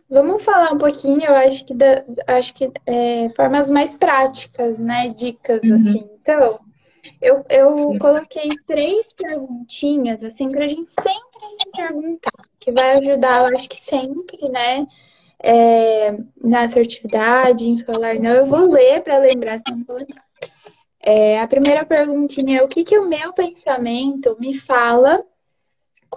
Vamos 0.09 0.43
falar 0.45 0.73
um 0.73 0.79
pouquinho, 0.79 1.23
eu 1.23 1.35
acho 1.35 1.65
que 1.65 1.75
da, 1.75 2.05
acho 2.29 2.55
que 2.55 2.71
é, 2.87 3.29
formas 3.31 3.69
mais 3.69 3.95
práticas, 3.95 4.79
né? 4.79 5.09
Dicas 5.09 5.63
uhum. 5.65 5.75
assim. 5.75 6.11
Então, 6.21 6.61
eu, 7.21 7.45
eu 7.49 7.99
coloquei 7.99 8.49
três 8.67 9.13
perguntinhas 9.13 10.23
assim 10.23 10.49
para 10.51 10.65
a 10.65 10.69
gente 10.69 10.91
sempre 10.93 11.51
se 11.59 11.71
perguntar, 11.75 12.45
que 12.61 12.71
vai 12.71 12.99
ajudar, 12.99 13.41
eu 13.41 13.57
acho 13.57 13.69
que 13.69 13.77
sempre, 13.77 14.49
né? 14.49 14.87
É, 15.43 16.13
na 16.43 16.63
assertividade, 16.63 17.69
em 17.69 17.79
falar 17.79 18.15
não. 18.15 18.31
Eu 18.31 18.47
vou 18.47 18.71
ler 18.71 19.03
para 19.03 19.19
lembrar, 19.19 19.59
se 19.59 19.75
não 19.75 19.85
vou 19.85 19.97
lembrar. 19.97 20.25
É, 21.01 21.41
a 21.41 21.47
primeira 21.47 21.85
perguntinha 21.85 22.61
é 22.61 22.63
o 22.63 22.69
que, 22.69 22.85
que 22.85 22.99
o 22.99 23.09
meu 23.09 23.33
pensamento 23.33 24.37
me 24.41 24.55
fala 24.55 25.23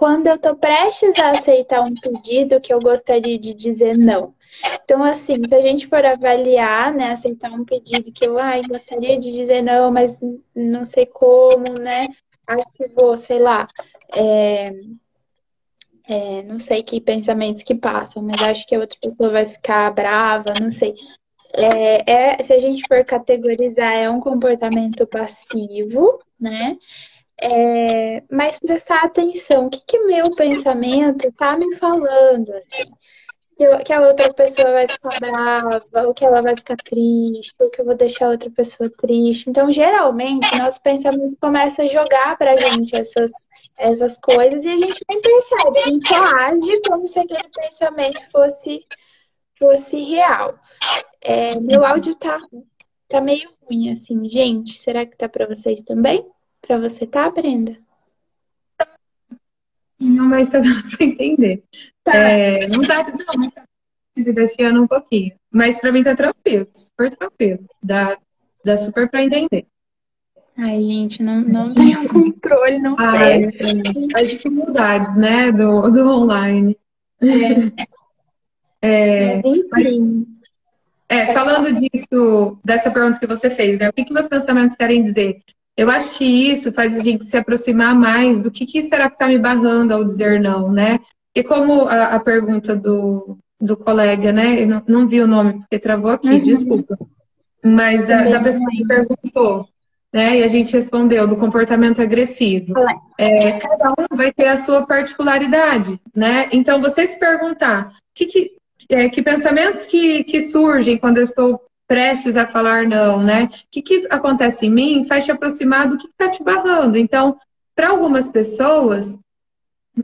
quando 0.00 0.28
eu 0.28 0.36
estou 0.36 0.56
prestes 0.56 1.12
a 1.18 1.32
aceitar 1.32 1.82
um 1.82 1.92
pedido 1.94 2.58
que 2.58 2.72
eu 2.72 2.78
gostaria 2.78 3.38
de 3.38 3.52
dizer 3.52 3.98
não. 3.98 4.34
Então, 4.82 5.04
assim, 5.04 5.46
se 5.46 5.54
a 5.54 5.60
gente 5.60 5.86
for 5.88 6.02
avaliar, 6.02 6.94
né, 6.94 7.12
aceitar 7.12 7.52
um 7.52 7.66
pedido 7.66 8.10
que 8.10 8.26
eu 8.26 8.38
ai, 8.38 8.62
gostaria 8.62 9.18
de 9.18 9.30
dizer 9.30 9.60
não, 9.60 9.90
mas 9.90 10.18
não 10.56 10.86
sei 10.86 11.04
como, 11.04 11.78
né? 11.78 12.08
Acho 12.46 12.72
que 12.72 12.88
vou, 12.98 13.18
sei 13.18 13.40
lá, 13.40 13.68
é, 14.14 14.70
é, 16.08 16.42
não 16.44 16.58
sei 16.58 16.82
que 16.82 16.98
pensamentos 16.98 17.62
que 17.62 17.74
passam, 17.74 18.22
mas 18.22 18.42
acho 18.42 18.66
que 18.66 18.74
a 18.74 18.80
outra 18.80 18.98
pessoa 18.98 19.28
vai 19.28 19.46
ficar 19.50 19.92
brava, 19.92 20.54
não 20.62 20.72
sei. 20.72 20.94
é, 21.52 22.10
é, 22.10 22.42
se 22.42 22.54
a 22.54 22.58
gente 22.58 22.82
for 22.88 23.04
categorizar, 23.04 23.92
é 23.92 24.08
um 24.08 24.18
comportamento 24.18 25.06
passivo, 25.06 26.18
né? 26.40 26.78
É, 27.42 28.22
mas 28.30 28.58
prestar 28.58 29.04
atenção, 29.04 29.66
o 29.66 29.70
que, 29.70 29.80
que 29.86 29.98
meu 30.00 30.30
pensamento 30.34 31.26
está 31.26 31.56
me 31.56 31.74
falando, 31.76 32.52
assim? 32.52 32.90
Que, 33.56 33.78
que 33.84 33.92
a 33.92 34.00
outra 34.06 34.32
pessoa 34.32 34.72
vai 34.72 34.86
ficar 34.86 35.18
brava, 35.18 35.82
ou 36.06 36.12
que 36.12 36.24
ela 36.24 36.42
vai 36.42 36.54
ficar 36.54 36.76
triste, 36.76 37.54
ou 37.60 37.70
que 37.70 37.80
eu 37.80 37.86
vou 37.86 37.94
deixar 37.94 38.26
a 38.26 38.30
outra 38.30 38.50
pessoa 38.50 38.90
triste. 38.90 39.48
Então, 39.48 39.72
geralmente, 39.72 40.54
nosso 40.58 40.82
pensamento 40.82 41.36
começa 41.40 41.82
a 41.82 41.88
jogar 41.88 42.36
pra 42.36 42.56
gente 42.58 42.94
essas, 42.94 43.32
essas 43.78 44.18
coisas 44.18 44.64
e 44.64 44.68
a 44.68 44.76
gente 44.76 45.02
nem 45.08 45.20
percebe, 45.22 45.78
a 45.78 45.88
gente 45.88 46.08
só 46.08 46.22
age 46.22 46.82
como 46.86 47.08
se 47.08 47.18
aquele 47.20 47.48
pensamento 47.54 48.30
fosse, 48.30 48.82
fosse 49.58 50.02
real. 50.04 50.58
É, 51.22 51.58
meu 51.58 51.84
áudio 51.86 52.14
tá, 52.16 52.38
tá 53.08 53.20
meio 53.20 53.50
ruim, 53.62 53.90
assim, 53.92 54.28
gente. 54.28 54.74
Será 54.74 55.06
que 55.06 55.16
tá 55.16 55.28
para 55.28 55.46
vocês 55.46 55.82
também? 55.82 56.26
Para 56.70 56.78
você 56.78 57.04
tá, 57.04 57.28
Brenda? 57.28 57.76
Não, 59.98 60.24
mas 60.26 60.48
tá 60.50 60.60
dando 60.60 60.88
para 60.88 61.04
entender. 61.04 61.64
Tá. 62.04 62.14
É, 62.14 62.68
não 62.68 62.80
tá, 62.82 63.04
não, 63.08 63.26
mas 63.38 63.52
tá 63.52 64.80
um 64.80 64.86
pouquinho. 64.86 65.32
Mas 65.50 65.80
para 65.80 65.90
mim 65.90 66.04
tá 66.04 66.14
tranquilo, 66.14 66.68
super 66.72 67.10
tranquilo. 67.16 67.58
Dá, 67.82 68.16
dá 68.64 68.76
super 68.76 69.10
para 69.10 69.24
entender. 69.24 69.66
Ai, 70.56 70.80
gente, 70.80 71.20
não, 71.24 71.40
não 71.40 71.74
tenho 71.74 72.08
controle, 72.08 72.78
não 72.78 72.94
Ai, 72.96 73.50
sei. 73.50 74.14
É, 74.14 74.20
as 74.20 74.30
dificuldades, 74.30 75.16
né, 75.16 75.50
do, 75.50 75.90
do 75.90 76.08
online. 76.08 76.78
É. 78.80 78.88
é 78.88 79.42
mas, 79.42 79.58
enfim. 79.58 80.24
é, 81.08 81.32
falando 81.32 81.74
disso, 81.74 82.60
dessa 82.64 82.92
pergunta 82.92 83.18
que 83.18 83.26
você 83.26 83.50
fez, 83.50 83.76
né? 83.76 83.88
O 83.88 83.92
que, 83.92 84.04
que 84.04 84.12
meus 84.12 84.28
pensamentos 84.28 84.76
querem 84.76 85.02
dizer? 85.02 85.42
Eu 85.76 85.90
acho 85.90 86.12
que 86.12 86.24
isso 86.24 86.72
faz 86.72 86.98
a 86.98 87.02
gente 87.02 87.24
se 87.24 87.36
aproximar 87.36 87.94
mais 87.94 88.40
do 88.40 88.50
que, 88.50 88.66
que 88.66 88.82
será 88.82 89.08
que 89.08 89.14
está 89.14 89.28
me 89.28 89.38
barrando 89.38 89.94
ao 89.94 90.04
dizer 90.04 90.40
não, 90.40 90.70
né? 90.70 91.00
E 91.34 91.42
como 91.42 91.82
a, 91.82 92.16
a 92.16 92.20
pergunta 92.20 92.74
do, 92.76 93.38
do 93.60 93.76
colega, 93.76 94.32
né? 94.32 94.62
Eu 94.62 94.66
não, 94.66 94.82
não 94.86 95.08
vi 95.08 95.20
o 95.20 95.26
nome 95.26 95.60
porque 95.60 95.78
travou 95.78 96.10
aqui, 96.10 96.28
uhum. 96.28 96.40
desculpa. 96.40 96.98
Mas 97.64 98.06
da, 98.06 98.24
da 98.24 98.40
pessoa 98.40 98.68
que 98.70 98.86
perguntou, 98.86 99.68
né? 100.12 100.38
E 100.38 100.42
a 100.42 100.48
gente 100.48 100.72
respondeu 100.72 101.26
do 101.26 101.36
comportamento 101.36 102.02
agressivo. 102.02 102.74
É, 103.18 103.52
cada 103.52 103.90
um 103.90 104.16
vai 104.16 104.32
ter 104.32 104.48
a 104.48 104.56
sua 104.56 104.86
particularidade, 104.86 106.00
né? 106.14 106.48
Então, 106.52 106.80
você 106.80 107.06
se 107.06 107.18
perguntar 107.18 107.92
que, 108.14 108.26
que, 108.26 108.56
é, 108.88 109.08
que 109.08 109.22
pensamentos 109.22 109.86
que, 109.86 110.24
que 110.24 110.40
surgem 110.42 110.98
quando 110.98 111.18
eu 111.18 111.24
estou 111.24 111.60
prestes 111.90 112.36
a 112.36 112.46
falar 112.46 112.86
não, 112.86 113.20
né? 113.20 113.46
O 113.46 113.48
que, 113.68 113.82
que 113.82 114.06
acontece 114.10 114.66
em 114.66 114.70
mim 114.70 115.04
faz 115.04 115.24
te 115.24 115.32
aproximar 115.32 115.88
do 115.88 115.98
que 115.98 116.06
está 116.06 116.28
te 116.28 116.40
barrando. 116.40 116.96
Então, 116.96 117.36
para 117.74 117.88
algumas 117.88 118.30
pessoas, 118.30 119.18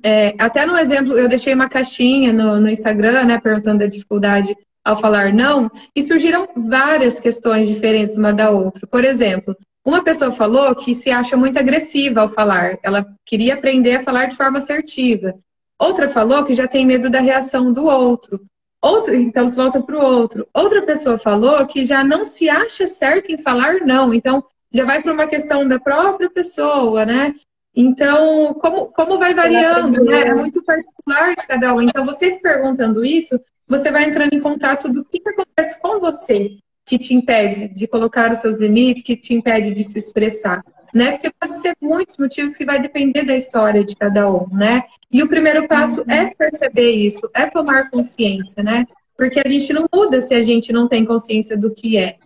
é, 0.02 0.34
até 0.36 0.66
no 0.66 0.76
exemplo, 0.76 1.16
eu 1.16 1.28
deixei 1.28 1.54
uma 1.54 1.68
caixinha 1.68 2.32
no, 2.32 2.58
no 2.58 2.68
Instagram, 2.68 3.26
né, 3.26 3.38
perguntando 3.38 3.84
a 3.84 3.88
dificuldade 3.88 4.56
ao 4.84 4.96
falar 4.96 5.32
não, 5.32 5.70
e 5.94 6.02
surgiram 6.02 6.48
várias 6.56 7.20
questões 7.20 7.68
diferentes 7.68 8.16
uma 8.16 8.32
da 8.32 8.50
outra. 8.50 8.84
Por 8.88 9.04
exemplo, 9.04 9.56
uma 9.84 10.02
pessoa 10.02 10.32
falou 10.32 10.74
que 10.74 10.92
se 10.92 11.12
acha 11.12 11.36
muito 11.36 11.56
agressiva 11.56 12.22
ao 12.22 12.28
falar, 12.28 12.78
ela 12.82 13.06
queria 13.24 13.54
aprender 13.54 13.94
a 13.94 14.02
falar 14.02 14.24
de 14.24 14.34
forma 14.34 14.58
assertiva. 14.58 15.34
Outra 15.78 16.08
falou 16.08 16.44
que 16.44 16.52
já 16.52 16.66
tem 16.66 16.84
medo 16.84 17.08
da 17.08 17.20
reação 17.20 17.72
do 17.72 17.84
outro. 17.84 18.40
Outra, 18.86 19.16
então, 19.16 19.48
se 19.48 19.56
volta 19.56 19.82
para 19.82 19.96
o 19.96 20.00
outro. 20.00 20.46
Outra 20.54 20.80
pessoa 20.80 21.18
falou 21.18 21.66
que 21.66 21.84
já 21.84 22.04
não 22.04 22.24
se 22.24 22.48
acha 22.48 22.86
certo 22.86 23.32
em 23.32 23.38
falar 23.38 23.80
não. 23.80 24.14
Então, 24.14 24.44
já 24.72 24.84
vai 24.84 25.02
para 25.02 25.12
uma 25.12 25.26
questão 25.26 25.66
da 25.66 25.80
própria 25.80 26.30
pessoa, 26.30 27.04
né? 27.04 27.34
Então, 27.74 28.54
como, 28.54 28.86
como 28.86 29.18
vai 29.18 29.34
variando, 29.34 30.04
né? 30.04 30.28
É 30.28 30.34
muito 30.34 30.62
particular 30.62 31.34
de 31.34 31.46
cada 31.48 31.74
um. 31.74 31.82
Então, 31.82 32.06
vocês 32.06 32.40
perguntando 32.40 33.04
isso, 33.04 33.40
você 33.66 33.90
vai 33.90 34.04
entrando 34.04 34.32
em 34.32 34.40
contato 34.40 34.88
do 34.88 35.04
que, 35.04 35.18
que 35.18 35.30
acontece 35.30 35.80
com 35.80 35.98
você 35.98 36.56
que 36.84 36.96
te 36.96 37.12
impede 37.12 37.66
de 37.66 37.88
colocar 37.88 38.30
os 38.30 38.38
seus 38.38 38.58
limites, 38.58 39.02
que 39.02 39.16
te 39.16 39.34
impede 39.34 39.74
de 39.74 39.82
se 39.82 39.98
expressar 39.98 40.62
né? 40.94 41.12
Porque 41.12 41.32
pode 41.38 41.60
ser 41.60 41.76
muitos 41.80 42.16
motivos 42.16 42.56
que 42.56 42.64
vai 42.64 42.80
depender 42.80 43.24
da 43.24 43.36
história 43.36 43.84
de 43.84 43.94
cada 43.96 44.30
um, 44.30 44.48
né? 44.48 44.84
E 45.10 45.22
o 45.22 45.28
primeiro 45.28 45.66
passo 45.66 46.00
uhum. 46.00 46.10
é 46.10 46.34
perceber 46.34 46.90
isso, 46.92 47.28
é 47.34 47.46
tomar 47.46 47.90
consciência, 47.90 48.62
né? 48.62 48.86
Porque 49.16 49.40
a 49.40 49.48
gente 49.48 49.72
não 49.72 49.86
muda 49.92 50.20
se 50.20 50.34
a 50.34 50.42
gente 50.42 50.72
não 50.72 50.88
tem 50.88 51.04
consciência 51.04 51.56
do 51.56 51.72
que 51.72 51.96
é. 51.96 52.16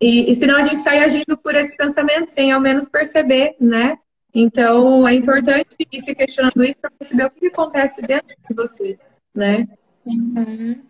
E, 0.00 0.30
e 0.30 0.34
senão 0.34 0.56
a 0.56 0.62
gente 0.62 0.82
sai 0.82 0.98
agindo 1.02 1.36
por 1.36 1.54
esse 1.54 1.76
pensamento 1.76 2.28
sem 2.28 2.52
ao 2.52 2.60
menos 2.60 2.88
perceber, 2.88 3.56
né? 3.60 3.98
Então 4.34 5.06
é 5.06 5.14
importante 5.14 5.76
ir 5.90 6.00
se 6.00 6.14
questionando 6.14 6.64
isso 6.64 6.78
para 6.80 6.90
perceber 6.90 7.24
o 7.26 7.30
que 7.30 7.46
acontece 7.46 8.02
dentro 8.02 8.36
de 8.48 8.54
você, 8.54 8.98
né? 9.34 9.68
Uhum. 10.04 10.82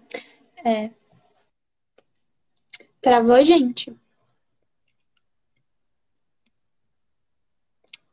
É. 0.64 0.90
Travou, 3.02 3.42
gente? 3.44 3.94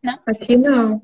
Não? 0.04 0.20
Aqui 0.26 0.58
não. 0.58 1.02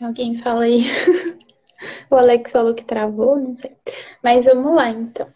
Alguém 0.00 0.36
fala 0.36 0.64
aí. 0.64 0.82
O 2.10 2.16
Alex 2.16 2.50
falou 2.50 2.74
que 2.74 2.84
travou, 2.84 3.38
não 3.38 3.56
sei. 3.56 3.76
Mas 4.22 4.46
vamos 4.46 4.74
lá, 4.74 4.90
então. 4.90 5.28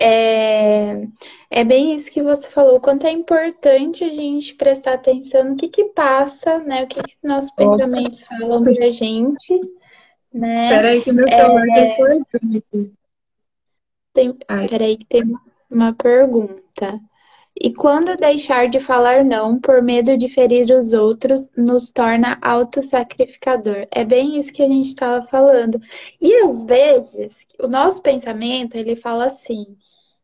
É, 0.00 1.06
é 1.50 1.64
bem 1.64 1.94
isso 1.94 2.10
que 2.10 2.22
você 2.22 2.48
falou. 2.48 2.76
O 2.76 2.80
quanto 2.80 3.06
é 3.06 3.10
importante 3.10 4.02
a 4.02 4.08
gente 4.08 4.54
prestar 4.54 4.94
atenção 4.94 5.44
no 5.44 5.56
que 5.56 5.68
que 5.68 5.84
passa, 5.86 6.58
né? 6.58 6.84
O 6.84 6.86
que, 6.86 7.02
que 7.02 7.26
nossos 7.26 7.50
Opa. 7.50 7.76
pensamentos 7.76 8.24
falam 8.26 8.62
pra 8.62 8.90
gente, 8.90 9.60
né? 10.32 10.70
Peraí 10.70 11.02
que 11.02 11.12
meu 11.12 11.28
celular 11.28 11.68
é... 11.76 11.96
tem... 14.14 14.32
Peraí 14.68 14.96
que 14.96 15.04
tem 15.04 15.22
uma 15.22 15.53
pergunta. 15.94 17.00
E 17.56 17.72
quando 17.72 18.16
deixar 18.16 18.68
de 18.68 18.80
falar 18.80 19.24
não 19.24 19.60
por 19.60 19.80
medo 19.80 20.16
de 20.16 20.28
ferir 20.28 20.70
os 20.72 20.92
outros 20.92 21.50
nos 21.56 21.92
torna 21.92 22.36
autossacrificador? 22.42 23.86
É 23.92 24.04
bem 24.04 24.38
isso 24.38 24.52
que 24.52 24.62
a 24.62 24.66
gente 24.66 24.88
estava 24.88 25.24
falando. 25.26 25.80
E 26.20 26.34
às 26.42 26.64
vezes, 26.64 27.46
o 27.60 27.68
nosso 27.68 28.02
pensamento, 28.02 28.76
ele 28.76 28.96
fala 28.96 29.26
assim: 29.26 29.76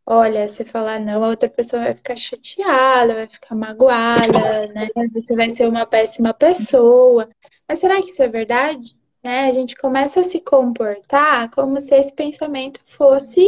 olha, 0.05 0.49
se 0.49 0.65
falar 0.65 0.99
não, 0.99 1.23
a 1.25 1.29
outra 1.29 1.49
pessoa 1.49 1.85
vai 1.85 1.95
ficar 1.95 2.17
chateada, 2.17 3.15
vai 3.15 3.29
ficar 3.29 3.55
magoada, 3.55 4.67
né? 4.75 4.89
Você 5.15 5.37
vai 5.37 5.51
ser 5.51 5.69
uma 5.69 5.87
péssima 5.87 6.35
pessoa. 6.35 7.29
Mas 7.69 7.79
será 7.79 8.03
que 8.03 8.11
isso 8.11 8.23
é 8.23 8.29
verdade? 8.29 8.97
Né? 9.23 9.49
A 9.49 9.53
gente 9.53 9.77
começa 9.77 10.21
a 10.21 10.25
se 10.25 10.41
comportar 10.41 11.51
como 11.51 11.81
se 11.81 11.95
esse 11.95 12.13
pensamento 12.13 12.81
fosse 12.87 13.41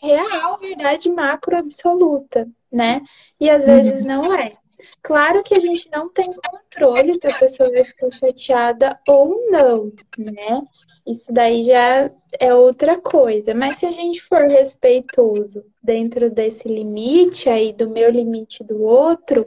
real, 0.00 0.58
verdade 0.58 1.08
macro 1.08 1.56
absoluta, 1.56 2.48
né? 2.72 3.02
E 3.38 3.48
às 3.48 3.64
vezes 3.64 4.04
não 4.04 4.32
é. 4.34 4.56
Claro 5.02 5.42
que 5.42 5.54
a 5.54 5.60
gente 5.60 5.88
não 5.92 6.08
tem 6.08 6.30
controle 6.32 7.18
se 7.18 7.26
a 7.26 7.38
pessoa 7.38 7.70
vai 7.70 7.84
ficar 7.84 8.10
chateada 8.10 8.98
ou 9.06 9.50
não, 9.50 9.92
né? 10.18 10.62
Isso 11.06 11.32
daí 11.32 11.64
já 11.64 12.10
é 12.38 12.54
outra 12.54 13.00
coisa. 13.00 13.54
Mas 13.54 13.78
se 13.78 13.86
a 13.86 13.90
gente 13.90 14.22
for 14.22 14.42
respeitoso 14.42 15.64
dentro 15.82 16.30
desse 16.30 16.68
limite 16.68 17.48
aí, 17.48 17.72
do 17.72 17.88
meu 17.90 18.10
limite 18.10 18.62
do 18.62 18.82
outro, 18.82 19.44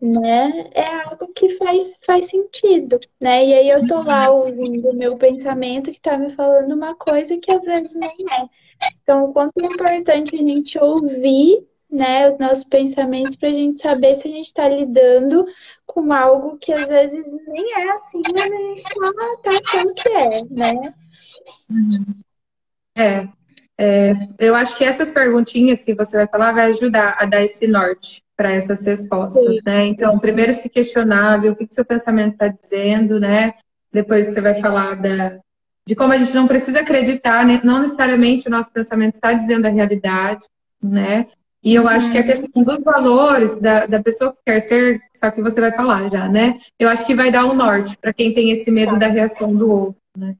né? 0.00 0.70
É 0.74 0.86
algo 1.04 1.28
que 1.34 1.50
faz, 1.50 1.96
faz 2.04 2.26
sentido, 2.26 3.00
né? 3.20 3.44
E 3.46 3.54
aí 3.54 3.70
eu 3.70 3.86
tô 3.86 4.02
lá 4.02 4.30
ouvindo 4.30 4.90
o 4.90 4.94
meu 4.94 5.16
pensamento 5.16 5.90
que 5.90 6.00
tá 6.00 6.16
me 6.16 6.34
falando 6.34 6.72
uma 6.72 6.94
coisa 6.94 7.36
que 7.38 7.52
às 7.52 7.64
vezes 7.64 7.94
nem 7.94 8.10
é. 8.30 8.48
Então, 9.02 9.24
o 9.24 9.32
quanto 9.32 9.52
é 9.60 9.66
importante 9.66 10.34
a 10.34 10.38
gente 10.38 10.78
ouvir 10.78 11.66
né, 11.90 12.28
os 12.28 12.38
nossos 12.38 12.64
pensamentos 12.64 13.34
para 13.36 13.48
a 13.48 13.52
gente 13.52 13.80
saber 13.80 14.16
se 14.16 14.28
a 14.28 14.30
gente 14.30 14.46
está 14.46 14.68
lidando 14.68 15.46
com 15.86 16.12
algo 16.12 16.58
que 16.58 16.72
às 16.72 16.86
vezes 16.86 17.26
nem 17.46 17.72
é 17.74 17.90
assim, 17.90 18.20
mas 18.32 18.52
a 18.52 18.56
gente 18.56 18.78
está 18.78 19.36
tá 19.42 19.50
achando 19.50 19.94
que 19.94 20.08
é, 20.08 20.44
né? 20.50 20.94
É, 22.96 23.28
é, 23.78 24.12
eu 24.38 24.54
acho 24.54 24.76
que 24.76 24.84
essas 24.84 25.10
perguntinhas 25.10 25.84
que 25.84 25.94
você 25.94 26.16
vai 26.16 26.26
falar 26.26 26.52
vai 26.52 26.66
ajudar 26.66 27.16
a 27.18 27.24
dar 27.24 27.42
esse 27.42 27.66
norte 27.66 28.22
para 28.36 28.52
essas 28.52 28.84
respostas, 28.84 29.56
Sim. 29.56 29.60
né? 29.64 29.86
Então, 29.86 30.18
primeiro 30.18 30.52
se 30.52 30.68
questionar, 30.68 31.40
ver 31.40 31.50
o 31.50 31.56
que, 31.56 31.66
que 31.66 31.74
seu 31.74 31.84
pensamento 31.84 32.32
está 32.32 32.48
dizendo, 32.48 33.18
né? 33.18 33.54
Depois 33.92 34.28
você 34.28 34.40
vai 34.40 34.60
falar 34.60 34.94
da, 34.96 35.38
de 35.88 35.96
como 35.96 36.12
a 36.12 36.18
gente 36.18 36.34
não 36.34 36.46
precisa 36.46 36.80
acreditar, 36.80 37.46
né? 37.46 37.62
não 37.64 37.80
necessariamente 37.80 38.46
o 38.46 38.50
nosso 38.50 38.70
pensamento 38.70 39.14
está 39.14 39.32
dizendo 39.32 39.64
a 39.64 39.70
realidade, 39.70 40.44
né? 40.82 41.28
E 41.64 41.74
eu 41.74 41.88
acho 41.88 42.12
que 42.12 42.18
a 42.18 42.22
questão 42.22 42.62
dos 42.62 42.76
valores 42.84 43.56
da, 43.56 43.86
da 43.86 44.02
pessoa 44.02 44.32
que 44.34 44.38
quer 44.44 44.60
ser, 44.60 45.00
só 45.16 45.30
que 45.30 45.40
você 45.40 45.62
vai 45.62 45.72
falar 45.72 46.10
já, 46.10 46.28
né? 46.28 46.60
Eu 46.78 46.90
acho 46.90 47.06
que 47.06 47.14
vai 47.14 47.32
dar 47.32 47.46
um 47.46 47.54
norte 47.54 47.96
para 47.96 48.12
quem 48.12 48.34
tem 48.34 48.50
esse 48.50 48.70
medo 48.70 48.98
da 48.98 49.06
reação 49.06 49.54
do 49.54 49.70
outro, 49.70 50.02
né? 50.14 50.36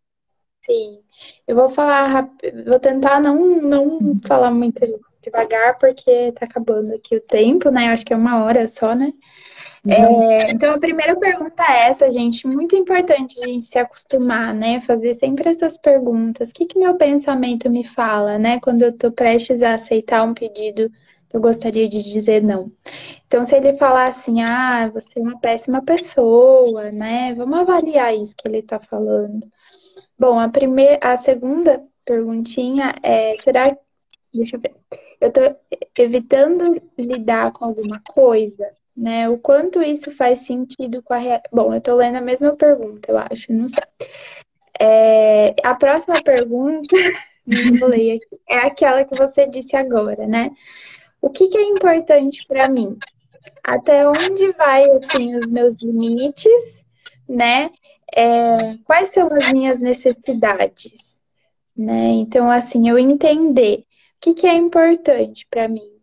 Sim. 0.60 0.98
Eu 1.46 1.56
vou 1.56 1.70
falar 1.70 2.08
rápido, 2.08 2.66
vou 2.66 2.78
tentar 2.78 3.18
não, 3.18 3.62
não 3.62 4.20
falar 4.26 4.50
muito 4.50 4.78
devagar, 5.22 5.78
porque 5.78 6.30
tá 6.32 6.44
acabando 6.44 6.94
aqui 6.94 7.16
o 7.16 7.22
tempo, 7.22 7.70
né? 7.70 7.88
Eu 7.88 7.92
acho 7.92 8.04
que 8.04 8.12
é 8.12 8.16
uma 8.16 8.44
hora 8.44 8.68
só, 8.68 8.94
né? 8.94 9.14
É, 9.86 10.50
então, 10.50 10.74
a 10.74 10.78
primeira 10.78 11.16
pergunta 11.16 11.62
é 11.62 11.88
essa, 11.88 12.10
gente. 12.10 12.46
Muito 12.46 12.74
importante 12.74 13.38
a 13.40 13.46
gente 13.46 13.66
se 13.66 13.78
acostumar, 13.78 14.54
né? 14.54 14.80
Fazer 14.80 15.14
sempre 15.14 15.48
essas 15.48 15.78
perguntas. 15.78 16.50
O 16.50 16.54
que, 16.54 16.66
que 16.66 16.78
meu 16.78 16.96
pensamento 16.96 17.70
me 17.70 17.84
fala, 17.84 18.38
né? 18.38 18.58
Quando 18.60 18.82
eu 18.82 18.92
tô 18.96 19.12
prestes 19.12 19.62
a 19.62 19.74
aceitar 19.74 20.22
um 20.24 20.34
pedido, 20.34 20.90
eu 21.32 21.40
gostaria 21.40 21.88
de 21.88 22.02
dizer 22.02 22.42
não. 22.42 22.72
Então, 23.26 23.46
se 23.46 23.54
ele 23.54 23.74
falar 23.76 24.08
assim, 24.08 24.42
ah, 24.42 24.90
você 24.92 25.18
é 25.18 25.22
uma 25.22 25.38
péssima 25.38 25.82
pessoa, 25.82 26.90
né? 26.90 27.34
Vamos 27.34 27.58
avaliar 27.60 28.14
isso 28.14 28.34
que 28.36 28.48
ele 28.48 28.62
tá 28.62 28.80
falando. 28.80 29.46
Bom, 30.18 30.38
a 30.38 30.48
primeira, 30.48 30.98
a 31.02 31.16
segunda 31.16 31.82
perguntinha 32.04 32.94
é, 33.02 33.34
será 33.34 33.76
deixa 34.32 34.56
eu 34.56 34.60
ver. 34.60 34.74
Eu 35.20 35.32
tô 35.32 35.40
evitando 35.98 36.80
lidar 36.96 37.52
com 37.52 37.64
alguma 37.64 38.00
coisa? 38.00 38.66
Né? 38.98 39.28
O 39.28 39.38
quanto 39.38 39.80
isso 39.80 40.10
faz 40.10 40.40
sentido 40.40 41.00
com 41.02 41.14
a 41.14 41.18
realidade. 41.18 41.48
Bom, 41.52 41.72
eu 41.72 41.80
tô 41.80 41.94
lendo 41.94 42.16
a 42.16 42.20
mesma 42.20 42.56
pergunta, 42.56 43.12
eu 43.12 43.18
acho, 43.18 43.52
não 43.52 43.68
sei. 43.68 44.08
É, 44.80 45.54
a 45.62 45.74
próxima 45.74 46.20
pergunta, 46.20 46.96
é 48.48 48.56
aquela 48.58 49.04
que 49.04 49.16
você 49.16 49.46
disse 49.46 49.76
agora, 49.76 50.26
né? 50.26 50.50
O 51.22 51.30
que, 51.30 51.48
que 51.48 51.56
é 51.56 51.62
importante 51.62 52.44
para 52.46 52.68
mim? 52.68 52.98
Até 53.62 54.06
onde 54.08 54.52
vai, 54.52 54.84
assim, 54.90 55.36
os 55.36 55.46
meus 55.46 55.76
limites, 55.80 56.84
né? 57.28 57.70
É, 58.14 58.78
quais 58.84 59.10
são 59.10 59.28
as 59.32 59.52
minhas 59.52 59.80
necessidades, 59.80 61.20
né? 61.76 62.08
Então, 62.10 62.50
assim, 62.50 62.88
eu 62.88 62.98
entender 62.98 63.78
o 63.78 63.84
que, 64.20 64.34
que 64.34 64.46
é 64.46 64.54
importante 64.54 65.46
para 65.48 65.68
mim, 65.68 65.97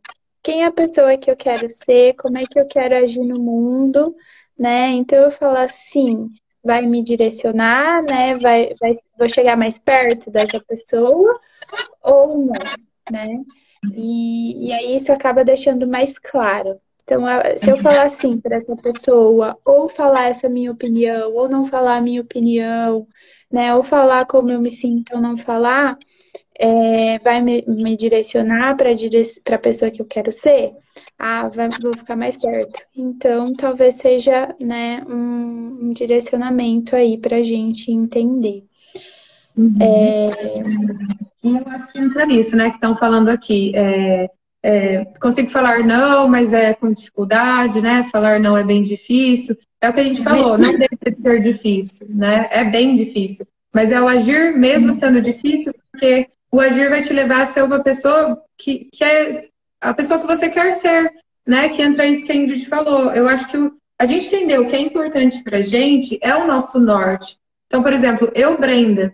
quem 0.46 0.62
é 0.62 0.66
a 0.68 0.72
pessoa 0.72 1.18
que 1.18 1.32
eu 1.32 1.36
quero 1.36 1.68
ser, 1.68 2.14
como 2.18 2.38
é 2.38 2.46
que 2.46 2.60
eu 2.60 2.68
quero 2.68 2.96
agir 2.96 3.26
no 3.26 3.42
mundo, 3.42 4.16
né? 4.56 4.90
Então 4.92 5.18
eu 5.18 5.32
falo 5.32 5.58
assim, 5.58 6.30
vai 6.64 6.86
me 6.86 7.04
direcionar, 7.04 8.04
né? 8.04 8.36
Vai, 8.36 8.76
vai, 8.80 8.92
vou 9.18 9.28
chegar 9.28 9.58
mais 9.58 9.80
perto 9.80 10.30
dessa 10.30 10.60
pessoa 10.60 11.40
ou 12.00 12.46
não, 12.46 12.54
né? 13.12 13.28
E, 13.96 14.68
e 14.68 14.72
aí 14.72 14.96
isso 14.96 15.12
acaba 15.12 15.44
deixando 15.44 15.88
mais 15.88 16.20
claro. 16.20 16.80
Então, 17.04 17.24
se 17.58 17.68
eu 17.72 17.78
falar 17.78 18.04
assim 18.04 18.40
para 18.40 18.58
essa 18.58 18.76
pessoa, 18.76 19.58
ou 19.66 19.90
falar 19.90 20.30
essa 20.30 20.48
minha 20.48 20.72
opinião, 20.72 21.34
ou 21.34 21.50
não 21.50 21.66
falar 21.66 21.98
a 21.98 22.02
minha 22.02 22.22
opinião, 22.22 23.08
né? 23.52 23.74
Ou 23.74 23.84
falar 23.84 24.28
como 24.28 24.52
eu 24.52 24.62
me 24.62 24.70
sinto 24.70 25.16
ou 25.16 25.22
não 25.22 25.38
falar, 25.38 25.98
é, 26.60 27.20
vai 27.20 27.42
me, 27.42 27.64
me 27.68 27.96
direcionar 27.98 28.76
para 28.76 28.94
dire 28.94 29.24
a 29.46 29.58
pessoa 29.58 29.92
que 29.92 30.02
eu 30.02 30.06
quero 30.06 30.32
ser? 30.32 30.72
Ah, 31.18 31.50
vai, 31.50 31.70
vou 31.82 31.94
ficar 31.94 32.16
mais 32.16 32.38
perto. 32.38 32.82
Então, 32.96 33.54
talvez 33.54 33.96
seja 33.96 34.56
né, 34.62 35.04
um, 35.08 35.80
um 35.84 35.94
direcionamento 35.94 36.96
aí 36.96 37.18
para 37.18 37.38
a 37.38 37.44
gente 37.44 37.92
entender. 37.92 38.64
Uhum. 39.58 39.78
É... 39.82 41.26
E 41.44 41.56
eu 41.56 41.64
acho 41.68 41.92
que 41.92 42.00
entra 42.00 42.26
nisso, 42.26 42.56
né, 42.56 42.70
que 42.70 42.76
estão 42.76 42.96
falando 42.96 43.30
aqui. 43.30 43.72
É, 43.76 44.30
é, 44.64 45.06
consigo 45.22 45.50
falar 45.52 45.84
não, 45.84 46.28
mas 46.28 46.52
é 46.52 46.74
com 46.74 46.92
dificuldade, 46.92 47.80
né? 47.80 48.04
Falar 48.12 48.40
não 48.40 48.58
é 48.58 48.64
bem 48.64 48.84
difícil. 48.84 49.56
É 49.80 49.90
o 49.90 49.94
que 49.94 50.00
a 50.00 50.04
gente 50.04 50.24
falou, 50.24 50.58
não 50.58 50.76
deixa 50.76 50.98
de 51.06 51.22
ser 51.22 51.40
difícil, 51.40 52.08
né? 52.10 52.48
É 52.50 52.64
bem 52.64 52.96
difícil. 52.96 53.46
Mas 53.72 53.92
é 53.92 54.02
o 54.02 54.08
agir 54.08 54.58
mesmo 54.58 54.92
sendo 54.92 55.22
difícil, 55.22 55.72
porque 55.92 56.28
o 56.56 56.62
agir 56.62 56.90
vai 56.90 57.04
te 57.04 57.12
levar 57.12 57.42
a 57.42 57.46
ser 57.46 57.64
uma 57.66 57.84
pessoa 57.84 58.42
que, 58.58 58.88
que 58.90 59.04
é 59.04 59.44
a 59.82 59.94
pessoa 59.94 60.22
que 60.22 60.26
você 60.26 60.48
quer 60.48 60.72
ser, 60.72 61.12
né? 61.46 61.68
Que 61.68 61.82
entra 61.82 62.08
isso 62.08 62.26
que 62.26 62.32
a 62.32 62.36
Ingrid 62.36 62.66
falou. 62.66 63.12
Eu 63.12 63.28
acho 63.28 63.50
que 63.50 63.58
a 64.00 64.06
gente 64.06 64.28
entendeu 64.28 64.66
que 64.66 64.74
é 64.74 64.80
importante 64.80 65.44
pra 65.44 65.62
gente 65.62 66.18
é 66.22 66.34
o 66.34 66.48
nosso 66.48 66.80
norte. 66.80 67.38
Então, 67.68 67.84
por 67.84 67.92
exemplo, 67.92 68.32
eu, 68.34 68.58
Brenda, 68.58 69.14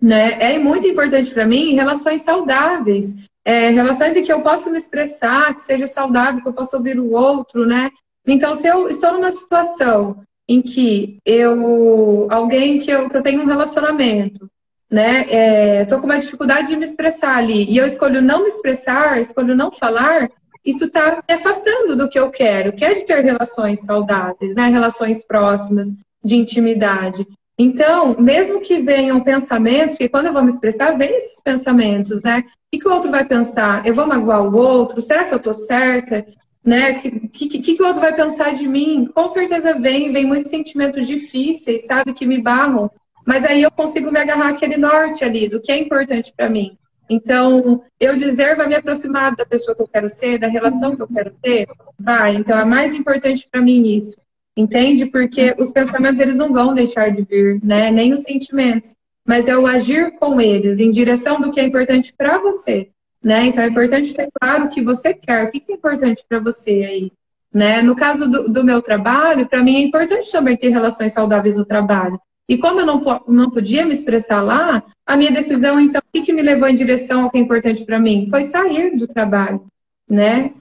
né? 0.00 0.54
É 0.54 0.58
muito 0.58 0.86
importante 0.86 1.30
para 1.30 1.44
mim 1.44 1.74
relações 1.74 2.22
saudáveis. 2.22 3.16
É, 3.44 3.68
relações 3.68 4.16
em 4.16 4.22
que 4.22 4.32
eu 4.32 4.40
possa 4.40 4.70
me 4.70 4.78
expressar, 4.78 5.54
que 5.54 5.62
seja 5.62 5.86
saudável, 5.86 6.42
que 6.42 6.48
eu 6.48 6.54
possa 6.54 6.78
ouvir 6.78 6.98
o 6.98 7.10
outro, 7.10 7.66
né? 7.66 7.90
Então, 8.26 8.56
se 8.56 8.66
eu 8.66 8.88
estou 8.88 9.12
numa 9.12 9.30
situação 9.30 10.22
em 10.48 10.62
que 10.62 11.18
eu, 11.22 12.28
alguém 12.30 12.80
que 12.80 12.90
eu, 12.90 13.10
que 13.10 13.16
eu 13.16 13.22
tenho 13.22 13.42
um 13.42 13.46
relacionamento, 13.46 14.50
né? 14.90 15.26
É, 15.28 15.84
tô 15.84 15.98
com 15.98 16.06
uma 16.06 16.18
dificuldade 16.18 16.68
de 16.68 16.76
me 16.76 16.84
expressar 16.84 17.36
ali 17.36 17.70
e 17.70 17.76
eu 17.76 17.86
escolho 17.86 18.20
não 18.20 18.42
me 18.42 18.48
expressar, 18.48 19.20
escolho 19.20 19.54
não 19.54 19.70
falar, 19.70 20.28
isso 20.64 20.84
está 20.84 21.22
me 21.28 21.34
afastando 21.34 21.96
do 21.96 22.08
que 22.08 22.18
eu 22.18 22.30
quero, 22.30 22.72
que 22.72 22.84
é 22.84 22.94
de 22.94 23.04
ter 23.04 23.24
relações 23.24 23.80
saudáveis, 23.80 24.54
né? 24.54 24.68
Relações 24.68 25.24
próximas, 25.24 25.88
de 26.22 26.36
intimidade. 26.36 27.26
Então, 27.58 28.16
mesmo 28.18 28.60
que 28.60 28.78
venham 28.78 29.20
pensamentos, 29.20 29.96
que 29.96 30.08
quando 30.08 30.26
eu 30.26 30.32
vou 30.32 30.42
me 30.42 30.50
expressar, 30.50 30.96
vem 30.96 31.16
esses 31.16 31.40
pensamentos, 31.42 32.22
né? 32.22 32.44
O 32.72 32.78
que, 32.78 32.88
o 32.88 32.92
outro 32.92 33.10
vai 33.10 33.24
pensar? 33.24 33.86
Eu 33.86 33.94
vou 33.94 34.06
magoar 34.06 34.42
o 34.42 34.56
outro? 34.56 35.02
Será 35.02 35.24
que 35.24 35.34
eu 35.34 35.38
tô 35.38 35.52
certa? 35.52 36.26
Né? 36.64 37.02
O 37.04 37.28
que, 37.28 37.48
que, 37.48 37.74
que 37.74 37.82
o 37.82 37.86
outro 37.86 38.00
vai 38.00 38.14
pensar 38.14 38.54
de 38.54 38.66
mim? 38.68 39.10
Com 39.14 39.28
certeza 39.28 39.74
vem, 39.74 40.12
vem 40.12 40.26
muitos 40.26 40.50
sentimentos 40.50 41.06
difíceis, 41.06 41.86
sabe? 41.86 42.14
Que 42.14 42.26
me 42.26 42.40
barram 42.40 42.90
mas 43.26 43.44
aí 43.44 43.62
eu 43.62 43.70
consigo 43.70 44.10
me 44.10 44.18
agarrar 44.18 44.50
aquele 44.50 44.76
norte 44.76 45.24
ali, 45.24 45.48
do 45.48 45.60
que 45.60 45.72
é 45.72 45.78
importante 45.78 46.32
para 46.36 46.48
mim. 46.48 46.76
Então, 47.08 47.82
eu 47.98 48.16
dizer 48.16 48.56
vai 48.56 48.68
me 48.68 48.74
aproximar 48.76 49.34
da 49.34 49.44
pessoa 49.44 49.74
que 49.74 49.82
eu 49.82 49.88
quero 49.88 50.08
ser, 50.08 50.38
da 50.38 50.46
relação 50.46 50.94
que 50.94 51.02
eu 51.02 51.08
quero 51.08 51.32
ter, 51.42 51.68
vai. 51.98 52.36
Então, 52.36 52.56
é 52.56 52.64
mais 52.64 52.94
importante 52.94 53.48
para 53.50 53.60
mim 53.60 53.96
isso. 53.96 54.16
Entende? 54.56 55.06
Porque 55.06 55.54
os 55.58 55.72
pensamentos 55.72 56.20
eles 56.20 56.36
não 56.36 56.52
vão 56.52 56.74
deixar 56.74 57.10
de 57.10 57.22
vir, 57.22 57.60
né? 57.62 57.90
Nem 57.90 58.12
os 58.12 58.20
sentimentos, 58.20 58.94
mas 59.26 59.48
é 59.48 59.56
o 59.56 59.66
agir 59.66 60.12
com 60.18 60.40
eles 60.40 60.78
em 60.78 60.90
direção 60.90 61.40
do 61.40 61.50
que 61.50 61.60
é 61.60 61.64
importante 61.64 62.12
para 62.16 62.38
você, 62.38 62.90
né? 63.22 63.46
Então 63.46 63.62
é 63.62 63.68
importante 63.68 64.12
ter 64.12 64.28
claro 64.40 64.64
o 64.64 64.68
que 64.68 64.82
você 64.82 65.14
quer, 65.14 65.44
o 65.44 65.50
que 65.50 65.64
é 65.68 65.72
importante 65.72 66.24
para 66.28 66.40
você 66.40 66.70
aí, 66.70 67.12
né? 67.52 67.80
No 67.80 67.94
caso 67.96 68.30
do, 68.30 68.48
do 68.48 68.64
meu 68.64 68.82
trabalho, 68.82 69.46
para 69.46 69.62
mim 69.62 69.76
é 69.76 69.80
importante 69.80 70.30
também 70.30 70.56
ter 70.56 70.68
relações 70.68 71.12
saudáveis 71.12 71.56
no 71.56 71.64
trabalho. 71.64 72.20
E 72.50 72.58
como 72.58 72.80
eu 72.80 72.86
não, 72.86 73.00
não 73.28 73.48
podia 73.48 73.86
me 73.86 73.94
expressar 73.94 74.42
lá, 74.42 74.82
a 75.06 75.16
minha 75.16 75.30
decisão, 75.30 75.78
então, 75.78 76.00
o 76.00 76.12
que, 76.12 76.22
que 76.22 76.32
me 76.32 76.42
levou 76.42 76.68
em 76.68 76.74
direção 76.74 77.22
ao 77.22 77.30
que 77.30 77.38
é 77.38 77.40
importante 77.40 77.84
para 77.84 78.00
mim? 78.00 78.26
Foi 78.28 78.42
sair 78.42 78.96
do 78.96 79.06
trabalho, 79.06 79.64
né? 80.08 80.52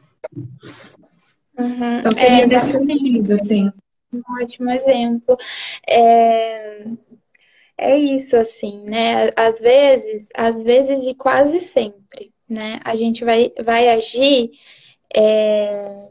Uhum. 1.58 1.98
Então, 1.98 2.12
seria 2.12 2.44
é, 2.44 2.48
desse 2.48 2.72
sentido, 2.74 3.34
assim. 3.34 3.72
Um 4.14 4.22
ótimo 4.40 4.70
exemplo. 4.70 5.36
É... 5.88 6.86
é 7.76 7.98
isso, 7.98 8.38
assim, 8.38 8.84
né? 8.84 9.32
Às 9.36 9.60
vezes, 9.60 10.28
às 10.36 10.62
vezes 10.64 11.04
e 11.08 11.16
quase 11.16 11.60
sempre, 11.60 12.32
né? 12.48 12.80
A 12.86 12.94
gente 12.94 13.26
vai, 13.26 13.52
vai 13.66 13.90
agir 13.90 14.52
é, 15.16 16.08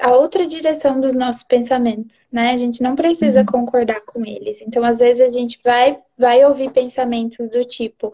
a 0.00 0.12
outra 0.16 0.46
direção 0.46 1.00
dos 1.00 1.14
nossos 1.14 1.42
pensamentos, 1.42 2.18
né? 2.30 2.50
A 2.50 2.58
gente 2.58 2.82
não 2.82 2.96
precisa 2.96 3.40
uhum. 3.40 3.46
concordar 3.46 4.00
com 4.02 4.24
eles. 4.24 4.60
Então, 4.60 4.84
às 4.84 4.98
vezes, 4.98 5.20
a 5.22 5.28
gente 5.28 5.60
vai, 5.64 5.98
vai 6.18 6.44
ouvir 6.44 6.70
pensamentos 6.72 7.48
do 7.50 7.64
tipo: 7.64 8.12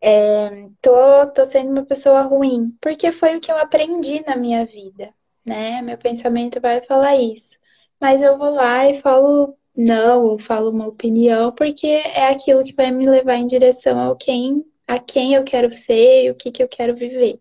é, 0.00 0.68
tô, 0.80 1.26
tô 1.34 1.44
sendo 1.44 1.70
uma 1.70 1.84
pessoa 1.84 2.22
ruim, 2.22 2.76
porque 2.80 3.12
foi 3.12 3.36
o 3.36 3.40
que 3.40 3.50
eu 3.50 3.58
aprendi 3.58 4.24
na 4.26 4.36
minha 4.36 4.64
vida, 4.64 5.12
né? 5.44 5.82
Meu 5.82 5.98
pensamento 5.98 6.60
vai 6.60 6.82
falar 6.82 7.16
isso. 7.16 7.56
Mas 8.00 8.22
eu 8.22 8.38
vou 8.38 8.50
lá 8.50 8.88
e 8.88 9.00
falo 9.00 9.56
não, 9.76 10.24
ou 10.26 10.38
falo 10.38 10.70
uma 10.70 10.86
opinião, 10.86 11.52
porque 11.52 11.86
é 11.86 12.28
aquilo 12.28 12.62
que 12.64 12.74
vai 12.74 12.90
me 12.90 13.08
levar 13.08 13.36
em 13.36 13.46
direção 13.46 13.98
ao 13.98 14.16
quem, 14.16 14.64
a 14.86 14.98
quem 14.98 15.34
eu 15.34 15.44
quero 15.44 15.72
ser 15.72 16.24
e 16.26 16.30
o 16.30 16.34
que, 16.34 16.50
que 16.52 16.62
eu 16.62 16.68
quero 16.68 16.94
viver 16.94 17.40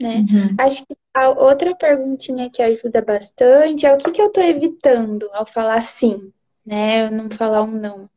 né? 0.00 0.18
Uhum. 0.18 0.56
Acho 0.58 0.86
que 0.86 0.96
a 1.14 1.30
outra 1.30 1.74
perguntinha 1.74 2.50
que 2.50 2.62
ajuda 2.62 3.00
bastante 3.02 3.86
é 3.86 3.92
o 3.94 3.98
que, 3.98 4.10
que 4.10 4.20
eu 4.20 4.26
estou 4.26 4.42
evitando 4.42 5.28
ao 5.32 5.46
falar 5.46 5.80
sim, 5.80 6.32
né? 6.64 7.06
Eu 7.06 7.10
não 7.10 7.30
falar 7.30 7.62
um 7.62 7.70
não. 7.70 8.10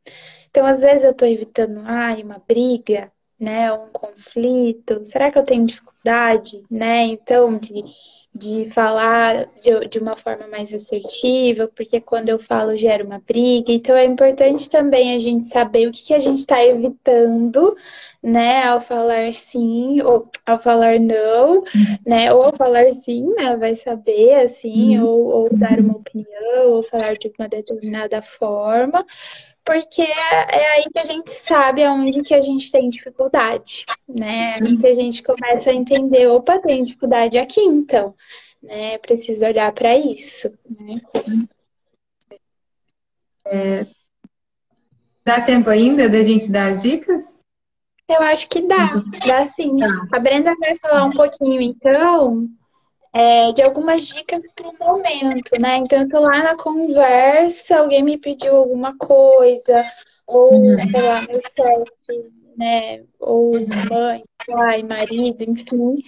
Então, 0.50 0.66
às 0.66 0.80
vezes 0.80 1.04
eu 1.04 1.12
estou 1.12 1.28
evitando, 1.28 1.80
ai, 1.84 2.22
uma 2.22 2.42
briga, 2.46 3.10
né? 3.38 3.72
Um 3.72 3.88
conflito. 3.90 5.04
Será 5.06 5.30
que 5.30 5.38
eu 5.38 5.44
tenho 5.44 5.66
dificuldade, 5.66 6.62
né? 6.70 7.04
Então, 7.04 7.56
de, 7.58 7.84
de 8.34 8.66
falar 8.70 9.46
de, 9.60 9.88
de 9.88 9.98
uma 9.98 10.16
forma 10.16 10.46
mais 10.46 10.72
assertiva, 10.72 11.68
porque 11.74 12.00
quando 12.00 12.28
eu 12.28 12.38
falo 12.38 12.76
gera 12.76 13.04
uma 13.04 13.18
briga. 13.18 13.72
Então, 13.72 13.96
é 13.96 14.04
importante 14.04 14.70
também 14.70 15.16
a 15.16 15.20
gente 15.20 15.46
saber 15.46 15.88
o 15.88 15.92
que, 15.92 16.04
que 16.04 16.14
a 16.14 16.20
gente 16.20 16.38
está 16.38 16.64
evitando 16.64 17.76
né, 18.22 18.64
ao 18.64 18.80
falar 18.80 19.32
sim 19.32 20.00
ou 20.02 20.28
ao 20.44 20.60
falar 20.62 21.00
não, 21.00 21.64
né, 22.06 22.32
ou 22.32 22.42
ao 22.44 22.54
falar 22.54 22.92
sim, 22.92 23.34
né, 23.34 23.56
vai 23.56 23.74
saber, 23.76 24.34
assim, 24.34 24.98
uhum. 24.98 25.06
ou, 25.06 25.26
ou 25.28 25.56
dar 25.56 25.78
uma 25.80 25.96
opinião, 25.96 26.70
ou 26.70 26.82
falar 26.82 27.14
de 27.14 27.32
uma 27.38 27.48
determinada 27.48 28.20
forma, 28.20 29.04
porque 29.64 30.02
é 30.02 30.72
aí 30.72 30.84
que 30.92 30.98
a 30.98 31.04
gente 31.04 31.30
sabe 31.30 31.84
aonde 31.84 32.22
que 32.22 32.34
a 32.34 32.40
gente 32.40 32.70
tem 32.70 32.90
dificuldade, 32.90 33.84
né? 34.08 34.58
Se 34.80 34.86
a 34.86 34.94
gente 34.94 35.22
começa 35.22 35.70
a 35.70 35.74
entender, 35.74 36.26
opa, 36.28 36.58
tem 36.58 36.82
dificuldade 36.82 37.38
aqui, 37.38 37.60
então, 37.60 38.14
né? 38.62 38.98
Preciso 38.98 39.44
olhar 39.44 39.72
para 39.72 39.96
isso, 39.96 40.52
né? 40.68 40.94
É... 43.46 43.86
Dá 45.24 45.40
tempo 45.40 45.68
ainda 45.68 46.08
da 46.08 46.22
gente 46.22 46.50
dar 46.50 46.72
as 46.72 46.82
dicas? 46.82 47.40
Eu 48.08 48.22
acho 48.22 48.48
que 48.48 48.62
dá, 48.62 49.02
dá 49.26 49.46
sim. 49.46 49.76
Tá. 49.76 49.86
A 50.12 50.18
Brenda 50.18 50.52
vai 50.58 50.76
falar 50.76 51.04
um 51.04 51.10
pouquinho, 51.10 51.60
então, 51.60 52.48
é, 53.12 53.52
de 53.52 53.62
algumas 53.62 54.06
dicas 54.06 54.44
para 54.54 54.68
o 54.68 54.76
momento, 54.78 55.50
né? 55.60 55.78
Então, 55.78 56.00
eu 56.00 56.08
tô 56.08 56.20
lá 56.20 56.42
na 56.42 56.56
conversa, 56.56 57.78
alguém 57.78 58.02
me 58.02 58.18
pediu 58.18 58.56
alguma 58.56 58.96
coisa, 58.96 59.84
ou, 60.26 60.52
uhum. 60.52 60.76
sei 60.90 61.02
lá, 61.02 61.22
meu 61.22 61.40
chefe, 61.40 62.32
né? 62.56 63.02
Ou 63.18 63.52
mãe, 63.90 64.22
pai, 64.46 64.82
marido, 64.82 65.42
enfim, 65.42 66.02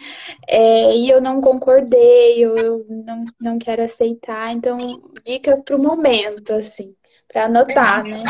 é, 0.48 0.96
e 0.96 1.10
eu 1.10 1.20
não 1.20 1.40
concordei, 1.40 2.46
ou 2.46 2.56
eu 2.56 2.86
não, 2.88 3.24
não 3.40 3.58
quero 3.58 3.82
aceitar. 3.82 4.52
Então, 4.52 4.78
dicas 5.24 5.62
para 5.62 5.76
o 5.76 5.82
momento, 5.82 6.52
assim, 6.52 6.94
para 7.32 7.44
anotar, 7.46 8.04
né? 8.04 8.22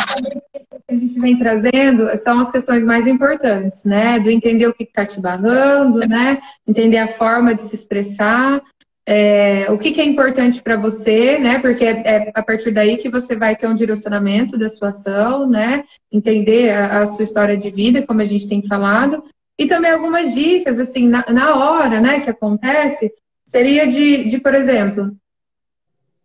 a 0.89 0.95
gente 0.95 1.19
vem 1.19 1.39
trazendo 1.39 2.07
são 2.19 2.39
as 2.41 2.51
questões 2.51 2.85
mais 2.85 3.07
importantes, 3.07 3.85
né? 3.85 4.21
Do 4.21 4.31
entender 4.31 4.67
o 4.67 4.75
que 4.75 4.85
está 4.85 5.05
te 5.05 5.21
barrando, 5.21 6.01
né? 6.07 6.41
Entender 6.67 6.99
a 6.99 7.09
forma 7.09 7.55
de 7.55 7.63
se 7.63 7.75
expressar, 7.75 8.63
é, 9.05 9.67
o 9.71 9.79
que, 9.79 9.93
que, 9.93 10.01
é 10.01 10.05
importante 10.05 10.63
para 10.63 10.77
você, 10.77 11.39
né? 11.39 11.59
Porque 11.59 11.85
é, 11.85 12.03
é, 12.05 12.33
a 12.35 12.43
partir 12.43 12.71
daí 12.71 12.97
que 12.99 13.09
você 13.09 13.35
vai 13.35 13.57
ter 13.57 13.67
um 13.67 13.75
direcionamento 13.75 14.57
da 14.57 14.69
sua 14.69 14.89
ação, 14.89 15.49
né? 15.49 15.85
Entender 16.11 16.71
a, 16.71 17.01
a 17.01 17.07
sua 17.07 17.25
história 17.25 17.57
de 17.57 17.71
vida, 17.71 18.07
como 18.07 18.21
a 18.21 18.25
gente 18.25 18.49
tem 18.49 18.63
falado. 18.67 19.25
E 19.59 19.67
também 19.67 19.91
algumas 19.91 20.33
dicas, 20.35 20.79
assim, 20.79 21.09
na, 21.09 21.25
na 21.31 21.57
hora, 21.57 22.01
né, 22.01 22.21
que 22.21 22.31
acontece, 22.31 23.13
seria 23.45 23.87
de, 23.87 24.25
de, 24.25 24.39
por 24.39 24.55
exemplo, 24.55 25.15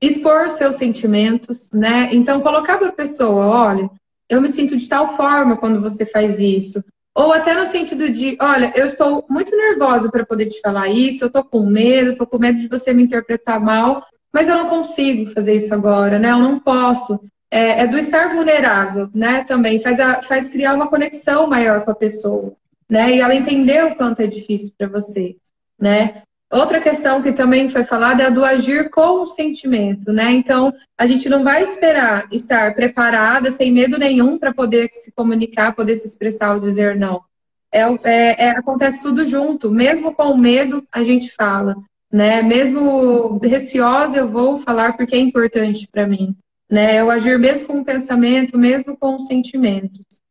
expor 0.02 0.50
seus 0.52 0.76
sentimentos, 0.76 1.70
né? 1.72 2.10
Então, 2.12 2.42
colocar 2.42 2.78
para 2.78 2.90
a 2.90 2.94
pessoa, 2.94 3.46
olha, 3.46 3.90
eu 4.30 4.42
me 4.42 4.50
sinto 4.50 4.78
de 4.78 4.88
tal 4.88 5.16
forma 5.16 5.58
quando 5.58 5.82
você 5.82 6.06
faz 6.06 6.40
isso. 6.40 6.84
Ou 7.16 7.34
até 7.34 7.56
no 7.56 7.66
sentido 7.66 8.10
de, 8.10 8.38
olha, 8.40 8.72
eu 8.76 8.86
estou 8.86 9.26
muito 9.28 9.56
nervosa 9.56 10.10
para 10.12 10.26
poder 10.26 10.48
te 10.48 10.60
falar 10.62 10.88
isso, 10.88 11.24
eu 11.24 11.28
estou 11.28 11.44
com 11.44 11.66
medo, 11.66 12.12
estou 12.12 12.28
com 12.28 12.38
medo 12.38 12.60
de 12.60 12.68
você 12.68 12.94
me 12.94 13.02
interpretar 13.02 13.60
mal, 13.60 14.06
mas 14.32 14.48
eu 14.48 14.56
não 14.56 14.70
consigo 14.70 15.32
fazer 15.32 15.56
isso 15.56 15.74
agora, 15.74 16.20
né? 16.20 16.32
Eu 16.32 16.38
não 16.38 16.60
posso. 16.60 17.20
É, 17.50 17.82
é 17.82 17.88
do 17.88 17.98
estar 17.98 18.36
vulnerável, 18.36 19.10
né? 19.16 19.44
Também 19.46 19.80
faz, 19.80 20.00
a, 20.00 20.22
faz 20.22 20.48
criar 20.50 20.76
uma 20.76 20.90
conexão 20.90 21.48
maior 21.48 21.84
com 21.84 21.90
a 21.90 21.96
pessoa, 21.96 22.54
né? 22.88 23.16
E 23.16 23.20
ela 23.20 23.34
entender 23.34 23.84
o 23.86 23.96
quanto 23.96 24.22
é 24.22 24.28
difícil 24.28 24.72
para 24.78 24.88
você, 24.88 25.38
né? 25.80 26.22
Outra 26.50 26.80
questão 26.80 27.22
que 27.22 27.34
também 27.34 27.70
foi 27.70 27.84
falada 27.84 28.24
é 28.24 28.28
a 28.28 28.30
do 28.30 28.46
agir 28.46 28.90
com 28.90 29.22
o 29.22 29.28
sentimento, 29.28 30.14
né? 30.14 30.32
Então, 30.32 30.74
a 30.98 31.06
gente 31.06 31.28
não 31.28 31.44
vai 31.44 31.64
esperar 31.64 32.26
estar 32.32 32.74
preparada, 32.74 33.52
sem 33.52 33.70
medo 33.70 33.98
nenhum, 33.98 34.40
para 34.40 34.54
poder 34.54 34.90
se 34.94 35.12
comunicar, 35.12 35.76
poder 35.76 35.98
se 35.98 36.08
expressar 36.08 36.54
ou 36.54 36.62
dizer 36.62 36.96
não. 36.96 37.22
É, 37.70 37.82
é, 37.82 38.46
é, 38.46 38.50
acontece 38.52 39.02
tudo 39.02 39.26
junto. 39.26 39.70
Mesmo 39.70 40.16
com 40.16 40.38
medo, 40.38 40.88
a 40.90 41.04
gente 41.04 41.34
fala, 41.34 41.76
né? 42.10 42.42
Mesmo 42.42 43.40
receosa, 43.40 44.18
eu 44.20 44.30
vou 44.30 44.58
falar 44.58 44.96
porque 44.96 45.16
é 45.16 45.20
importante 45.20 45.86
para 45.92 46.08
mim, 46.08 46.34
né? 46.72 47.02
Eu 47.02 47.12
agir 47.12 47.38
mesmo 47.38 47.68
com 47.68 47.82
o 47.82 47.86
pensamento, 47.86 48.58
mesmo 48.58 48.96
com 48.98 49.18
os 49.18 49.28
sentimentos. 49.28 50.22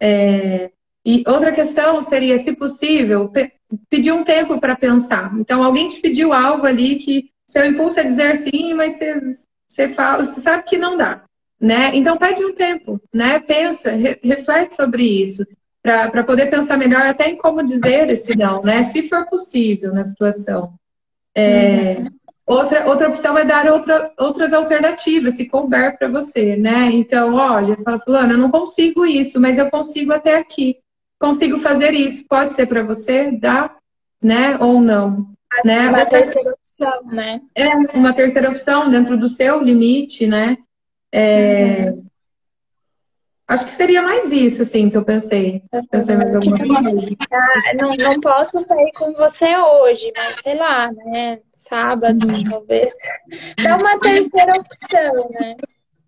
É... 0.00 0.70
E 1.04 1.24
outra 1.26 1.52
questão 1.52 2.02
seria, 2.02 2.38
se 2.38 2.54
possível, 2.54 3.30
pedir 3.88 4.12
um 4.12 4.24
tempo 4.24 4.58
para 4.60 4.76
pensar. 4.76 5.32
Então, 5.36 5.62
alguém 5.62 5.88
te 5.88 6.00
pediu 6.00 6.32
algo 6.32 6.66
ali 6.66 6.96
que 6.96 7.30
seu 7.46 7.64
impulso 7.64 8.00
é 8.00 8.02
dizer 8.02 8.36
sim, 8.36 8.74
mas 8.74 8.94
você, 8.98 9.36
você 9.66 9.88
fala, 9.88 10.24
você 10.24 10.40
sabe 10.40 10.64
que 10.64 10.76
não 10.76 10.96
dá, 10.96 11.22
né? 11.60 11.90
Então, 11.94 12.16
pede 12.16 12.44
um 12.44 12.54
tempo, 12.54 13.00
né? 13.12 13.40
Pensa, 13.40 13.90
re, 13.90 14.18
reflete 14.22 14.74
sobre 14.74 15.02
isso, 15.02 15.46
para 15.82 16.24
poder 16.24 16.50
pensar 16.50 16.76
melhor 16.76 17.02
até 17.02 17.30
em 17.30 17.36
como 17.36 17.62
dizer 17.62 18.10
esse 18.10 18.36
não, 18.36 18.62
né? 18.62 18.82
Se 18.82 19.08
for 19.08 19.26
possível 19.26 19.92
na 19.92 20.04
situação. 20.04 20.74
É, 21.34 21.98
uhum. 21.98 22.08
outra, 22.46 22.86
outra 22.86 23.08
opção 23.08 23.38
é 23.38 23.44
dar 23.44 23.66
outra, 23.70 24.12
outras 24.18 24.52
alternativas, 24.52 25.34
se 25.34 25.46
couber 25.46 25.96
para 25.96 26.08
você, 26.08 26.56
né? 26.56 26.90
Então, 26.92 27.34
olha, 27.34 27.76
fala, 27.76 28.00
fulano, 28.00 28.32
eu 28.32 28.38
não 28.38 28.50
consigo 28.50 29.06
isso, 29.06 29.40
mas 29.40 29.58
eu 29.58 29.70
consigo 29.70 30.12
até 30.12 30.36
aqui 30.36 30.76
consigo 31.18 31.58
fazer 31.58 31.92
isso. 31.92 32.24
Pode 32.28 32.54
ser 32.54 32.66
para 32.66 32.82
você? 32.82 33.30
Dá? 33.32 33.74
Né? 34.22 34.56
Ou 34.58 34.80
não? 34.80 35.26
Né? 35.64 35.88
Uma 35.88 36.06
terceira 36.06 36.50
opção, 36.50 37.04
né? 37.06 37.40
É, 37.54 37.76
uma 37.96 38.12
terceira 38.12 38.50
opção 38.50 38.90
dentro 38.90 39.16
do 39.16 39.28
seu 39.28 39.62
limite, 39.62 40.26
né? 40.26 40.58
É... 41.10 41.90
Uhum. 41.90 42.08
Acho 43.48 43.64
que 43.64 43.72
seria 43.72 44.02
mais 44.02 44.30
isso, 44.30 44.60
assim, 44.60 44.90
que 44.90 44.96
eu 44.96 45.02
pensei. 45.02 45.62
Pensei 45.90 46.16
mais 46.16 46.34
alguma 46.36 46.58
coisa. 46.58 47.16
Ah, 47.32 47.74
não, 47.80 47.88
não 47.88 48.20
posso 48.20 48.60
sair 48.60 48.92
com 48.94 49.14
você 49.14 49.56
hoje, 49.56 50.12
mas 50.14 50.36
sei 50.42 50.54
lá, 50.54 50.92
né? 50.92 51.40
Sábado, 51.56 52.26
uhum. 52.26 52.44
talvez. 52.44 52.92
É 53.66 53.74
uma 53.74 53.98
terceira 53.98 54.52
opção, 54.52 55.30
né? 55.30 55.56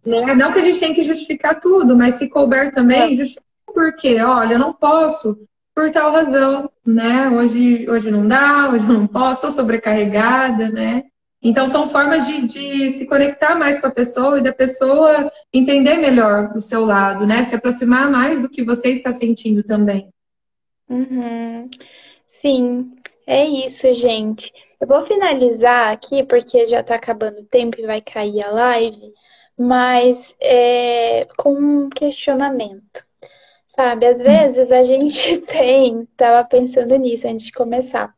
Não, 0.04 0.34
não 0.36 0.52
que 0.52 0.58
a 0.58 0.62
gente 0.62 0.80
tem 0.80 0.92
que 0.92 1.02
justificar 1.02 1.58
tudo, 1.58 1.96
mas 1.96 2.16
se 2.16 2.28
couber 2.28 2.72
também, 2.72 3.18
é. 3.20 3.24
Porque, 3.72 4.20
olha, 4.20 4.54
eu 4.54 4.58
não 4.58 4.72
posso 4.72 5.36
por 5.74 5.90
tal 5.92 6.12
razão, 6.12 6.70
né? 6.84 7.30
Hoje, 7.30 7.88
hoje 7.88 8.10
não 8.10 8.26
dá, 8.26 8.68
hoje 8.70 8.86
não 8.86 9.06
posso, 9.06 9.34
estou 9.34 9.52
sobrecarregada, 9.52 10.68
né? 10.68 11.04
Então, 11.42 11.66
são 11.68 11.88
formas 11.88 12.26
de, 12.26 12.46
de, 12.46 12.90
se 12.90 13.06
conectar 13.06 13.54
mais 13.54 13.80
com 13.80 13.86
a 13.86 13.90
pessoa 13.90 14.38
e 14.38 14.42
da 14.42 14.52
pessoa 14.52 15.32
entender 15.52 15.96
melhor 15.96 16.52
o 16.54 16.60
seu 16.60 16.84
lado, 16.84 17.26
né? 17.26 17.44
Se 17.44 17.54
aproximar 17.54 18.10
mais 18.10 18.42
do 18.42 18.48
que 18.48 18.62
você 18.62 18.90
está 18.90 19.10
sentindo 19.12 19.62
também. 19.62 20.12
Uhum. 20.86 21.70
Sim, 22.42 22.94
é 23.26 23.46
isso, 23.46 23.92
gente. 23.94 24.52
Eu 24.78 24.86
vou 24.86 25.06
finalizar 25.06 25.92
aqui, 25.92 26.24
porque 26.24 26.68
já 26.68 26.80
está 26.80 26.96
acabando 26.96 27.40
o 27.40 27.46
tempo 27.46 27.80
e 27.80 27.86
vai 27.86 28.02
cair 28.02 28.42
a 28.42 28.50
live, 28.50 29.12
mas 29.56 30.34
é, 30.40 31.26
com 31.38 31.54
um 31.54 31.88
questionamento. 31.88 33.09
Sabe, 33.80 34.04
às 34.04 34.20
vezes 34.20 34.70
a 34.70 34.82
gente 34.82 35.38
tem, 35.48 36.04
tava 36.14 36.46
pensando 36.46 36.94
nisso 36.96 37.26
antes 37.26 37.46
de 37.46 37.52
começar. 37.52 38.14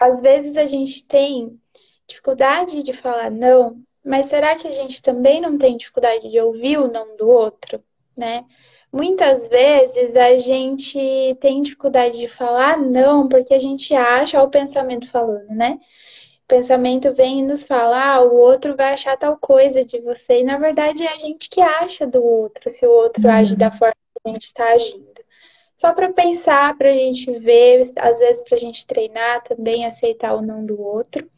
Às 0.00 0.20
vezes 0.20 0.56
a 0.56 0.66
gente 0.66 1.06
tem 1.06 1.56
dificuldade 2.04 2.82
de 2.82 2.92
falar 2.92 3.30
não, 3.30 3.80
mas 4.04 4.26
será 4.26 4.56
que 4.56 4.66
a 4.66 4.72
gente 4.72 5.00
também 5.00 5.40
não 5.40 5.56
tem 5.56 5.76
dificuldade 5.76 6.28
de 6.28 6.40
ouvir 6.40 6.78
o 6.78 6.90
não 6.90 7.16
do 7.16 7.28
outro, 7.28 7.80
né? 8.16 8.44
Muitas 8.92 9.48
vezes 9.48 10.16
a 10.16 10.34
gente 10.34 10.98
tem 11.40 11.62
dificuldade 11.62 12.18
de 12.18 12.26
falar 12.26 12.76
não 12.76 13.28
porque 13.28 13.54
a 13.54 13.58
gente 13.58 13.94
acha 13.94 14.42
o 14.42 14.50
pensamento 14.50 15.08
falando, 15.08 15.50
né? 15.50 15.78
O 16.44 16.48
pensamento 16.48 17.14
vem 17.14 17.38
e 17.38 17.42
nos 17.44 17.64
fala, 17.64 18.14
ah, 18.14 18.20
o 18.20 18.34
outro 18.34 18.74
vai 18.74 18.94
achar 18.94 19.16
tal 19.16 19.36
coisa 19.36 19.84
de 19.84 20.00
você, 20.00 20.40
e 20.40 20.44
na 20.44 20.58
verdade 20.58 21.04
é 21.04 21.12
a 21.12 21.16
gente 21.18 21.48
que 21.48 21.60
acha 21.60 22.04
do 22.04 22.20
outro, 22.24 22.68
se 22.72 22.84
o 22.84 22.90
outro 22.90 23.22
uhum. 23.24 23.32
age 23.32 23.54
da 23.54 23.70
forma 23.70 23.92
a 23.92 24.07
gente 24.32 24.44
está 24.44 24.72
agindo. 24.72 25.18
Só 25.76 25.92
para 25.92 26.12
pensar, 26.12 26.76
para 26.76 26.90
a 26.90 26.94
gente 26.94 27.30
ver, 27.38 27.92
às 27.96 28.18
vezes 28.18 28.42
para 28.42 28.56
a 28.56 28.60
gente 28.60 28.86
treinar 28.86 29.44
também, 29.44 29.86
aceitar 29.86 30.34
o 30.34 30.42
não 30.42 30.66
do 30.66 30.80
outro. 30.80 31.28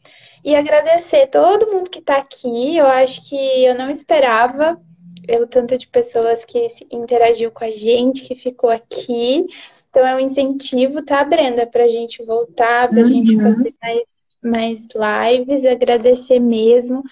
E 0.43 0.55
agradecer 0.55 1.27
todo 1.27 1.71
mundo 1.71 1.89
que 1.89 1.99
está 1.99 2.17
aqui. 2.17 2.75
Eu 2.75 2.87
acho 2.87 3.27
que 3.29 3.63
eu 3.63 3.75
não 3.75 3.89
esperava 3.91 4.81
o 5.39 5.45
tanto 5.45 5.77
de 5.77 5.87
pessoas 5.87 6.43
que 6.43 6.67
interagiu 6.91 7.51
com 7.51 7.63
a 7.63 7.69
gente, 7.69 8.23
que 8.23 8.35
ficou 8.35 8.69
aqui. 8.69 9.45
Então 9.89 10.07
é 10.07 10.15
um 10.15 10.19
incentivo, 10.19 11.03
tá, 11.03 11.23
Brenda, 11.23 11.67
para 11.67 11.83
a 11.83 11.87
gente 11.87 12.23
voltar, 12.23 12.89
para 12.89 13.01
a 13.01 13.03
uhum. 13.03 13.09
gente 13.09 13.35
fazer 13.37 13.75
mais, 13.81 14.20
mais 14.43 14.87
lives, 14.95 15.65
agradecer 15.65 16.39
mesmo. 16.39 17.03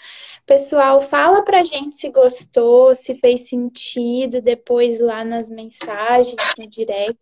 Pessoal, 0.46 1.02
fala 1.02 1.44
pra 1.44 1.64
gente 1.64 1.96
se 1.96 2.10
gostou, 2.10 2.96
se 2.96 3.14
fez 3.16 3.48
sentido 3.48 4.42
depois 4.42 5.00
lá 5.00 5.24
nas 5.24 5.48
mensagens, 5.48 6.36
no 6.58 6.68
direct. 6.68 7.20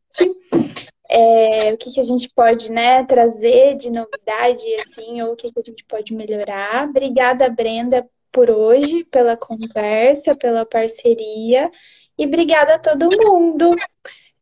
é, 1.10 1.74
o 1.74 1.78
que, 1.78 1.92
que 1.92 2.00
a 2.00 2.04
gente 2.04 2.30
pode 2.34 2.72
né, 2.72 3.04
trazer 3.04 3.76
de 3.76 3.90
novidade, 3.90 4.64
assim, 4.80 5.22
ou 5.22 5.34
o 5.34 5.36
que, 5.36 5.52
que 5.52 5.60
a 5.60 5.64
gente 5.64 5.84
pode 5.86 6.14
melhorar. 6.14 6.88
Obrigada, 6.88 7.50
Brenda, 7.50 8.08
por 8.32 8.50
hoje, 8.50 9.04
pela 9.06 9.36
conversa, 9.36 10.36
pela 10.36 10.66
parceria. 10.66 11.70
E 12.18 12.26
obrigada 12.26 12.76
a 12.76 12.80
todo 12.80 13.10
mundo. 13.10 13.76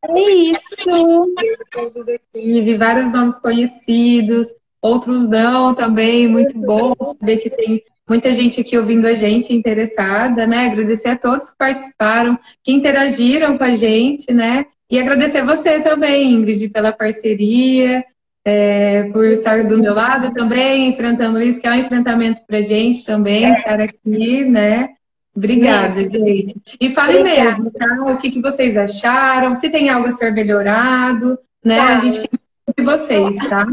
É 0.04 0.20
isso. 0.20 1.32
Todos 1.72 2.08
aqui, 2.08 2.62
vi 2.62 2.78
vários 2.78 3.12
nomes 3.12 3.40
conhecidos, 3.40 4.54
outros 4.86 5.28
não 5.28 5.74
também, 5.74 6.28
muito 6.28 6.58
bom 6.58 6.94
saber 7.20 7.38
que 7.38 7.50
tem 7.50 7.84
muita 8.08 8.34
gente 8.34 8.62
aqui 8.62 8.78
ouvindo 8.78 9.08
a 9.08 9.14
gente 9.14 9.54
interessada, 9.54 10.46
né? 10.46 10.68
Agradecer 10.68 11.10
a 11.10 11.18
todos 11.18 11.50
que 11.50 11.58
participaram, 11.58 12.38
que 12.64 12.72
interagiram 12.72 13.58
com 13.58 13.64
a 13.64 13.76
gente, 13.76 14.32
né? 14.32 14.66
E 14.90 15.00
agradecer 15.00 15.44
você 15.44 15.80
também, 15.80 16.32
Ingrid, 16.32 16.70
pela 16.70 16.92
parceria, 16.92 18.06
é, 18.46 19.04
por 19.06 19.26
estar 19.26 19.64
do 19.64 19.80
meu 19.80 19.96
lado 19.96 20.32
também, 20.32 20.90
enfrentando 20.90 21.42
isso, 21.42 21.60
que 21.60 21.66
é 21.68 21.72
um 21.72 21.80
enfrentamento 21.80 22.42
para 22.46 22.62
gente 22.62 23.04
também, 23.04 23.52
estar 23.54 23.82
aqui, 23.82 24.46
né? 24.46 24.90
Obrigada, 25.36 26.02
é. 26.02 26.10
gente. 26.10 26.56
E 26.80 26.92
fale 26.92 27.18
Obrigada. 27.18 27.50
mesmo, 27.50 27.72
tá? 27.72 28.04
O 28.14 28.18
que, 28.18 28.30
que 28.30 28.42
vocês 28.42 28.78
acharam, 28.78 29.56
se 29.56 29.70
tem 29.70 29.90
algo 29.90 30.08
a 30.08 30.12
ser 30.12 30.32
melhorado, 30.32 31.40
né? 31.64 31.78
Tá. 31.78 31.98
A 31.98 32.00
gente 32.00 32.20
quer 32.20 32.40
ouvir 32.68 32.98
vocês, 32.98 33.38
tá? 33.50 33.66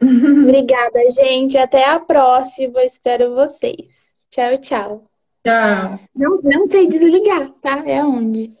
Obrigada, 0.00 1.10
gente. 1.10 1.56
Até 1.56 1.84
a 1.84 1.98
próxima. 1.98 2.82
Espero 2.84 3.34
vocês. 3.34 3.88
Tchau, 4.30 4.58
tchau. 4.58 5.10
Tchau. 5.44 6.00
Não, 6.14 6.40
não 6.42 6.66
sei 6.66 6.86
desligar, 6.86 7.50
tá? 7.62 7.82
É 7.86 8.04
onde? 8.04 8.56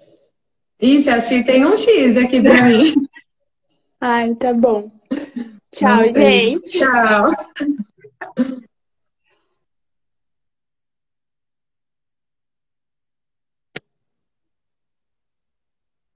Ixi, 0.80 1.10
acho 1.10 1.28
que 1.28 1.44
tem 1.44 1.66
um 1.66 1.76
X 1.76 2.16
aqui 2.16 2.40
pra 2.40 2.62
mim. 2.62 2.94
Ai, 4.00 4.34
tá 4.36 4.54
bom. 4.54 4.90
Tchau, 5.72 6.04
gente. 6.12 6.78
Tchau. 6.78 7.32